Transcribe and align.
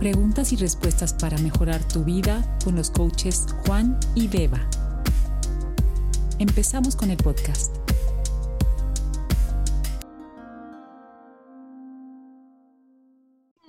Preguntas 0.00 0.50
y 0.54 0.56
respuestas 0.56 1.12
para 1.12 1.36
mejorar 1.36 1.86
tu 1.86 2.04
vida 2.04 2.42
con 2.64 2.74
los 2.74 2.90
coaches 2.90 3.44
Juan 3.66 4.00
y 4.14 4.28
Beba. 4.28 4.66
Empezamos 6.38 6.96
con 6.96 7.10
el 7.10 7.18
podcast. 7.18 7.76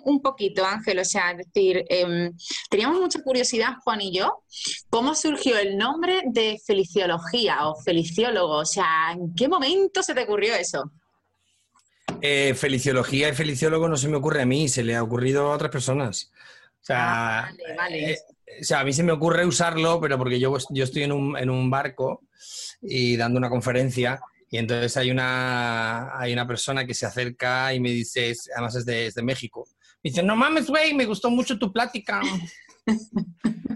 un 0.03 0.19
poquito, 0.19 0.65
Ángel, 0.65 0.97
o 0.99 1.05
sea, 1.05 1.35
decir, 1.35 1.85
em, 1.87 2.31
teníamos 2.69 2.99
mucha 2.99 3.21
curiosidad, 3.21 3.75
Juan 3.83 4.01
y 4.01 4.11
yo, 4.11 4.43
cómo 4.89 5.13
surgió 5.13 5.59
el 5.59 5.77
nombre 5.77 6.23
de 6.25 6.59
feliciología 6.65 7.67
o 7.67 7.75
feliciólogo, 7.75 8.57
o 8.57 8.65
sea, 8.65 9.11
¿en 9.11 9.33
qué 9.35 9.47
momento 9.47 10.01
se 10.01 10.15
te 10.15 10.23
ocurrió 10.23 10.55
eso? 10.55 10.91
Eh, 12.21 12.53
feliciología 12.55 13.29
y 13.29 13.33
feliciólogo 13.33 13.87
no 13.89 13.97
se 13.97 14.07
me 14.07 14.17
ocurre 14.17 14.41
a 14.41 14.45
mí, 14.45 14.67
se 14.69 14.83
le 14.83 14.95
ha 14.95 15.03
ocurrido 15.03 15.51
a 15.51 15.55
otras 15.55 15.71
personas. 15.71 16.31
O 16.81 16.83
sea, 16.83 17.39
Ah, 17.39 17.51
vale, 17.51 17.75
vale. 17.77 18.11
eh, 18.11 18.17
o 18.61 18.63
sea, 18.63 18.79
a 18.81 18.83
mí 18.83 18.93
se 18.93 19.03
me 19.03 19.11
ocurre 19.11 19.45
usarlo, 19.45 19.99
pero 20.01 20.17
porque 20.17 20.39
yo, 20.39 20.55
yo 20.69 20.83
estoy 20.83 21.03
en 21.03 21.11
un, 21.11 21.37
en 21.37 21.49
un 21.49 21.69
barco 21.69 22.21
y 22.81 23.15
dando 23.17 23.37
una 23.37 23.49
conferencia 23.49 24.19
y 24.49 24.57
entonces 24.57 24.97
hay 24.97 25.09
una, 25.11 26.19
hay 26.19 26.33
una 26.33 26.45
persona 26.45 26.85
que 26.85 26.93
se 26.93 27.05
acerca 27.05 27.73
y 27.73 27.79
me 27.79 27.89
dice, 27.91 28.33
además 28.55 28.75
es 28.75 28.85
de, 28.85 29.07
es 29.07 29.13
de 29.15 29.23
México, 29.23 29.65
me 30.03 30.09
dice, 30.09 30.21
no 30.23 30.35
mames, 30.35 30.67
güey, 30.67 30.93
me 30.93 31.05
gustó 31.05 31.29
mucho 31.29 31.57
tu 31.57 31.71
plática. 31.71 32.21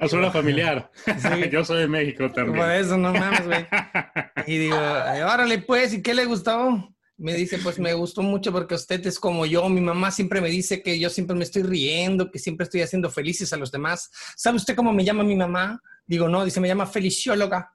Ah, 0.02 0.10
suena 0.10 0.30
familiar. 0.32 0.92
Sí. 1.06 1.50
Yo 1.52 1.64
soy 1.64 1.82
de 1.82 1.88
México 1.88 2.30
también. 2.32 2.58
Por 2.58 2.70
eso, 2.72 2.98
no 2.98 3.14
mames, 3.14 3.46
güey. 3.46 3.66
Y 4.48 4.58
digo, 4.58 4.76
"Ay, 4.78 5.22
órale, 5.22 5.60
pues, 5.60 5.94
¿y 5.94 6.02
qué 6.02 6.14
le 6.14 6.26
gustó? 6.26 6.94
Me 7.18 7.34
dice, 7.34 7.60
pues 7.60 7.80
me 7.80 7.94
gustó 7.94 8.22
mucho 8.22 8.52
porque 8.52 8.76
usted 8.76 9.06
es 9.08 9.20
como 9.20 9.46
yo. 9.46 9.68
Mi 9.70 9.80
mamá 9.80 10.12
siempre 10.12 10.42
me 10.42 10.50
dice 10.50 10.84
que 10.84 11.00
yo 11.00 11.10
siempre 11.10 11.36
me 11.36 11.46
estoy 11.46 11.64
riendo, 11.64 12.30
que 12.30 12.40
siempre 12.40 12.66
estoy 12.66 12.82
haciendo 12.82 13.10
felices 13.10 13.54
a 13.54 13.58
los 13.58 13.72
demás. 13.72 14.12
¿Sabe 14.36 14.58
usted 14.58 14.76
cómo 14.76 14.92
me 14.92 15.06
llama 15.06 15.24
mi 15.24 15.36
mamá? 15.36 15.82
Digo, 16.06 16.28
no, 16.28 16.44
dice, 16.44 16.60
me 16.60 16.68
llama 16.68 16.86
felicióloga. 16.86 17.72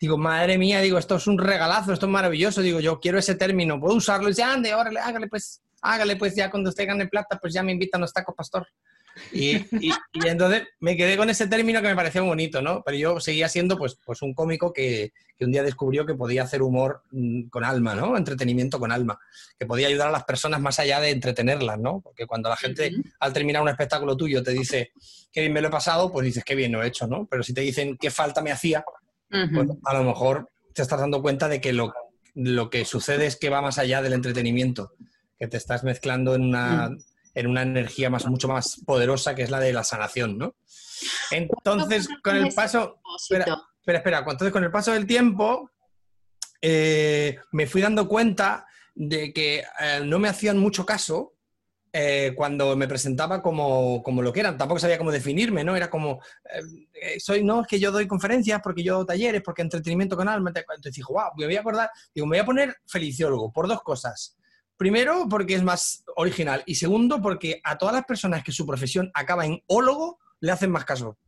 Digo, 0.00 0.16
madre 0.18 0.58
mía, 0.58 0.80
digo, 0.80 0.98
esto 0.98 1.16
es 1.16 1.26
un 1.26 1.38
regalazo, 1.38 1.92
esto 1.92 2.06
es 2.06 2.12
maravilloso. 2.12 2.62
Digo, 2.62 2.80
yo 2.80 2.98
quiero 2.98 3.18
ese 3.18 3.34
término, 3.34 3.78
¿puedo 3.78 3.94
usarlo? 3.94 4.28
Y 4.28 4.32
dice, 4.32 4.42
ande, 4.42 4.74
órale, 4.74 4.98
hágale, 4.98 5.28
pues, 5.28 5.62
hágale, 5.82 6.16
pues, 6.16 6.34
ya 6.34 6.50
cuando 6.50 6.70
usted 6.70 6.86
gane 6.86 7.06
plata, 7.06 7.38
pues 7.40 7.52
ya 7.52 7.62
me 7.62 7.72
invitan 7.72 8.00
a 8.00 8.02
los 8.02 8.12
tacos, 8.12 8.34
pastor. 8.34 8.66
Y, 9.32 9.56
y- 9.80 9.92
y 10.12 10.26
entonces 10.28 10.62
me 10.80 10.96
quedé 10.96 11.16
con 11.16 11.28
ese 11.30 11.46
término 11.46 11.80
que 11.82 11.88
me 11.88 11.96
parecía 11.96 12.22
bonito, 12.22 12.62
¿no? 12.62 12.82
Pero 12.84 12.96
yo 12.96 13.20
seguía 13.20 13.48
siendo 13.48 13.76
pues, 13.78 13.98
pues 14.04 14.22
un 14.22 14.34
cómico 14.34 14.72
que, 14.72 15.12
que 15.36 15.44
un 15.44 15.52
día 15.52 15.62
descubrió 15.62 16.06
que 16.06 16.14
podía 16.14 16.42
hacer 16.44 16.62
humor 16.62 17.02
mm, 17.10 17.48
con 17.48 17.64
alma, 17.64 17.94
¿no? 17.94 18.16
Entretenimiento 18.16 18.78
con 18.78 18.92
alma, 18.92 19.18
que 19.58 19.66
podía 19.66 19.88
ayudar 19.88 20.08
a 20.08 20.12
las 20.12 20.24
personas 20.24 20.60
más 20.60 20.78
allá 20.78 21.00
de 21.00 21.10
entretenerlas, 21.10 21.78
¿no? 21.78 22.00
Porque 22.00 22.26
cuando 22.26 22.48
la 22.48 22.56
gente 22.56 22.90
al 23.20 23.32
terminar 23.32 23.62
un 23.62 23.68
espectáculo 23.68 24.16
tuyo 24.16 24.42
te 24.42 24.52
dice 24.52 24.92
qué 25.32 25.40
bien 25.42 25.52
me 25.52 25.60
lo 25.60 25.68
he 25.68 25.70
pasado, 25.72 26.10
pues 26.12 26.24
dices 26.26 26.44
qué 26.44 26.54
bien 26.54 26.72
lo 26.72 26.82
he 26.82 26.86
hecho, 26.88 27.06
¿no? 27.06 27.26
Pero 27.30 27.42
si 27.42 27.52
te 27.54 27.60
dicen 27.62 27.96
qué 27.98 28.10
falta 28.10 28.40
me 28.42 28.52
hacía, 28.52 28.84
pues 29.54 29.68
a 29.84 29.94
lo 29.94 30.04
mejor 30.04 30.48
te 30.74 30.82
estás 30.82 31.00
dando 31.00 31.22
cuenta 31.22 31.48
de 31.48 31.60
que 31.60 31.72
lo, 31.72 31.92
lo 32.34 32.70
que 32.70 32.84
sucede 32.84 33.26
es 33.26 33.36
que 33.36 33.50
va 33.50 33.60
más 33.62 33.78
allá 33.78 34.00
del 34.02 34.12
entretenimiento, 34.14 34.92
que 35.38 35.48
te 35.48 35.56
estás 35.56 35.84
mezclando 35.84 36.34
en 36.34 36.42
una, 36.42 36.90
en 37.34 37.46
una 37.46 37.62
energía 37.62 38.10
más, 38.10 38.26
mucho 38.26 38.48
más 38.48 38.80
poderosa 38.86 39.34
que 39.34 39.42
es 39.42 39.50
la 39.50 39.60
de 39.60 39.72
la 39.72 39.84
sanación, 39.84 40.38
¿no? 40.38 40.54
Entonces, 41.30 42.08
con 42.22 42.36
el 42.36 42.52
paso, 42.54 43.00
espera, 43.18 43.62
espera, 43.84 44.18
entonces 44.18 44.52
con 44.52 44.64
el 44.64 44.70
paso 44.70 44.92
del 44.92 45.06
tiempo 45.06 45.70
eh, 46.60 47.38
me 47.52 47.66
fui 47.66 47.82
dando 47.82 48.06
cuenta 48.06 48.66
de 48.94 49.32
que 49.32 49.64
eh, 49.80 50.00
no 50.04 50.18
me 50.18 50.28
hacían 50.28 50.58
mucho 50.58 50.86
caso 50.86 51.34
eh, 51.94 52.32
cuando 52.34 52.74
me 52.74 52.88
presentaba 52.88 53.42
como, 53.42 54.02
como 54.02 54.22
lo 54.22 54.32
que 54.32 54.40
eran. 54.40 54.56
Tampoco 54.56 54.80
sabía 54.80 54.96
cómo 54.96 55.12
definirme, 55.12 55.62
¿no? 55.62 55.76
Era 55.76 55.90
como, 55.90 56.20
eh, 56.94 57.20
soy, 57.20 57.44
no, 57.44 57.60
es 57.60 57.66
que 57.66 57.78
yo 57.78 57.92
doy 57.92 58.06
conferencias, 58.06 58.60
porque 58.62 58.82
yo 58.82 58.96
doy 58.96 59.06
talleres, 59.06 59.42
porque 59.44 59.60
entretenimiento 59.60 60.16
con 60.16 60.26
alma. 60.28 60.50
Entonces 60.54 60.94
dije, 60.94 61.12
wow, 61.12 61.32
me 61.36 61.44
voy 61.44 61.56
a 61.56 61.60
acordar, 61.60 61.90
digo, 62.14 62.26
me 62.26 62.38
voy 62.38 62.42
a 62.42 62.46
poner 62.46 62.76
feliciólogo 62.86 63.52
por 63.52 63.68
dos 63.68 63.82
cosas. 63.82 64.38
Primero, 64.76 65.26
porque 65.28 65.54
es 65.54 65.62
más 65.62 66.04
original. 66.16 66.62
Y 66.66 66.74
segundo, 66.74 67.20
porque 67.22 67.60
a 67.64 67.78
todas 67.78 67.94
las 67.94 68.04
personas 68.04 68.42
que 68.42 68.52
su 68.52 68.66
profesión 68.66 69.10
acaba 69.14 69.46
en 69.46 69.62
ólogo, 69.66 70.18
le 70.40 70.52
hacen 70.52 70.70
más 70.70 70.84
caso. 70.84 71.18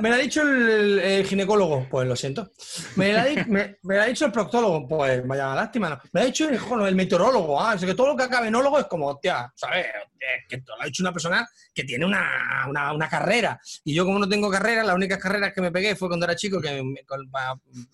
Me 0.00 0.08
lo 0.08 0.16
ha 0.16 0.18
dicho 0.18 0.42
el, 0.42 0.98
el 0.98 1.24
ginecólogo, 1.26 1.86
pues 1.88 2.08
lo 2.08 2.16
siento. 2.16 2.50
Me 2.96 3.12
lo, 3.12 3.20
ha 3.20 3.24
me- 3.46 3.76
me 3.84 3.94
lo 3.94 4.02
ha 4.02 4.06
dicho 4.06 4.26
el 4.26 4.32
proctólogo, 4.32 4.88
pues 4.88 5.24
vaya 5.24 5.54
lástima. 5.54 5.90
¿no? 5.90 6.00
Me 6.12 6.20
lo 6.20 6.24
ha 6.24 6.26
dicho 6.26 6.48
el, 6.48 6.94
meteorólogo, 6.96 7.62
ah, 7.62 7.74
es 7.76 7.84
que 7.84 7.94
todo 7.94 8.08
lo 8.08 8.16
que 8.16 8.24
acaba 8.24 8.48
en 8.48 8.54
ólogo 8.56 8.80
es 8.80 8.86
como, 8.86 9.06
hostia, 9.06 9.52
¿sabes? 9.54 9.86
Es 10.18 10.48
que 10.48 10.56
lo 10.66 10.82
ha 10.82 10.86
dicho 10.86 11.04
una 11.04 11.12
persona 11.12 11.48
que 11.72 11.84
tiene 11.84 12.04
una, 12.04 12.66
una- 12.68 12.92
una 12.94 13.08
carrera. 13.08 13.60
Y 13.84 13.94
yo, 13.94 14.04
como 14.04 14.18
no 14.18 14.28
tengo 14.28 14.50
carrera, 14.50 14.82
las 14.82 14.96
únicas 14.96 15.18
carreras 15.20 15.52
que 15.54 15.60
me 15.60 15.70
pegué 15.70 15.94
fue 15.94 16.08
cuando 16.08 16.26
era 16.26 16.34
chico, 16.34 16.60
que 16.60 16.82
me, 16.82 17.04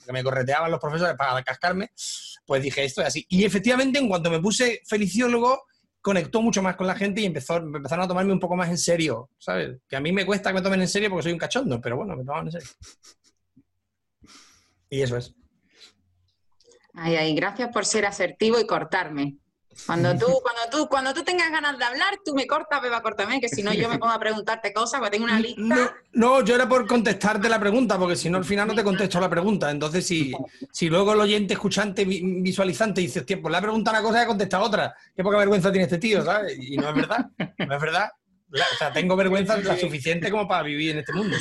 que 0.06 0.12
me 0.12 0.24
correteaban 0.24 0.70
los 0.70 0.80
profesores 0.80 1.14
para 1.14 1.42
cascarme. 1.42 1.90
Pues 2.46 2.62
dije, 2.62 2.84
esto 2.84 3.00
es 3.02 3.08
así. 3.08 3.26
Y 3.28 3.44
efectivamente, 3.44 3.98
en 3.98 4.08
cuanto 4.08 4.30
me 4.30 4.40
puse 4.40 4.82
feliciólogo, 4.86 5.64
conectó 6.00 6.42
mucho 6.42 6.62
más 6.62 6.76
con 6.76 6.86
la 6.86 6.96
gente 6.96 7.20
y 7.20 7.26
empezó, 7.26 7.56
empezaron 7.56 8.04
a 8.04 8.08
tomarme 8.08 8.32
un 8.32 8.40
poco 8.40 8.56
más 8.56 8.68
en 8.68 8.78
serio, 8.78 9.30
¿sabes? 9.38 9.78
Que 9.88 9.96
a 9.96 10.00
mí 10.00 10.12
me 10.12 10.26
cuesta 10.26 10.50
que 10.50 10.54
me 10.54 10.62
tomen 10.62 10.80
en 10.80 10.88
serio 10.88 11.08
porque 11.08 11.22
soy 11.22 11.32
un 11.32 11.38
cachondo, 11.38 11.80
pero 11.80 11.96
bueno, 11.96 12.16
me 12.16 12.24
toman 12.24 12.46
en 12.46 12.52
serio. 12.52 12.68
Y 14.90 15.00
eso 15.00 15.16
es. 15.16 15.34
Ay, 16.94 17.16
ay, 17.16 17.34
gracias 17.34 17.70
por 17.72 17.86
ser 17.86 18.04
asertivo 18.04 18.60
y 18.60 18.66
cortarme. 18.66 19.38
Cuando 19.86 20.16
tú, 20.16 20.26
cuando 20.42 20.60
tú, 20.70 20.88
cuando 20.88 21.14
tú 21.14 21.22
tengas 21.24 21.50
ganas 21.50 21.78
de 21.78 21.84
hablar, 21.84 22.18
tú 22.24 22.34
me 22.34 22.46
cortas, 22.46 22.80
beba, 22.82 23.02
córtame, 23.02 23.40
que 23.40 23.48
si 23.48 23.62
no 23.62 23.72
yo 23.72 23.88
me 23.88 23.98
pongo 23.98 24.12
a 24.12 24.18
preguntarte 24.18 24.72
cosas, 24.72 25.00
porque 25.00 25.12
tengo 25.12 25.24
una 25.24 25.40
lista. 25.40 25.60
No, 25.60 25.90
no, 26.12 26.44
yo 26.44 26.54
era 26.54 26.68
por 26.68 26.86
contestarte 26.86 27.48
la 27.48 27.58
pregunta, 27.58 27.98
porque 27.98 28.16
si 28.16 28.28
no 28.30 28.38
al 28.38 28.44
final 28.44 28.68
no 28.68 28.74
te 28.74 28.84
contesto 28.84 29.18
la 29.18 29.28
pregunta. 29.30 29.70
Entonces, 29.70 30.06
si, 30.06 30.32
si 30.70 30.88
luego 30.88 31.14
el 31.14 31.20
oyente, 31.20 31.54
escuchante, 31.54 32.04
vi- 32.04 32.22
visualizante 32.42 33.00
dice, 33.00 33.20
hostia, 33.20 33.40
pues 33.40 33.50
le 33.50 33.58
ha 33.58 33.62
preguntado 33.62 33.96
una 33.98 34.06
cosa 34.06 34.18
y 34.18 34.22
ha 34.22 34.26
contestado 34.26 34.64
otra. 34.64 34.94
Qué 35.16 35.22
poca 35.22 35.38
vergüenza 35.38 35.70
tiene 35.72 35.84
este 35.84 35.98
tío, 35.98 36.22
¿sabes? 36.24 36.56
Y 36.58 36.76
no 36.76 36.88
es 36.90 36.94
verdad, 36.94 37.26
no 37.38 37.74
es 37.74 37.80
verdad. 37.80 38.10
O 38.52 38.76
sea, 38.78 38.92
tengo 38.92 39.16
vergüenza 39.16 39.56
la 39.56 39.78
suficiente 39.78 40.30
como 40.30 40.46
para 40.46 40.62
vivir 40.62 40.90
en 40.90 40.98
este 40.98 41.12
mundo. 41.14 41.36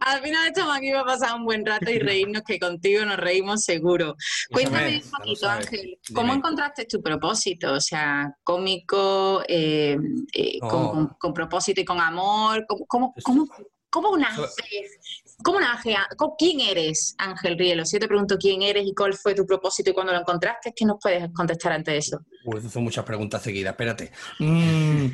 Al 0.00 0.20
final 0.22 0.48
estamos 0.48 0.76
aquí 0.76 0.90
para 0.90 1.04
pasar 1.04 1.34
un 1.36 1.44
buen 1.44 1.64
rato 1.64 1.90
y 1.90 1.98
reírnos, 1.98 2.42
que 2.42 2.58
contigo 2.58 3.04
nos 3.04 3.16
reímos 3.16 3.62
seguro. 3.64 4.14
Cuéntame 4.52 5.02
un 5.02 5.10
poquito. 5.10 5.48
Ángel, 5.48 5.98
¿cómo 6.14 6.26
Dime. 6.28 6.38
encontraste 6.38 6.84
tu 6.86 7.00
propósito? 7.02 7.72
O 7.72 7.80
sea, 7.80 8.34
cómico, 8.44 9.42
eh, 9.48 9.96
eh, 10.34 10.58
con, 10.60 10.70
Oh. 10.84 10.90
con- 10.92 11.06
con 11.18 11.32
propósito 11.34 11.80
y 11.80 11.84
con 11.84 12.00
amor. 12.00 12.66
¿Cómo, 12.68 12.84
cómo, 12.86 13.14
cómo, 13.22 13.46
cómo 13.90 14.16
naces? 14.16 14.54
¿Cómo 15.42 15.60
nace? 15.60 15.96
¿Cómo- 16.16 16.34
¿Quién 16.36 16.60
eres, 16.60 17.14
Ángel 17.18 17.56
Rielo? 17.58 17.84
Si 17.86 17.96
yo 17.96 18.00
te 18.00 18.08
pregunto 18.08 18.36
quién 18.38 18.62
eres 18.62 18.86
y 18.86 18.94
cuál 18.94 19.14
fue 19.14 19.34
tu 19.34 19.46
propósito 19.46 19.90
y 19.90 19.94
cuándo 19.94 20.12
lo 20.12 20.20
encontraste, 20.20 20.72
¿qué 20.74 20.84
nos 20.84 20.96
puedes 21.00 21.28
contestar 21.34 21.72
ante 21.72 21.96
eso? 21.96 22.18
Uy, 22.46 22.60
son 22.70 22.84
muchas 22.84 23.04
preguntas 23.04 23.42
seguidas, 23.42 23.72
espérate. 23.72 24.12
Mm, 24.38 25.06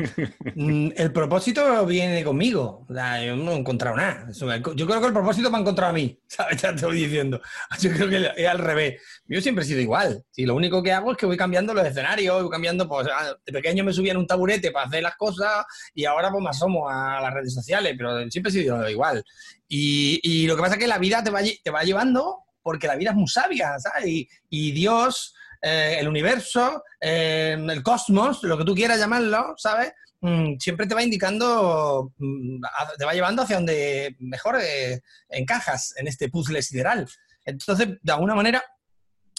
mm, 0.54 0.92
el 0.94 1.12
propósito 1.12 1.86
viene 1.86 2.22
conmigo. 2.22 2.86
Yo 2.90 3.36
no 3.36 3.52
he 3.52 3.56
encontrado 3.56 3.96
nada. 3.96 4.28
Yo 4.30 4.86
creo 4.86 5.00
que 5.00 5.06
el 5.06 5.14
propósito 5.14 5.50
me 5.50 5.56
ha 5.56 5.60
encontrado 5.60 5.92
a 5.92 5.94
mí, 5.94 6.20
¿sabes? 6.26 6.60
Ya 6.60 6.76
te 6.76 6.84
voy 6.84 6.98
diciendo. 6.98 7.40
Yo 7.80 7.90
creo 7.90 8.10
que 8.10 8.32
es 8.36 8.46
al 8.46 8.58
revés. 8.58 9.00
Yo 9.26 9.40
siempre 9.40 9.64
he 9.64 9.66
sido 9.66 9.80
igual. 9.80 10.22
Sí, 10.30 10.44
lo 10.44 10.54
único 10.54 10.82
que 10.82 10.92
hago 10.92 11.12
es 11.12 11.16
que 11.16 11.24
voy 11.24 11.38
cambiando 11.38 11.72
los 11.72 11.86
escenarios, 11.86 12.42
voy 12.42 12.50
cambiando, 12.50 12.86
pues 12.86 13.08
ah, 13.10 13.34
de 13.46 13.52
pequeño 13.52 13.82
me 13.82 13.94
subía 13.94 14.12
en 14.12 14.18
un 14.18 14.26
taburete 14.26 14.70
para 14.70 14.86
hacer 14.86 15.02
las 15.02 15.16
cosas 15.16 15.64
y 15.94 16.04
ahora 16.04 16.30
pues 16.30 16.44
me 16.44 16.50
asomo 16.50 16.86
a 16.86 17.18
las 17.18 17.32
redes 17.32 17.54
sociales, 17.54 17.94
pero 17.96 18.30
siempre 18.30 18.50
he 18.50 18.52
sido 18.52 18.90
igual. 18.90 19.24
Y, 19.68 20.46
lo 20.46 20.54
que 20.54 20.60
pasa 20.60 20.74
es 20.74 20.80
que 20.80 20.86
la 20.86 20.98
vida 20.98 21.24
te 21.24 21.30
va, 21.30 21.40
te 21.40 21.70
va 21.70 21.82
llevando 21.82 22.40
porque 22.60 22.86
la 22.86 22.96
vida 22.96 23.10
es 23.10 23.16
muy 23.16 23.26
sabia, 23.26 23.78
¿sabes? 23.78 24.26
Y 24.50 24.72
Dios 24.72 25.34
eh, 25.64 25.98
el 26.00 26.08
universo, 26.08 26.82
eh, 27.00 27.56
el 27.56 27.82
cosmos, 27.84 28.42
lo 28.42 28.58
que 28.58 28.64
tú 28.64 28.74
quieras 28.74 28.98
llamarlo, 28.98 29.54
¿sabes? 29.56 29.92
Mm, 30.20 30.56
siempre 30.58 30.88
te 30.88 30.94
va 30.94 31.04
indicando, 31.04 32.12
mm, 32.18 32.60
te 32.98 33.04
va 33.04 33.14
llevando 33.14 33.42
hacia 33.42 33.56
donde 33.56 34.16
mejor 34.18 34.58
eh, 34.60 35.00
encajas 35.28 35.94
en 35.96 36.08
este 36.08 36.28
puzzle 36.30 36.60
sideral. 36.62 37.08
Entonces, 37.44 37.90
de 38.02 38.12
alguna 38.12 38.34
manera, 38.34 38.60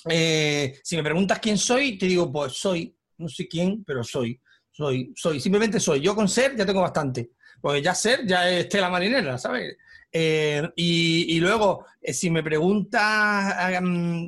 si 0.05 0.95
me 0.95 1.03
preguntas 1.03 1.39
quién 1.39 1.57
soy, 1.57 1.97
te 1.97 2.05
digo, 2.05 2.31
pues 2.31 2.53
soy, 2.53 2.95
no 3.17 3.27
sé 3.27 3.45
quién, 3.47 3.83
pero 3.83 4.01
soy, 4.01 4.39
soy, 4.71 5.13
soy, 5.15 5.41
simplemente 5.41 5.79
soy. 5.79 5.99
Yo 5.99 6.15
con 6.15 6.29
ser 6.29 6.55
ya 6.55 6.65
tengo 6.65 6.81
bastante, 6.81 7.31
porque 7.59 7.81
ya 7.81 7.93
ser 7.93 8.25
ya 8.25 8.49
es 8.49 8.69
tela 8.69 8.89
marinera, 8.89 9.37
¿sabes? 9.37 9.75
Y, 10.11 11.39
luego, 11.39 11.85
si 12.01 12.29
me 12.29 12.43
preguntas 12.43 13.81
mm, 13.81 14.27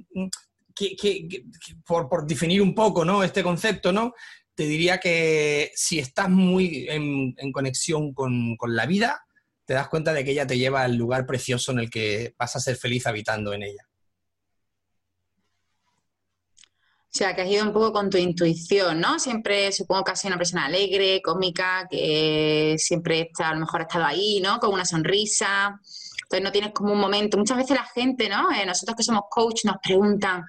que- 0.76 0.96
que- 0.96 1.28
que- 1.28 1.46
por, 1.86 2.10
por 2.10 2.28
definir 2.28 2.62
un 2.62 2.76
poco 2.76 3.06
¿no? 3.06 3.24
este 3.24 3.42
concepto, 3.42 3.92
¿no? 3.92 4.14
te 4.56 4.64
diría 4.64 5.00
que 5.00 5.72
si 5.76 6.00
estás 6.00 6.30
muy 6.30 6.88
en, 6.90 7.36
conexión 7.52 8.14
con, 8.14 8.56
con 8.56 8.76
la 8.76 8.86
vida, 8.86 9.26
te 9.66 9.74
das 9.74 9.90
cuenta 9.90 10.14
de 10.14 10.24
que 10.24 10.32
ella 10.32 10.48
te 10.48 10.58
lleva 10.58 10.84
al 10.84 10.96
lugar 10.96 11.26
precioso 11.26 11.72
en 11.74 11.80
el 11.80 11.90
que 11.90 12.34
vas 12.38 12.56
a 12.56 12.60
ser 12.62 12.78
feliz 12.78 13.06
habitando 13.06 13.54
en 13.54 13.64
ella. 13.64 13.86
O 16.68 17.18
sea, 17.18 17.34
que 17.34 17.42
has 17.44 17.50
ido 17.50 17.66
un 17.66 17.72
poco 17.74 17.94
con 17.94 18.10
tu 18.10 18.18
intuición, 18.18 19.00
¿no? 19.00 19.20
Siempre 19.20 19.72
supongo 19.72 20.04
que 20.04 20.12
has 20.12 20.20
sido 20.20 20.32
una 20.32 20.38
persona 20.38 20.66
alegre, 20.66 21.22
cómica, 21.22 21.88
que 21.90 22.76
siempre 22.78 23.22
está, 23.22 23.50
a 23.50 23.54
lo 23.54 23.62
mejor 23.62 23.82
ha 23.82 23.84
estado 23.84 24.06
ahí, 24.06 24.42
¿no? 24.42 24.60
Con 24.60 24.74
una 24.74 24.84
sonrisa. 24.86 25.80
Entonces 26.24 26.44
no 26.44 26.52
tienes 26.52 26.72
como 26.72 26.94
un 26.94 27.00
momento. 27.00 27.38
Muchas 27.38 27.58
veces 27.58 27.78
la 27.78 27.86
gente, 27.86 28.30
¿no? 28.30 28.52
Eh, 28.52 28.66
nosotros 28.66 28.96
que 28.96 29.04
somos 29.04 29.24
coach 29.30 29.66
nos 29.66 29.78
preguntan, 29.82 30.44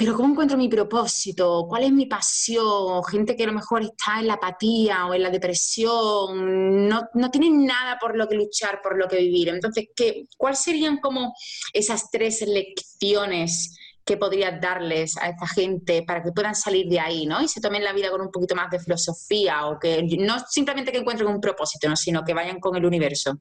pero 0.00 0.14
¿cómo 0.14 0.30
encuentro 0.30 0.56
mi 0.56 0.68
propósito? 0.68 1.66
¿Cuál 1.68 1.84
es 1.84 1.92
mi 1.92 2.06
pasión? 2.06 3.04
Gente 3.04 3.36
que 3.36 3.44
a 3.44 3.48
lo 3.48 3.52
mejor 3.52 3.82
está 3.82 4.18
en 4.18 4.28
la 4.28 4.34
apatía 4.34 5.04
o 5.04 5.12
en 5.12 5.22
la 5.22 5.28
depresión, 5.28 6.88
no, 6.88 7.02
no 7.12 7.30
tienen 7.30 7.66
nada 7.66 7.98
por 7.98 8.16
lo 8.16 8.26
que 8.26 8.34
luchar, 8.34 8.80
por 8.82 8.96
lo 8.96 9.06
que 9.08 9.18
vivir. 9.18 9.50
Entonces, 9.50 9.88
¿qué, 9.94 10.24
¿cuáles 10.38 10.60
serían 10.60 11.00
como 11.00 11.34
esas 11.74 12.10
tres 12.10 12.42
lecciones? 12.46 13.76
que 14.02 14.16
podrías 14.16 14.60
darles 14.60 15.16
a 15.18 15.28
esta 15.28 15.46
gente 15.46 16.02
para 16.02 16.20
que 16.20 16.32
puedan 16.32 16.54
salir 16.54 16.88
de 16.88 16.98
ahí, 16.98 17.26
¿no? 17.26 17.40
Y 17.42 17.46
se 17.46 17.60
tomen 17.60 17.84
la 17.84 17.92
vida 17.92 18.10
con 18.10 18.20
un 18.20 18.30
poquito 18.32 18.56
más 18.56 18.68
de 18.68 18.80
filosofía 18.80 19.66
o 19.66 19.78
que 19.78 20.02
no 20.18 20.36
simplemente 20.48 20.90
que 20.90 20.98
encuentren 20.98 21.28
un 21.28 21.40
propósito, 21.40 21.88
¿no? 21.88 21.94
sino 21.94 22.24
que 22.24 22.34
vayan 22.34 22.58
con 22.58 22.74
el 22.74 22.84
universo. 22.84 23.38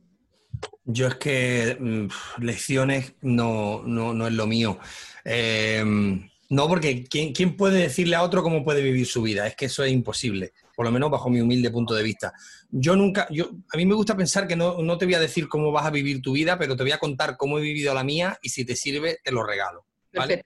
Yo 0.85 1.07
es 1.07 1.15
que 1.15 1.77
mm, 1.79 2.43
lecciones 2.43 3.13
no, 3.21 3.83
no, 3.83 4.27
es 4.27 4.33
lo 4.33 4.47
mío. 4.47 4.79
Em, 5.23 6.29
no, 6.49 6.67
porque 6.67 7.03
¿quién, 7.03 7.33
¿quién, 7.33 7.55
puede 7.55 7.79
decirle 7.79 8.15
a 8.15 8.23
otro 8.23 8.41
cómo 8.41 8.63
puede 8.63 8.81
vivir 8.81 9.05
su 9.05 9.21
vida? 9.21 9.45
Es 9.47 9.55
que 9.55 9.65
eso 9.65 9.83
es 9.83 9.91
imposible, 9.91 10.53
por 10.75 10.85
lo 10.85 10.91
menos 10.91 11.11
bajo 11.11 11.29
mi 11.29 11.41
humilde 11.41 11.69
punto 11.69 11.93
de 11.93 12.03
vista. 12.03 12.33
Yo 12.69 12.95
nunca, 12.95 13.27
yo, 13.29 13.51
a 13.71 13.77
mí 13.77 13.85
me 13.85 13.95
gusta 13.95 14.17
pensar 14.17 14.47
que 14.47 14.55
no, 14.55 14.81
no 14.81 14.97
te 14.97 15.05
voy 15.05 15.13
a 15.13 15.19
decir 15.19 15.47
cómo 15.47 15.71
vas 15.71 15.85
a 15.85 15.91
vivir 15.91 16.21
tu 16.21 16.33
vida, 16.33 16.57
pero 16.57 16.75
te 16.75 16.83
voy 16.83 16.91
a 16.91 16.97
contar 16.97 17.37
cómo 17.37 17.59
he 17.59 17.61
vivido 17.61 17.93
la 17.93 18.03
mía 18.03 18.37
y 18.41 18.49
si 18.49 18.65
te 18.65 18.75
sirve, 18.75 19.17
te 19.23 19.31
lo 19.31 19.43
regalo. 19.43 19.85
¿vale? 20.11 20.43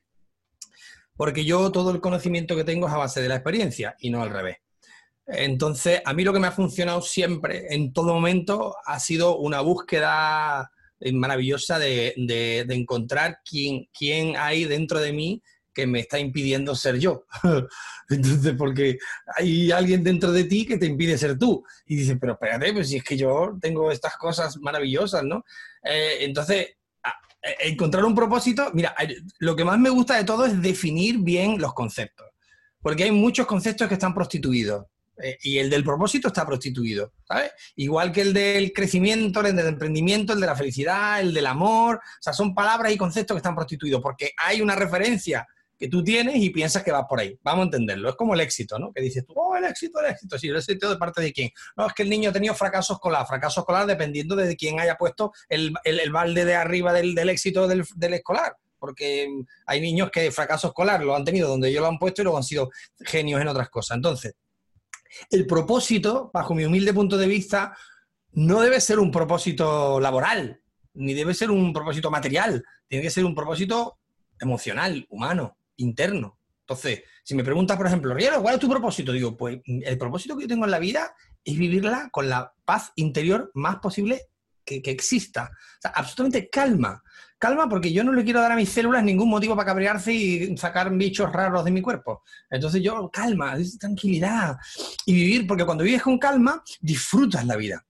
porque 1.15 1.45
yo 1.45 1.71
todo 1.71 1.91
el 1.91 2.01
conocimiento 2.01 2.55
que 2.55 2.63
tengo 2.63 2.87
es 2.87 2.93
a 2.93 2.97
base 2.97 3.21
de 3.21 3.29
la 3.29 3.35
experiencia 3.35 3.95
y 3.99 4.09
no 4.09 4.21
al 4.21 4.29
revés. 4.29 4.57
Entonces, 5.25 6.01
a 6.05 6.13
mí 6.13 6.23
lo 6.23 6.33
que 6.33 6.39
me 6.39 6.47
ha 6.47 6.51
funcionado 6.51 7.01
siempre, 7.01 7.73
en 7.73 7.93
todo 7.93 8.13
momento, 8.13 8.75
ha 8.85 8.99
sido 8.99 9.37
una 9.37 9.61
búsqueda 9.61 10.69
maravillosa 11.11 11.79
de, 11.79 12.13
encontrar 12.69 13.39
quién, 13.49 13.89
quién 13.97 14.35
hay 14.37 14.65
dentro 14.65 14.99
de 14.99 15.13
mí 15.13 15.41
que 15.73 15.87
me 15.87 15.99
está 15.99 16.19
impidiendo 16.19 16.75
ser 16.75 16.99
yo. 16.99 17.25
Entonces, 18.09 18.53
porque 18.57 18.97
hay 19.37 19.71
alguien 19.71 20.03
dentro 20.03 20.31
de 20.31 20.43
ti 20.43 20.65
que 20.65 20.77
te 20.77 20.85
impide 20.85 21.17
ser 21.17 21.37
tú. 21.37 21.63
Y 21.87 21.95
dices, 21.95 22.17
pero 22.19 22.33
espérate, 22.33 22.73
pues 22.73 22.89
si 22.89 22.97
es 22.97 23.03
que 23.03 23.17
yo 23.17 23.57
tengo 23.59 23.91
estas 23.91 24.15
cosas 24.17 24.57
maravillosas, 24.57 25.23
¿no? 25.23 25.43
Eh, 25.83 26.17
entonces, 26.21 26.67
eh, 27.43 27.55
encontrar 27.61 28.05
un 28.05 28.13
propósito, 28.13 28.69
mira, 28.73 28.95
lo 29.39 29.55
que 29.55 29.65
más 29.65 29.79
me 29.79 29.89
gusta 29.89 30.15
de 30.15 30.23
todo 30.23 30.45
es 30.45 30.61
definir 30.61 31.17
bien 31.19 31.59
los 31.59 31.73
conceptos, 31.73 32.27
porque 32.79 33.05
hay 33.05 33.11
muchos 33.11 33.47
conceptos 33.47 33.87
que 33.87 33.95
están 33.95 34.13
prostituidos. 34.13 34.85
Eh, 35.21 35.37
y 35.43 35.59
el 35.59 35.69
del 35.69 35.83
propósito 35.83 36.29
está 36.29 36.45
prostituido, 36.45 37.13
¿sabes? 37.27 37.51
Igual 37.75 38.11
que 38.11 38.21
el 38.21 38.33
del 38.33 38.73
crecimiento, 38.73 39.41
el 39.41 39.55
del 39.55 39.67
emprendimiento, 39.67 40.33
el 40.33 40.39
de 40.39 40.47
la 40.47 40.55
felicidad, 40.55 41.19
el 41.19 41.33
del 41.33 41.45
amor. 41.45 41.97
O 41.97 42.21
sea, 42.21 42.33
son 42.33 42.55
palabras 42.55 42.91
y 42.91 42.97
conceptos 42.97 43.35
que 43.35 43.39
están 43.39 43.55
prostituidos 43.55 44.01
porque 44.01 44.31
hay 44.37 44.61
una 44.61 44.75
referencia 44.75 45.47
que 45.77 45.89
tú 45.89 46.03
tienes 46.03 46.35
y 46.37 46.49
piensas 46.49 46.83
que 46.83 46.91
vas 46.91 47.05
por 47.09 47.19
ahí. 47.19 47.37
Vamos 47.43 47.63
a 47.63 47.65
entenderlo. 47.65 48.09
Es 48.09 48.15
como 48.15 48.33
el 48.33 48.39
éxito, 48.39 48.79
¿no? 48.79 48.91
Que 48.93 49.01
dices 49.01 49.25
tú, 49.25 49.33
oh, 49.35 49.55
el 49.55 49.65
éxito, 49.65 49.99
el 49.99 50.11
éxito. 50.11 50.37
Sí, 50.39 50.47
el 50.47 50.55
éxito 50.55 50.89
de 50.89 50.97
parte 50.97 51.21
de 51.21 51.33
quién. 51.33 51.49
No, 51.75 51.87
es 51.87 51.93
que 51.93 52.03
el 52.03 52.09
niño 52.09 52.29
ha 52.29 52.33
tenido 52.33 52.55
fracaso 52.55 52.93
escolar. 52.93 53.27
Fracaso 53.27 53.61
escolar 53.61 53.85
dependiendo 53.85 54.35
de 54.35 54.55
quién 54.55 54.79
haya 54.79 54.95
puesto 54.95 55.31
el, 55.49 55.73
balde 56.11 56.45
de 56.45 56.55
arriba 56.55 56.93
del, 56.93 57.17
éxito 57.29 57.67
del, 57.67 58.13
escolar 58.13 58.55
porque 58.79 59.29
hay 59.65 59.79
niños 59.79 60.11
que 60.11 60.29
fracaso 60.29 60.67
escolar 60.67 61.01
lo 61.01 61.15
han 61.15 61.23
tenido 61.23 61.47
donde 61.47 61.69
ellos 61.69 61.81
lo 61.81 61.87
han 61.87 61.97
puesto 61.97 62.21
y 62.21 62.23
luego 62.25 62.37
han 62.37 62.43
sido 62.43 62.69
genios 62.99 63.41
en 63.41 63.47
otras 63.47 63.69
cosas. 63.69 63.95
Entonces, 63.95 64.35
el 65.29 65.45
propósito, 65.45 66.31
bajo 66.33 66.53
mi 66.53 66.65
humilde 66.65 66.93
punto 66.93 67.17
de 67.17 67.27
vista, 67.27 67.77
no 68.33 68.61
debe 68.61 68.81
ser 68.81 68.99
un 68.99 69.11
propósito 69.11 69.99
laboral, 69.99 70.61
ni 70.93 71.13
debe 71.13 71.33
ser 71.33 71.51
un 71.51 71.73
propósito 71.73 72.11
material, 72.11 72.63
tiene 72.87 73.03
que 73.03 73.11
ser 73.11 73.25
un 73.25 73.35
propósito 73.35 73.99
emocional, 74.39 75.05
humano 75.09 75.57
interno. 75.77 76.39
Entonces, 76.61 77.03
si 77.23 77.35
me 77.35 77.43
preguntas, 77.43 77.77
por 77.77 77.87
ejemplo, 77.87 78.13
Riero, 78.13 78.41
¿cuál 78.41 78.55
es 78.55 78.59
tu 78.59 78.69
propósito? 78.69 79.11
Digo, 79.11 79.35
pues 79.35 79.59
el 79.65 79.97
propósito 79.97 80.35
que 80.35 80.43
yo 80.43 80.47
tengo 80.47 80.65
en 80.65 80.71
la 80.71 80.79
vida 80.79 81.13
es 81.43 81.57
vivirla 81.57 82.09
con 82.11 82.29
la 82.29 82.53
paz 82.63 82.91
interior 82.95 83.51
más 83.53 83.77
posible 83.77 84.29
que, 84.63 84.81
exista. 84.85 85.51
O 85.51 85.81
sea, 85.81 85.91
absolutamente 85.91 86.49
calma. 86.49 87.03
Calma 87.43 87.67
porque 87.67 87.91
yo 87.91 88.05
no 88.05 88.13
le 88.13 88.23
quiero 88.23 88.39
dar 88.39 88.53
a 88.53 88.55
mis 88.55 88.69
células 88.69 89.03
ningún 89.03 89.29
motivo 89.29 89.53
para 89.53 89.65
cabrearse 89.65 90.13
y 90.13 90.55
sacar 90.55 90.89
bichos 90.95 91.29
raros 91.29 91.65
de 91.65 91.71
mi 91.71 91.81
cuerpo. 91.81 92.23
Entonces 92.49 92.81
yo, 92.81 93.09
calma, 93.11 93.57
tranquilidad. 93.77 94.55
Y 95.05 95.13
vivir, 95.13 95.45
porque 95.45 95.65
cuando 95.65 95.83
vives 95.83 96.03
con 96.03 96.17
calma, 96.17 96.63
disfrutas 96.79 97.45
la 97.45 97.57
vida. 97.57 97.85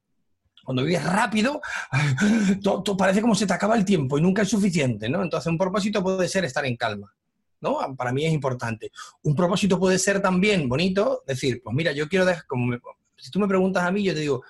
Cuando 0.64 0.84
vives 0.84 1.06
rápido, 1.06 1.62
todo, 2.64 2.98
parece 2.98 3.22
como 3.22 3.36
se 3.36 3.46
te 3.46 3.54
acaba 3.54 3.76
el 3.76 3.86
tiempo 3.86 4.18
y 4.18 4.22
nunca 4.22 4.42
es 4.42 4.50
suficiente, 4.50 5.08
¿no? 5.08 5.22
Entonces 5.22 5.52
un 5.52 5.58
propósito 5.60 6.02
puede 6.02 6.28
ser 6.28 6.46
estar 6.46 6.66
en 6.66 6.76
calma. 6.76 7.14
¿no? 7.62 7.78
Para 7.96 8.12
mí 8.12 8.26
es 8.26 8.34
importante. 8.34 8.92
Un 9.22 9.36
propósito 9.36 9.78
puede 9.78 10.00
ser 10.00 10.20
también 10.20 10.68
bonito, 10.68 11.22
decir, 11.28 11.62
pues 11.64 11.76
mira, 11.76 11.92
yo 11.92 12.10
quiero 12.10 12.26
como 12.48 12.76
si 13.18 13.30
tú 13.30 13.40
me 13.40 13.48
preguntas 13.48 13.84
a 13.84 13.92
mí, 13.92 14.04
yo 14.04 14.16
te 14.16 14.22
digo, 14.22 14.44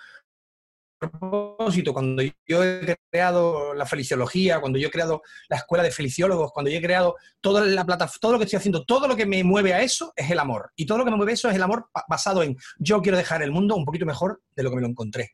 propósito, 1.09 1.93
cuando 1.93 2.21
yo 2.21 2.63
he 2.63 2.97
creado 3.09 3.73
la 3.73 3.85
feliciología, 3.85 4.59
cuando 4.59 4.79
yo 4.79 4.87
he 4.87 4.91
creado 4.91 5.21
la 5.49 5.57
escuela 5.57 5.83
de 5.83 5.91
feliciólogos, 5.91 6.51
cuando 6.51 6.69
yo 6.69 6.77
he 6.77 6.81
creado 6.81 7.15
toda 7.41 7.65
la 7.65 7.85
plata, 7.85 8.09
todo 8.19 8.33
lo 8.33 8.37
que 8.37 8.45
estoy 8.45 8.57
haciendo, 8.57 8.85
todo 8.85 9.07
lo 9.07 9.15
que 9.15 9.25
me 9.25 9.43
mueve 9.43 9.73
a 9.73 9.81
eso 9.81 10.13
es 10.15 10.29
el 10.29 10.39
amor. 10.39 10.71
Y 10.75 10.85
todo 10.85 10.97
lo 10.97 11.05
que 11.05 11.11
me 11.11 11.17
mueve 11.17 11.31
a 11.31 11.35
eso 11.35 11.49
es 11.49 11.55
el 11.55 11.63
amor 11.63 11.89
basado 12.07 12.43
en 12.43 12.57
yo 12.77 13.01
quiero 13.01 13.17
dejar 13.17 13.41
el 13.43 13.51
mundo 13.51 13.75
un 13.75 13.85
poquito 13.85 14.05
mejor 14.05 14.41
de 14.55 14.63
lo 14.63 14.69
que 14.69 14.75
me 14.75 14.81
lo 14.81 14.87
encontré. 14.87 15.31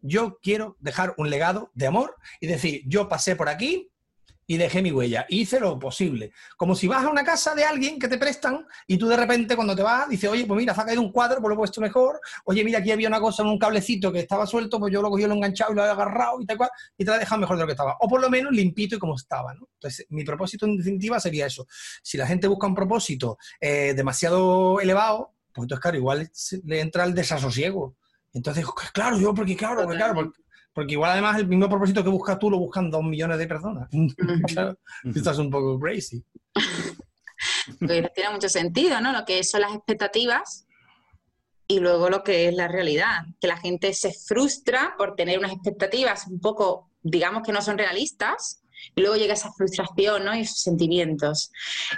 Yo 0.00 0.38
quiero 0.42 0.76
dejar 0.80 1.14
un 1.16 1.30
legado 1.30 1.70
de 1.74 1.86
amor 1.86 2.16
y 2.40 2.46
decir, 2.46 2.82
yo 2.86 3.08
pasé 3.08 3.36
por 3.36 3.48
aquí, 3.48 3.90
y 4.46 4.56
dejé 4.56 4.82
mi 4.82 4.92
huella. 4.92 5.26
Hice 5.28 5.60
lo 5.60 5.78
posible. 5.78 6.32
Como 6.56 6.74
si 6.74 6.86
vas 6.86 7.04
a 7.04 7.08
una 7.08 7.24
casa 7.24 7.54
de 7.54 7.64
alguien 7.64 7.98
que 7.98 8.08
te 8.08 8.18
prestan 8.18 8.66
y 8.86 8.98
tú 8.98 9.08
de 9.08 9.16
repente 9.16 9.56
cuando 9.56 9.74
te 9.74 9.82
vas 9.82 10.08
dices, 10.08 10.30
oye, 10.30 10.46
pues 10.46 10.58
mira, 10.58 10.74
se 10.74 10.80
ha 10.80 10.84
caído 10.84 11.02
un 11.02 11.12
cuadro, 11.12 11.40
pues 11.40 11.48
lo 11.48 11.54
he 11.54 11.58
puesto 11.58 11.80
mejor. 11.80 12.20
Oye, 12.44 12.64
mira, 12.64 12.78
aquí 12.78 12.90
había 12.90 13.08
una 13.08 13.20
cosa 13.20 13.42
en 13.42 13.48
un 13.48 13.58
cablecito 13.58 14.12
que 14.12 14.20
estaba 14.20 14.46
suelto, 14.46 14.78
pues 14.78 14.92
yo 14.92 15.02
lo 15.02 15.10
cogí, 15.10 15.24
lo 15.24 15.32
he 15.32 15.36
enganchado 15.36 15.72
y 15.72 15.76
lo 15.76 15.84
he 15.84 15.88
agarrado 15.88 16.40
y 16.40 16.46
tal 16.46 16.56
cual, 16.56 16.70
y 16.96 17.04
te 17.04 17.10
la 17.10 17.16
he 17.16 17.20
dejado 17.20 17.40
mejor 17.40 17.56
de 17.56 17.62
lo 17.62 17.66
que 17.66 17.72
estaba. 17.72 17.96
O 18.00 18.08
por 18.08 18.20
lo 18.20 18.30
menos 18.30 18.52
limpito 18.52 18.96
y 18.96 18.98
como 18.98 19.16
estaba, 19.16 19.54
¿no? 19.54 19.68
Entonces, 19.74 20.06
mi 20.10 20.24
propósito 20.24 20.66
en 20.66 20.76
definitiva 20.76 21.18
sería 21.20 21.46
eso. 21.46 21.66
Si 22.02 22.18
la 22.18 22.26
gente 22.26 22.46
busca 22.46 22.66
un 22.66 22.74
propósito 22.74 23.38
eh, 23.60 23.94
demasiado 23.94 24.80
elevado, 24.80 25.34
pues 25.52 25.64
entonces, 25.64 25.82
claro, 25.82 25.96
igual 25.96 26.30
le 26.64 26.80
entra 26.80 27.04
el 27.04 27.14
desasosiego. 27.14 27.96
Entonces, 28.32 28.66
claro, 28.92 29.18
yo, 29.18 29.32
porque 29.32 29.56
claro, 29.56 29.82
porque, 29.82 29.96
claro, 29.96 30.14
porque, 30.14 30.40
porque 30.72 30.94
igual 30.94 31.12
además 31.12 31.38
el 31.38 31.46
mismo 31.46 31.68
propósito 31.68 32.02
que 32.02 32.10
buscas 32.10 32.38
tú 32.38 32.50
lo 32.50 32.58
buscan 32.58 32.90
dos 32.90 33.04
millones 33.04 33.38
de 33.38 33.46
personas. 33.46 33.88
estás 35.14 35.38
un 35.38 35.50
poco 35.50 35.78
crazy. 35.78 36.24
Pero 37.78 38.08
tiene 38.14 38.30
mucho 38.30 38.48
sentido, 38.48 39.00
¿no? 39.00 39.12
Lo 39.12 39.24
que 39.24 39.44
son 39.44 39.60
las 39.60 39.74
expectativas 39.74 40.66
y 41.66 41.78
luego 41.78 42.10
lo 42.10 42.22
que 42.24 42.48
es 42.48 42.54
la 42.54 42.68
realidad. 42.68 43.24
Que 43.40 43.46
la 43.46 43.56
gente 43.56 43.94
se 43.94 44.12
frustra 44.12 44.94
por 44.98 45.14
tener 45.14 45.38
unas 45.38 45.52
expectativas 45.52 46.26
un 46.26 46.40
poco, 46.40 46.90
digamos 47.02 47.42
que 47.44 47.52
no 47.52 47.62
son 47.62 47.78
realistas, 47.78 48.63
y 48.94 49.00
luego 49.00 49.16
llega 49.16 49.34
esa 49.34 49.52
frustración 49.52 50.24
¿no? 50.24 50.34
y 50.34 50.40
esos 50.40 50.60
sentimientos. 50.60 51.50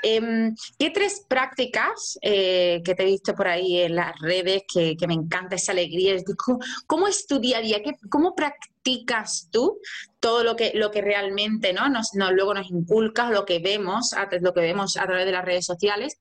Em, 0.02 0.54
¿Qué 0.78 0.90
tres 0.90 1.24
prácticas 1.28 2.18
eh, 2.22 2.82
que 2.84 2.94
te 2.94 3.02
he 3.02 3.06
visto 3.06 3.34
por 3.34 3.48
ahí 3.48 3.80
en 3.80 3.96
las 3.96 4.18
redes, 4.20 4.62
que, 4.72 4.96
me 5.06 5.14
encanta 5.14 5.56
esa 5.56 5.72
alegría? 5.72 6.16
¿Cómo, 6.36 6.58
¿Cómo, 6.86 7.08
es 7.08 7.26
tu 7.26 7.38
día 7.38 7.58
a 7.58 7.60
día? 7.60 7.78
¿Cómo 8.10 8.34
practicas 8.34 9.48
tú 9.50 9.78
todo 10.20 10.42
lo 10.42 10.56
que, 10.56 10.72
lo 10.74 10.90
que 10.90 11.02
realmente 11.02 11.72
¿no? 11.72 11.88
Nos, 11.88 12.10
luego 12.14 12.54
nos 12.54 12.70
inculcas, 12.70 13.30
lo 13.30 13.44
que, 13.44 13.58
vemos, 13.58 14.14
lo 14.40 14.52
que 14.52 14.60
vemos 14.60 14.96
a 14.96 15.06
través 15.06 15.26
de 15.26 15.32
las 15.32 15.44
redes 15.44 15.64
sociales? 15.64 16.18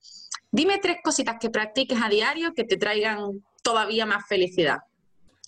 Dime 0.52 0.80
tres 0.80 0.98
cositas 1.04 1.38
que 1.40 1.50
practiques 1.50 1.98
a 2.02 2.10
diario 2.10 2.54
que 2.54 2.64
te 2.64 2.78
traigan 2.78 3.44
todavía 3.62 4.06
más 4.06 4.28
felicidad. 4.28 4.78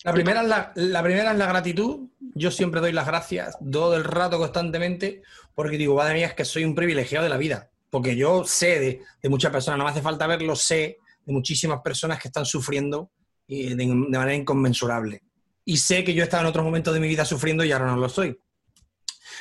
La 0.08 0.14
primera, 0.14 1.32
es 1.32 1.38
la, 1.38 1.46
gratitud. 1.46 2.08
Yo 2.34 2.50
siempre 2.50 2.80
doy 2.80 2.92
las 2.92 3.06
gracias 3.06 3.58
todo 3.70 3.94
el 3.94 4.04
rato 4.04 4.38
constantemente 4.38 5.22
porque 5.54 5.76
digo, 5.76 5.96
madre 5.96 6.14
mía, 6.14 6.28
es 6.28 6.34
que 6.34 6.46
soy 6.46 6.64
un 6.64 6.74
privilegiado 6.74 7.24
de 7.24 7.30
la 7.30 7.36
vida. 7.36 7.70
Porque 7.90 8.16
yo 8.16 8.44
sé 8.44 9.02
de, 9.22 9.28
muchas 9.28 9.52
personas, 9.52 9.76
no 9.76 9.84
me 9.84 9.90
hace 9.90 10.00
falta 10.00 10.26
verlo, 10.26 10.56
sé 10.56 10.98
de 11.26 11.32
muchísimas 11.32 11.80
personas 11.82 12.18
que 12.18 12.28
están 12.28 12.46
sufriendo 12.46 13.10
de, 13.46 13.86
manera 13.86 14.34
inconmensurable. 14.34 15.22
Y 15.64 15.76
sé 15.76 16.04
que 16.04 16.14
yo 16.14 16.22
he 16.22 16.24
estado 16.24 16.44
en 16.44 16.48
otros 16.48 16.64
momentos 16.64 16.94
de 16.94 17.00
mi 17.00 17.08
vida 17.08 17.24
sufriendo 17.26 17.64
y 17.64 17.72
ahora 17.72 17.86
no 17.86 17.96
lo 17.96 18.08
soy. 18.08 18.38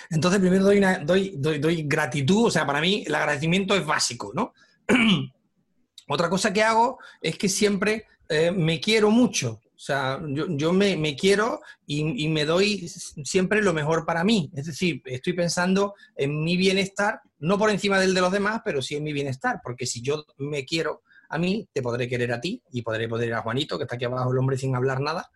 Entonces, 0.09 0.41
primero 0.41 0.65
doy 0.65 1.83
gratitud, 1.85 2.47
o 2.47 2.51
sea, 2.51 2.65
para 2.65 2.81
mí 2.81 3.05
el 3.07 3.15
agradecimiento 3.15 3.73
es 3.75 3.85
básico, 3.85 4.33
¿no? 4.35 4.53
Otra 6.09 6.29
cosa 6.29 6.51
que 6.51 6.63
hago 6.63 6.99
es 7.21 7.37
que 7.37 7.47
siempre 7.47 8.05
eh, 8.29 8.51
me 8.51 8.79
quiero 8.79 9.09
mucho 9.09 9.61
O 9.77 9.79
sea, 9.79 10.19
yo, 10.27 10.73
me, 10.73 11.15
quiero 11.15 11.61
y, 11.85 12.25
y, 12.25 12.27
me 12.29 12.45
doy 12.45 12.89
siempre 12.89 13.61
lo 13.61 13.73
mejor 13.73 14.07
para 14.07 14.23
mí. 14.23 14.49
Es 14.55 14.65
decir, 14.65 15.03
estoy 15.05 15.33
pensando 15.33 15.93
en 16.15 16.43
mi 16.43 16.57
bienestar, 16.57 17.21
no 17.37 17.59
por 17.59 17.69
encima 17.69 17.99
del 17.99 18.15
de 18.15 18.21
los 18.21 18.31
demás, 18.31 18.61
pero 18.65 18.81
sí 18.81 18.95
en 18.95 19.03
mi 19.03 19.13
bienestar, 19.13 19.59
porque 19.63 19.85
si 19.85 20.01
yo 20.01 20.25
me 20.39 20.65
quiero, 20.65 21.03
a 21.29 21.37
mí, 21.37 21.67
te 21.73 21.81
podré 21.81 22.07
querer 22.07 22.31
a 22.31 22.39
ti 22.39 22.61
y 22.71 22.81
podré 22.81 23.07
poder 23.07 23.33
a 23.33 23.41
Juanito, 23.41 23.77
que 23.77 23.83
está 23.83 23.95
aquí 23.95 24.05
abajo 24.05 24.31
el 24.31 24.37
hombre 24.37 24.57
sin 24.57 24.75
hablar 24.75 25.01
nada. 25.01 25.29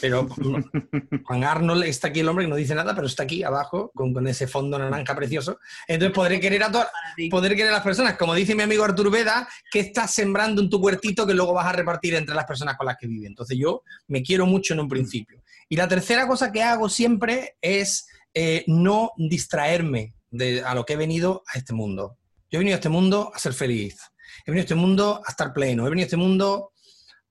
Pero 0.00 0.28
Juan 1.24 1.44
Arnold 1.44 1.84
está 1.84 2.08
aquí 2.08 2.20
el 2.20 2.28
hombre 2.28 2.44
que 2.44 2.50
no 2.50 2.56
dice 2.56 2.74
nada, 2.74 2.94
pero 2.94 3.06
está 3.06 3.22
aquí 3.22 3.42
abajo 3.42 3.90
con, 3.94 4.26
ese 4.28 4.46
fondo 4.46 4.78
naranja 4.78 5.14
precioso. 5.14 5.58
Entonces 5.86 6.14
podré 6.14 6.38
querer 6.38 6.62
a 6.64 6.70
todas, 6.70 6.88
poder 7.30 7.56
querer 7.56 7.70
a 7.70 7.76
las 7.76 7.84
personas. 7.84 8.16
Como 8.16 8.34
dice 8.34 8.54
mi 8.54 8.62
amigo 8.62 8.84
Artur 8.84 9.10
Veda, 9.10 9.48
que 9.70 9.80
estás 9.80 10.12
sembrando 10.12 10.60
en 10.60 10.68
tu 10.68 10.78
huertito 10.78 11.26
que 11.26 11.34
luego 11.34 11.54
vas 11.54 11.66
a 11.66 11.72
repartir 11.72 12.14
entre 12.14 12.34
las 12.34 12.44
personas 12.44 12.76
con 12.76 12.86
las 12.86 12.96
que 12.96 13.06
vives. 13.06 13.28
Entonces 13.28 13.56
yo 13.58 13.82
me 14.08 14.22
quiero 14.22 14.46
mucho 14.46 14.74
en 14.74 14.80
un 14.80 14.88
principio. 14.88 15.42
Y 15.68 15.76
la 15.76 15.88
tercera 15.88 16.26
cosa 16.26 16.52
que 16.52 16.62
hago 16.62 16.88
siempre 16.88 17.56
es 17.60 18.06
eh, 18.34 18.64
no 18.66 19.12
distraerme 19.16 20.14
de, 20.30 20.62
a 20.62 20.74
lo 20.74 20.84
que 20.84 20.92
he 20.92 20.96
venido 20.96 21.42
a 21.52 21.58
este 21.58 21.72
mundo. 21.72 22.16
Yo 22.50 22.58
he 22.58 22.60
venido 22.60 22.74
a 22.74 22.78
este 22.78 22.88
mundo 22.88 23.30
a 23.34 23.38
ser 23.38 23.52
feliz 23.52 23.98
he 24.44 24.50
venido 24.50 24.62
a 24.62 24.66
este 24.66 24.74
mundo 24.74 25.22
a 25.24 25.30
estar 25.30 25.52
pleno, 25.52 25.86
he 25.86 25.90
venido 25.90 26.04
a 26.04 26.06
este 26.06 26.16
mundo 26.16 26.72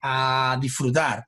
a 0.01 0.57
disfrutar. 0.61 1.25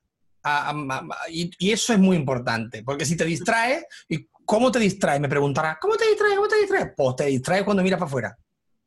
y, 1.30 1.72
eso 1.72 1.94
es 1.94 2.00
muy 2.00 2.18
importante, 2.18 2.84
porque 2.84 3.06
si 3.06 3.16
te 3.18 3.26
distraes, 3.26 3.86
¿y 4.08 4.28
cómo 4.46 4.72
te 4.72 4.80
distraes? 4.80 5.20
Me 5.20 5.30
preguntarás, 5.30 5.78
¿cómo 5.80 5.96
te 5.96 6.08
distraes? 6.08 6.36
¿Cómo 6.36 6.48
te 6.48 6.58
distraes? 6.58 6.92
Pues 6.96 7.16
te 7.16 7.26
distraes 7.26 7.64
cuando 7.64 7.84
miras 7.84 8.00
para 8.00 8.08
afuera. 8.08 8.38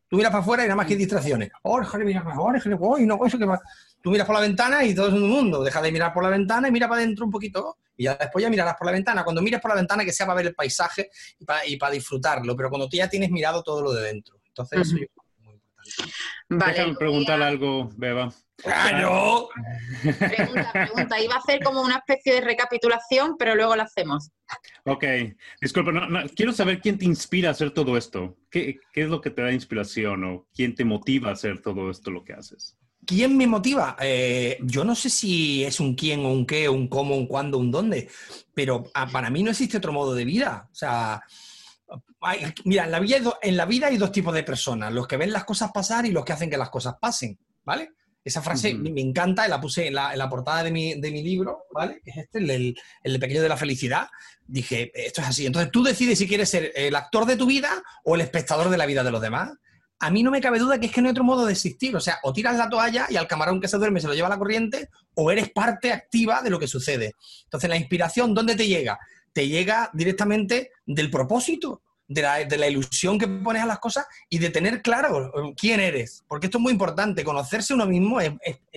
Tú 0.09 0.17
miras 0.17 0.31
para 0.31 0.43
afuera 0.43 0.63
y 0.65 0.67
nada 0.67 0.77
más 0.77 0.87
que 0.87 0.95
distracciones. 0.95 1.51
Oh, 1.63 1.81
mira 2.05 2.23
oh, 2.79 2.99
no, 2.99 3.27
eso 3.27 3.39
que 3.39 3.47
Tú 4.03 4.11
miras 4.11 4.27
por 4.27 4.35
la 4.35 4.43
ventana 4.43 4.85
y 4.85 4.95
todo 4.95 5.09
es 5.09 5.15
un 5.15 5.27
mundo. 5.27 5.63
Deja 5.63 5.81
de 5.81 5.93
mirar 5.93 6.13
por 6.13 6.25
la 6.25 6.29
ventana 6.29 6.69
y 6.69 6.73
mira 6.73 6.89
para 6.89 7.01
adentro 7.01 7.25
un 7.25 7.31
poquito. 7.31 7.79
Y 7.97 8.05
ya 8.05 8.17
después 8.17 8.43
ya 8.43 8.51
mirarás 8.51 8.75
por 8.77 8.87
la 8.87 8.93
ventana. 8.93 9.25
Cuando 9.25 9.41
mires 9.41 9.61
por 9.61 9.71
la 9.71 9.77
ventana, 9.77 10.05
que 10.05 10.13
sea 10.13 10.27
para 10.27 10.37
ver 10.37 10.49
el 10.49 10.55
paisaje 10.55 11.09
y 11.67 11.77
para, 11.77 11.93
disfrutarlo. 11.93 12.55
Pero 12.57 12.69
cuando 12.69 12.89
tú 12.89 12.97
ya 12.97 13.09
tienes 13.09 13.31
mirado 13.31 13.63
todo 13.63 13.81
lo 13.81 13.93
de 13.93 14.03
dentro. 14.03 14.39
Entonces, 14.49 14.81
eso 14.81 14.97
yo 14.99 15.07
Vale. 16.49 16.73
Déjame 16.73 16.95
preguntar 16.95 17.43
algo, 17.43 17.91
Beba. 17.97 18.33
¡Claro! 18.63 19.49
Pregunta, 20.03 20.71
pregunta. 20.73 21.21
Iba 21.21 21.35
a 21.35 21.39
hacer 21.39 21.63
como 21.63 21.83
una 21.83 21.97
especie 21.97 22.35
de 22.35 22.41
recapitulación, 22.43 23.37
pero 23.39 23.55
luego 23.55 23.75
lo 23.75 23.83
hacemos. 23.83 24.31
Ok. 24.85 25.05
Disculpa, 25.61 25.93
quiero 26.35 26.53
saber 26.53 26.81
quién 26.81 26.99
te 26.99 27.05
inspira 27.05 27.49
a 27.49 27.53
hacer 27.53 27.73
todo 27.73 27.97
esto. 27.97 28.37
¿Qué, 28.51 28.79
es 28.95 29.09
lo 29.09 29.21
que 29.21 29.31
te 29.31 29.43
da 29.43 29.53
inspiración 29.53 30.25
o 30.25 30.47
quién 30.55 30.75
te 30.75 30.85
motiva 30.85 31.31
a 31.31 31.33
hacer 31.33 31.61
todo 31.61 31.91
esto 31.91 32.11
lo 32.11 32.25
que 32.25 32.35
haces? 32.35 32.79
¿Quién 33.05 33.37
me 33.37 33.49
motiva? 33.49 33.97
Eh, 34.01 34.59
yo 34.63 34.85
no 34.85 34.95
sé 34.95 35.11
si 35.11 35.65
es 35.65 35.81
un 35.81 35.97
quién 35.97 36.25
o 36.25 36.31
un 36.31 36.47
qué, 36.47 36.69
un 36.69 36.87
cómo, 36.87 37.17
un 37.17 37.27
cuándo, 37.27 37.59
un 37.59 37.73
dónde, 37.73 38.09
pero 38.55 38.85
ah, 38.95 39.09
para 39.11 39.29
mí 39.29 39.43
no 39.43 39.51
existe 39.51 39.79
otro 39.79 39.93
modo 39.93 40.15
de 40.15 40.25
vida. 40.25 40.69
O 40.71 40.75
sea, 40.75 41.21
mira, 42.65 42.85
en 42.85 42.91
la, 42.91 43.01
vida 43.01 43.17
hay 43.17 43.25
en 43.43 43.57
la 43.57 43.67
vida 43.67 43.87
hay 43.89 43.97
dos 43.97 44.13
tipos 44.13 44.35
de 44.35 44.43
personas, 44.43 44.93
los 44.93 45.07
que 45.07 45.17
ven 45.17 45.33
las 45.33 45.45
cosas 45.45 45.71
pasar 45.73 46.07
y 46.07 46.11
los 46.11 46.25
que 46.25 46.33
hacen 46.33 46.51
que 46.51 46.57
las 46.57 46.71
cosas 46.71 46.97
pasen, 47.01 47.39
¿vale? 47.65 47.93
Esa 48.25 48.41
frase 48.41 48.75
me 48.75 49.01
encanta, 49.01 49.49
la 49.49 49.61
puse 49.61 49.89
en 49.89 49.95
la, 49.95 50.29
portada 50.31 50.63
de 50.63 50.71
mi, 50.71 51.23
libro, 51.23 51.65
¿vale? 51.75 52.01
Que 52.05 52.11
es 52.11 52.17
este, 52.19 52.39
el, 52.39 52.77
el, 53.03 53.19
pequeño 53.19 53.43
de 53.43 53.49
la 53.49 53.57
felicidad. 53.57 54.09
Dije, 54.47 54.93
esto 54.95 55.23
es 55.23 55.27
así. 55.27 55.47
Entonces 55.47 55.73
tú 55.73 55.83
decides 55.83 56.19
si 56.19 56.29
quieres 56.29 56.49
ser 56.49 56.73
el 56.77 56.95
actor 56.95 57.27
de 57.27 57.37
tu 57.37 57.47
vida 57.47 57.83
o 58.05 58.15
el 58.15 58.21
espectador 58.21 58.69
de 58.69 58.79
la 58.79 58.87
vida 58.87 59.03
de 59.03 59.11
los 59.11 59.21
demás. 59.21 59.51
A 59.99 60.11
mí 60.11 60.23
no 60.23 60.31
me 60.31 60.41
cabe 60.41 60.61
duda 60.61 60.79
que 60.79 60.87
es 60.87 60.93
que 60.93 61.01
no 61.01 61.09
hay 61.09 61.13
otro 61.13 61.25
modo 61.25 61.47
de 61.47 61.53
existir. 61.53 61.97
O 61.97 62.01
sea, 62.01 62.19
o 62.23 62.33
tiras 62.33 62.57
la 62.57 62.69
toalla 62.69 63.07
y 63.11 63.17
al 63.17 63.27
camarón 63.27 63.61
que 63.61 63.67
se 63.67 63.77
duerme 63.77 64.01
se 64.01 64.07
lo 64.07 64.15
lleva 64.15 64.29
a 64.29 64.31
la 64.31 64.39
corriente, 64.39 64.89
o 65.15 65.31
eres 65.33 65.51
parte 65.51 65.93
activa 65.93 66.43
de 66.43 66.51
lo 66.51 66.61
que 66.61 66.69
sucede. 66.69 67.15
Entonces, 67.45 67.71
la 67.71 67.77
inspiración, 67.77 68.35
¿dónde 68.35 68.55
te 68.55 68.69
llega? 68.69 69.01
Te 69.33 69.49
llega 69.49 69.91
directamente 69.93 70.73
del 70.85 71.11
propósito 71.11 71.83
de 72.13 72.59
la, 72.59 72.69
ilusión 72.69 73.19
que 73.19 73.29
pones 73.29 73.63
a 73.63 73.67
las 73.67 73.79
cosas 73.79 74.07
y 74.29 74.39
de 74.39 74.51
tener 74.51 74.83
claro 74.83 75.27
eh, 75.27 75.55
quién 75.57 75.81
eres. 75.81 76.23
Porque 76.29 76.47
esto 76.47 76.59
es 76.59 76.63
muy 76.63 76.73
importante. 76.73 77.25
Conocerse 77.25 77.75
uno 77.75 77.87
mismo 77.87 78.21
es, 78.21 78.35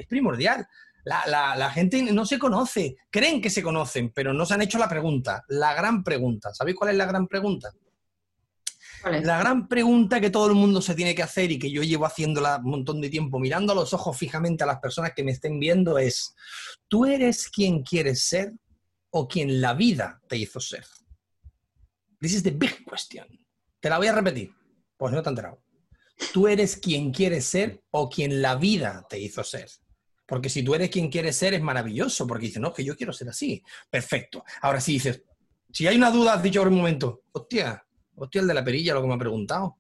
primordial. 0.07 0.67
La, 1.03 1.69
gente 1.71 2.01
no 2.01 2.25
se 2.25 2.39
conoce, 2.39 2.95
creen 3.11 3.41
que 3.41 3.51
se 3.51 3.61
conocen, 3.61 4.11
pero 4.11 4.33
no 4.33 4.45
se 4.45 4.55
han 4.55 4.63
hecho 4.63 4.79
la 4.79 4.89
pregunta, 4.89 5.43
la 5.49 5.73
gran 5.73 6.03
pregunta. 6.03 6.53
¿Sabéis 6.53 6.77
cuál 6.77 6.91
es 6.91 6.97
la 6.97 7.05
gran 7.05 7.27
pregunta? 7.27 7.71
La 9.21 9.37
gran 9.37 9.67
pregunta 9.67 10.19
que 10.19 10.31
todo 10.31 10.47
el 10.47 10.55
mundo 10.55 10.81
se 10.81 10.95
tiene 10.95 11.13
que 11.13 11.21
hacer 11.21 11.51
y 11.51 11.59
que 11.59 11.69
yo 11.69 11.83
llevo 11.83 12.07
haciéndola 12.07 12.57
un 12.57 12.71
montón 12.71 13.01
de 13.01 13.11
tiempo, 13.11 13.39
mirando 13.39 13.73
a 13.73 13.75
los 13.75 13.93
ojos 13.93 14.17
fijamente 14.17 14.63
a 14.63 14.67
las 14.67 14.79
personas 14.79 15.11
que 15.15 15.23
me 15.23 15.31
estén 15.31 15.59
viendo, 15.59 15.99
es, 15.99 16.35
¿tú 16.87 17.05
eres 17.05 17.47
quien 17.49 17.83
quieres 17.83 18.23
ser 18.23 18.53
o 19.17 19.29
quien 19.29 19.61
la 19.61 19.73
vida 19.73 20.21
te 20.27 20.35
hizo 20.35 20.59
ser? 20.59 20.85
This 22.19 22.33
is 22.33 22.43
the 22.43 22.51
big 22.51 22.83
question. 22.85 23.25
Te 23.79 23.89
la 23.89 23.97
voy 23.97 24.07
a 24.07 24.11
repetir, 24.11 24.51
pues 24.97 25.13
no 25.13 25.23
te 25.23 25.29
enterado. 25.29 25.63
Tú 26.33 26.49
eres 26.49 26.75
quien 26.75 27.13
quieres 27.13 27.45
ser 27.45 27.81
o 27.91 28.09
quien 28.09 28.41
la 28.41 28.55
vida 28.55 29.05
te 29.09 29.17
hizo 29.17 29.41
ser. 29.41 29.69
Porque 30.25 30.49
si 30.49 30.63
tú 30.63 30.75
eres 30.75 30.89
quien 30.89 31.09
quieres 31.09 31.37
ser, 31.37 31.53
es 31.53 31.61
maravilloso, 31.61 32.27
porque 32.27 32.47
dices, 32.47 32.61
no, 32.61 32.73
que 32.73 32.83
yo 32.83 32.97
quiero 32.97 33.13
ser 33.13 33.29
así. 33.29 33.63
Perfecto. 33.89 34.43
Ahora 34.61 34.81
sí 34.81 34.93
dices, 34.93 35.23
si 35.71 35.87
hay 35.87 35.95
una 35.95 36.11
duda, 36.11 36.33
has 36.33 36.43
dicho 36.43 36.59
por 36.59 36.67
un 36.67 36.77
momento, 36.77 37.23
hostia, 37.31 37.85
hostia, 38.15 38.41
el 38.41 38.47
de 38.47 38.53
la 38.53 38.65
perilla, 38.65 38.95
lo 38.95 39.01
que 39.01 39.07
me 39.07 39.13
ha 39.13 39.19
preguntado. 39.19 39.77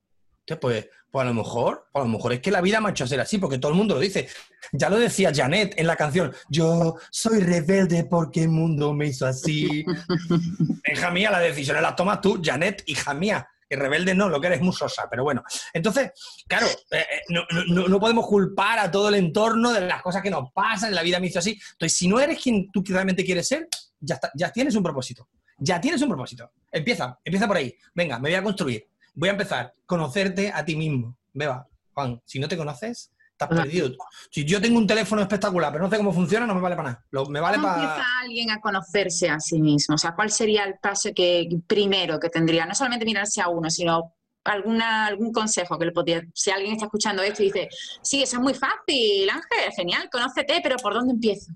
Pues, 0.53 0.87
pues 1.11 1.23
a 1.23 1.27
lo 1.27 1.33
mejor, 1.33 1.87
a 1.93 1.99
lo 1.99 2.07
mejor 2.07 2.33
es 2.33 2.39
que 2.41 2.51
la 2.51 2.61
vida 2.61 2.79
me 2.79 2.89
ha 2.89 2.91
hecho 2.91 3.07
ser 3.07 3.19
así, 3.19 3.37
porque 3.37 3.57
todo 3.57 3.71
el 3.71 3.77
mundo 3.77 3.95
lo 3.95 4.01
dice. 4.01 4.27
Ya 4.71 4.89
lo 4.89 4.97
decía 4.97 5.31
Janet 5.33 5.73
en 5.77 5.87
la 5.87 5.95
canción, 5.95 6.33
yo 6.49 6.95
soy 7.09 7.39
rebelde 7.39 8.03
porque 8.03 8.43
el 8.43 8.49
mundo 8.49 8.93
me 8.93 9.07
hizo 9.07 9.25
así. 9.25 9.85
hija 10.93 11.11
mía, 11.11 11.31
las 11.31 11.41
decisiones 11.41 11.81
las 11.81 11.95
tomas 11.95 12.21
tú, 12.21 12.41
Janet, 12.43 12.83
hija 12.85 13.13
mía. 13.13 13.47
Y 13.67 13.75
rebelde 13.75 14.13
no, 14.13 14.29
lo 14.29 14.39
que 14.39 14.47
eres 14.47 14.61
musosa, 14.61 15.07
pero 15.09 15.23
bueno. 15.23 15.43
Entonces, 15.73 16.11
claro, 16.47 16.67
eh, 16.91 16.99
eh, 16.99 17.33
no, 17.69 17.99
podemos 17.99 18.27
culpar 18.27 18.77
a 18.77 18.91
todo 18.91 19.09
el 19.09 19.15
entorno 19.15 19.73
de 19.73 19.81
las 19.81 20.03
cosas 20.03 20.21
que 20.21 20.29
nos 20.29 20.51
pasan, 20.51 20.93
la 20.93 21.01
vida 21.01 21.19
me 21.19 21.27
hizo 21.27 21.39
así. 21.39 21.59
Entonces, 21.71 21.97
si 21.97 22.07
no 22.07 22.19
eres 22.19 22.39
quien 22.39 22.69
tú 22.71 22.83
realmente 22.87 23.25
quieres 23.25 23.47
ser, 23.47 23.67
ya, 23.99 24.19
ya 24.35 24.51
tienes 24.51 24.75
un 24.75 24.83
propósito. 24.83 25.27
Ya 25.57 25.81
tienes 25.81 26.01
un 26.03 26.09
propósito. 26.09 26.51
Empieza, 26.71 27.17
empieza 27.23 27.47
por 27.47 27.57
ahí. 27.57 27.75
Venga, 27.95 28.19
me 28.19 28.29
voy 28.29 28.35
a 28.35 28.43
construir 28.43 28.87
voy 29.15 29.29
a 29.29 29.33
empezar. 29.33 29.73
Conocerte 29.85 30.51
a 30.53 30.63
ti 30.63 30.75
mismo. 30.75 31.17
Beba, 31.33 31.67
Juan, 31.93 32.21
si 32.25 32.39
no 32.39 32.47
te 32.47 32.57
conoces, 32.57 33.11
estás 33.31 33.49
perdido. 33.49 33.91
Si 34.31 34.45
yo 34.45 34.61
tengo 34.61 34.77
un 34.77 34.87
teléfono 34.87 35.21
espectacular, 35.21 35.71
pero 35.71 35.83
no 35.83 35.89
sé 35.89 35.97
cómo 35.97 36.13
funciona, 36.13 36.45
no 36.45 36.55
me 36.55 36.61
vale 36.61 36.75
para 36.75 36.89
nada. 36.89 37.27
me 37.29 37.39
vale 37.39 37.57
¿Cómo 37.57 37.67
para... 37.67 37.81
empieza 37.81 38.19
alguien 38.21 38.51
a 38.51 38.61
conocerse 38.61 39.29
a 39.29 39.39
sí 39.39 39.59
mismo? 39.59 39.95
O 39.95 39.97
sea, 39.97 40.13
¿cuál 40.15 40.31
sería 40.31 40.63
el 40.63 40.75
paso 40.81 41.09
que 41.15 41.47
primero 41.67 42.19
que 42.19 42.29
tendría? 42.29 42.65
No 42.65 42.75
solamente 42.75 43.05
mirarse 43.05 43.41
a 43.41 43.49
uno, 43.49 43.69
sino 43.69 44.13
alguna, 44.45 45.07
algún 45.07 45.31
consejo 45.33 45.77
que 45.77 45.85
le 45.85 45.91
podría... 45.91 46.23
Si 46.33 46.51
alguien 46.51 46.73
está 46.73 46.85
escuchando 46.85 47.21
esto 47.23 47.43
y 47.43 47.47
dice, 47.47 47.69
sí, 48.01 48.23
eso 48.23 48.37
es 48.37 48.41
muy 48.41 48.53
fácil, 48.53 49.29
Ángel, 49.29 49.73
genial, 49.75 50.09
conócete, 50.11 50.59
pero 50.63 50.77
¿por 50.77 50.93
dónde 50.93 51.13
empiezo? 51.13 51.51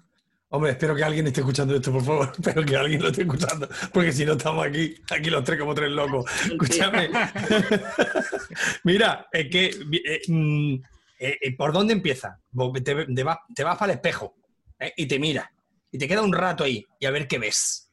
Hombre, 0.51 0.71
espero 0.71 0.95
que 0.95 1.03
alguien 1.03 1.27
esté 1.27 1.41
escuchando 1.41 1.75
esto, 1.75 1.91
por 1.91 2.03
favor. 2.03 2.31
Espero 2.37 2.65
que 2.65 2.75
alguien 2.75 3.01
lo 3.03 3.09
esté 3.09 3.21
escuchando, 3.21 3.69
porque 3.93 4.11
si 4.11 4.25
no 4.25 4.31
estamos 4.31 4.65
aquí, 4.65 4.95
aquí 5.11 5.29
los 5.29 5.43
tres 5.43 5.59
como 5.59 5.75
tres 5.75 5.91
locos. 5.91 6.25
Escúchame. 6.45 7.09
Mira, 8.83 9.27
es 9.31 9.49
que, 9.49 9.65
eh, 9.67 10.21
mm, 10.27 10.73
eh, 11.19 11.37
eh, 11.39 11.55
¿por 11.55 11.71
dónde 11.71 11.93
empieza? 11.93 12.39
Te, 12.83 13.23
vas, 13.23 13.37
para 13.55 13.91
el 13.91 13.97
espejo 13.97 14.35
y 14.95 15.05
te 15.05 15.19
mira 15.19 15.51
y 15.91 15.97
te 15.97 16.07
queda 16.07 16.21
un 16.21 16.31
rato 16.31 16.63
ahí 16.63 16.87
y 16.99 17.05
a 17.05 17.11
ver 17.11 17.27
qué 17.27 17.37
ves. 17.37 17.91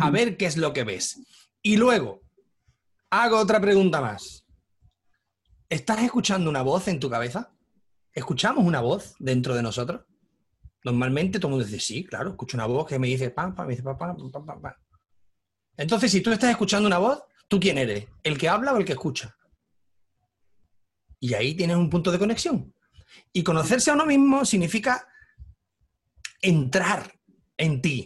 A 0.00 0.10
ver 0.10 0.36
qué 0.36 0.46
es 0.46 0.56
lo 0.56 0.72
que 0.72 0.84
ves. 0.84 1.20
Y 1.60 1.76
luego, 1.76 2.22
hago 3.10 3.38
otra 3.38 3.60
pregunta 3.60 4.00
más. 4.00 4.46
¿Estás 5.68 6.02
escuchando 6.02 6.48
una 6.48 6.62
voz 6.62 6.88
en 6.88 7.00
tu 7.00 7.10
cabeza? 7.10 7.50
¿Escuchamos 8.14 8.64
una 8.64 8.80
voz 8.80 9.14
dentro 9.18 9.54
de 9.54 9.62
nosotros? 9.62 10.02
Normalmente 10.84 11.38
todo 11.38 11.48
el 11.48 11.52
mundo 11.52 11.66
dice, 11.66 11.80
sí, 11.80 12.04
claro, 12.04 12.30
escucho 12.30 12.56
una 12.56 12.66
voz 12.66 12.86
que 12.86 12.98
me 12.98 13.06
dice, 13.06 13.30
pam, 13.30 13.54
pam, 13.54 13.66
me 13.66 13.72
dice, 13.72 13.82
pam, 13.82 13.96
pam, 13.98 14.16
pam, 14.30 14.60
pam. 14.60 14.74
Entonces, 15.76 16.10
si 16.10 16.20
tú 16.20 16.32
estás 16.32 16.50
escuchando 16.50 16.86
una 16.86 16.98
voz, 16.98 17.22
¿tú 17.48 17.60
quién 17.60 17.78
eres? 17.78 18.06
¿El 18.22 18.36
que 18.36 18.48
habla 18.48 18.72
o 18.72 18.76
el 18.76 18.84
que 18.84 18.92
escucha? 18.92 19.36
Y 21.20 21.34
ahí 21.34 21.54
tienes 21.54 21.76
un 21.76 21.88
punto 21.88 22.10
de 22.10 22.18
conexión. 22.18 22.74
Y 23.32 23.42
conocerse 23.42 23.90
a 23.90 23.94
uno 23.94 24.06
mismo 24.06 24.44
significa 24.44 25.06
entrar 26.40 27.12
en 27.56 27.80
ti, 27.80 28.04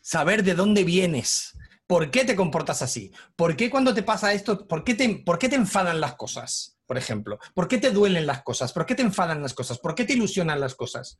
saber 0.00 0.42
de 0.42 0.54
dónde 0.54 0.84
vienes, 0.84 1.56
por 1.86 2.10
qué 2.10 2.24
te 2.24 2.36
comportas 2.36 2.82
así, 2.82 3.12
por 3.36 3.56
qué 3.56 3.70
cuando 3.70 3.94
te 3.94 4.02
pasa 4.02 4.32
esto, 4.32 4.66
por 4.66 4.84
qué 4.84 5.22
por 5.24 5.38
qué 5.38 5.48
te 5.48 5.56
enfadan 5.56 6.00
las 6.00 6.14
cosas, 6.14 6.78
por 6.86 6.98
ejemplo, 6.98 7.38
por 7.54 7.68
qué 7.68 7.78
te 7.78 7.90
duelen 7.90 8.26
las 8.26 8.42
cosas, 8.42 8.72
por 8.72 8.86
qué 8.86 8.94
te 8.94 9.02
enfadan 9.02 9.42
las 9.42 9.54
cosas, 9.54 9.78
por 9.78 9.94
qué 9.94 10.04
te 10.04 10.12
ilusionan 10.12 10.60
las 10.60 10.74
cosas. 10.74 11.18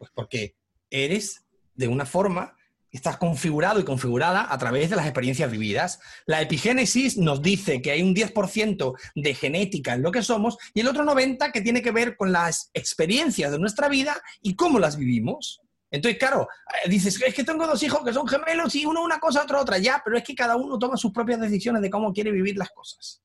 Pues 0.00 0.10
porque 0.14 0.56
eres 0.88 1.44
de 1.74 1.86
una 1.86 2.06
forma, 2.06 2.56
estás 2.90 3.18
configurado 3.18 3.80
y 3.80 3.84
configurada 3.84 4.50
a 4.50 4.56
través 4.56 4.88
de 4.88 4.96
las 4.96 5.04
experiencias 5.04 5.50
vividas. 5.50 6.00
La 6.24 6.40
epigénesis 6.40 7.18
nos 7.18 7.42
dice 7.42 7.82
que 7.82 7.90
hay 7.90 8.00
un 8.00 8.14
10% 8.14 8.94
de 9.14 9.34
genética 9.34 9.92
en 9.92 10.02
lo 10.02 10.10
que 10.10 10.22
somos 10.22 10.56
y 10.72 10.80
el 10.80 10.88
otro 10.88 11.04
90% 11.04 11.52
que 11.52 11.60
tiene 11.60 11.82
que 11.82 11.90
ver 11.90 12.16
con 12.16 12.32
las 12.32 12.70
experiencias 12.72 13.52
de 13.52 13.58
nuestra 13.58 13.90
vida 13.90 14.18
y 14.40 14.56
cómo 14.56 14.78
las 14.78 14.96
vivimos. 14.96 15.60
Entonces, 15.90 16.18
claro, 16.18 16.48
eh, 16.82 16.88
dices, 16.88 17.20
es 17.20 17.34
que 17.34 17.44
tengo 17.44 17.66
dos 17.66 17.82
hijos 17.82 18.02
que 18.02 18.14
son 18.14 18.26
gemelos 18.26 18.74
y 18.76 18.86
uno 18.86 19.02
una 19.02 19.20
cosa, 19.20 19.42
otro 19.42 19.60
otra, 19.60 19.76
ya, 19.76 20.00
pero 20.02 20.16
es 20.16 20.24
que 20.24 20.34
cada 20.34 20.56
uno 20.56 20.78
toma 20.78 20.96
sus 20.96 21.12
propias 21.12 21.40
decisiones 21.40 21.82
de 21.82 21.90
cómo 21.90 22.10
quiere 22.10 22.30
vivir 22.30 22.56
las 22.56 22.70
cosas. 22.70 23.20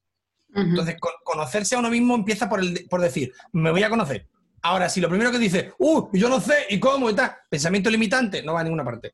Entonces, 0.53 0.97
conocerse 1.23 1.75
a 1.75 1.79
uno 1.79 1.89
mismo 1.89 2.15
empieza 2.15 2.49
por, 2.49 2.59
el, 2.59 2.85
por 2.89 2.99
decir, 2.99 3.31
me 3.53 3.71
voy 3.71 3.83
a 3.83 3.89
conocer. 3.89 4.27
Ahora, 4.65 4.89
si 4.89 4.99
lo 4.99 5.09
primero 5.09 5.31
que 5.31 5.37
dice, 5.37 5.73
uh, 5.77 6.09
yo 6.11 6.27
no 6.27 6.41
sé, 6.41 6.65
y 6.71 6.79
cómo, 6.79 7.07
y 7.07 7.13
tal, 7.13 7.31
pensamiento 7.47 7.87
limitante, 7.91 8.41
no 8.41 8.53
va 8.53 8.61
a 8.61 8.63
ninguna 8.63 8.83
parte. 8.83 9.13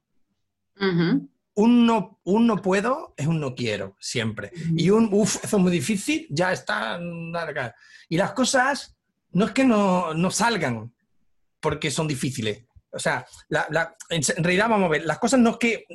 un, 1.56 1.86
no, 1.86 2.22
un 2.24 2.48
no 2.48 2.62
puedo 2.62 3.14
es 3.18 3.28
un 3.28 3.42
no 3.42 3.54
quiero, 3.54 3.98
siempre. 4.00 4.54
Y 4.78 4.90
un, 4.92 5.10
uff, 5.12 5.44
eso 5.44 5.58
es 5.58 5.62
muy 5.62 5.74
difícil, 5.74 6.26
ya 6.30 6.54
está. 6.54 6.98
Y 8.08 8.16
las 8.16 8.32
cosas 8.32 8.96
no 9.32 9.44
es 9.44 9.52
que 9.52 9.66
no, 9.66 10.14
no 10.14 10.32
salgan 10.32 10.94
porque 11.60 11.92
son 11.92 12.08
difíciles. 12.08 12.64
O 12.90 13.00
sea, 13.00 13.26
en 14.10 14.44
realidad, 14.44 14.70
vamos 14.70 14.88
a 14.88 14.92
ver, 14.92 15.06
las 15.06 15.20
cosas 15.20 15.42
no 15.42 15.50
es 15.50 15.58
que 15.58 15.86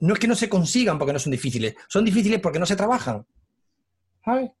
no 0.00 0.12
es 0.12 0.20
que 0.20 0.28
no 0.28 0.34
se 0.34 0.50
consigan 0.50 0.98
porque 0.98 1.14
no 1.14 1.18
son 1.18 1.32
difíciles, 1.32 1.74
son 1.88 2.04
difíciles 2.04 2.40
porque 2.40 2.58
no 2.58 2.66
se 2.66 2.76
trabajan. 2.76 3.26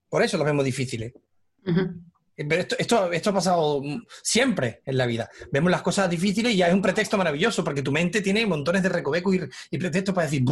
Por 0.08 0.22
eso 0.22 0.38
los 0.38 0.46
vemos 0.46 0.64
difíciles. 0.64 1.12
Pero 2.46 2.62
esto, 2.62 3.10
esto, 3.10 3.30
ha 3.30 3.32
pasado 3.32 3.82
siempre 4.22 4.80
en 4.84 4.96
la 4.96 5.06
vida. 5.06 5.28
Vemos 5.50 5.72
las 5.72 5.82
cosas 5.82 6.08
difíciles 6.08 6.52
y 6.52 6.58
ya 6.58 6.68
es 6.68 6.74
un 6.74 6.80
pretexto 6.80 7.18
maravilloso, 7.18 7.64
porque 7.64 7.82
tu 7.82 7.90
mente 7.90 8.20
tiene 8.20 8.46
montones 8.46 8.80
de 8.84 8.88
recovecos 8.88 9.34
y, 9.72 9.78
pretextos 9.78 10.14
para 10.14 10.26
decir, 10.26 10.44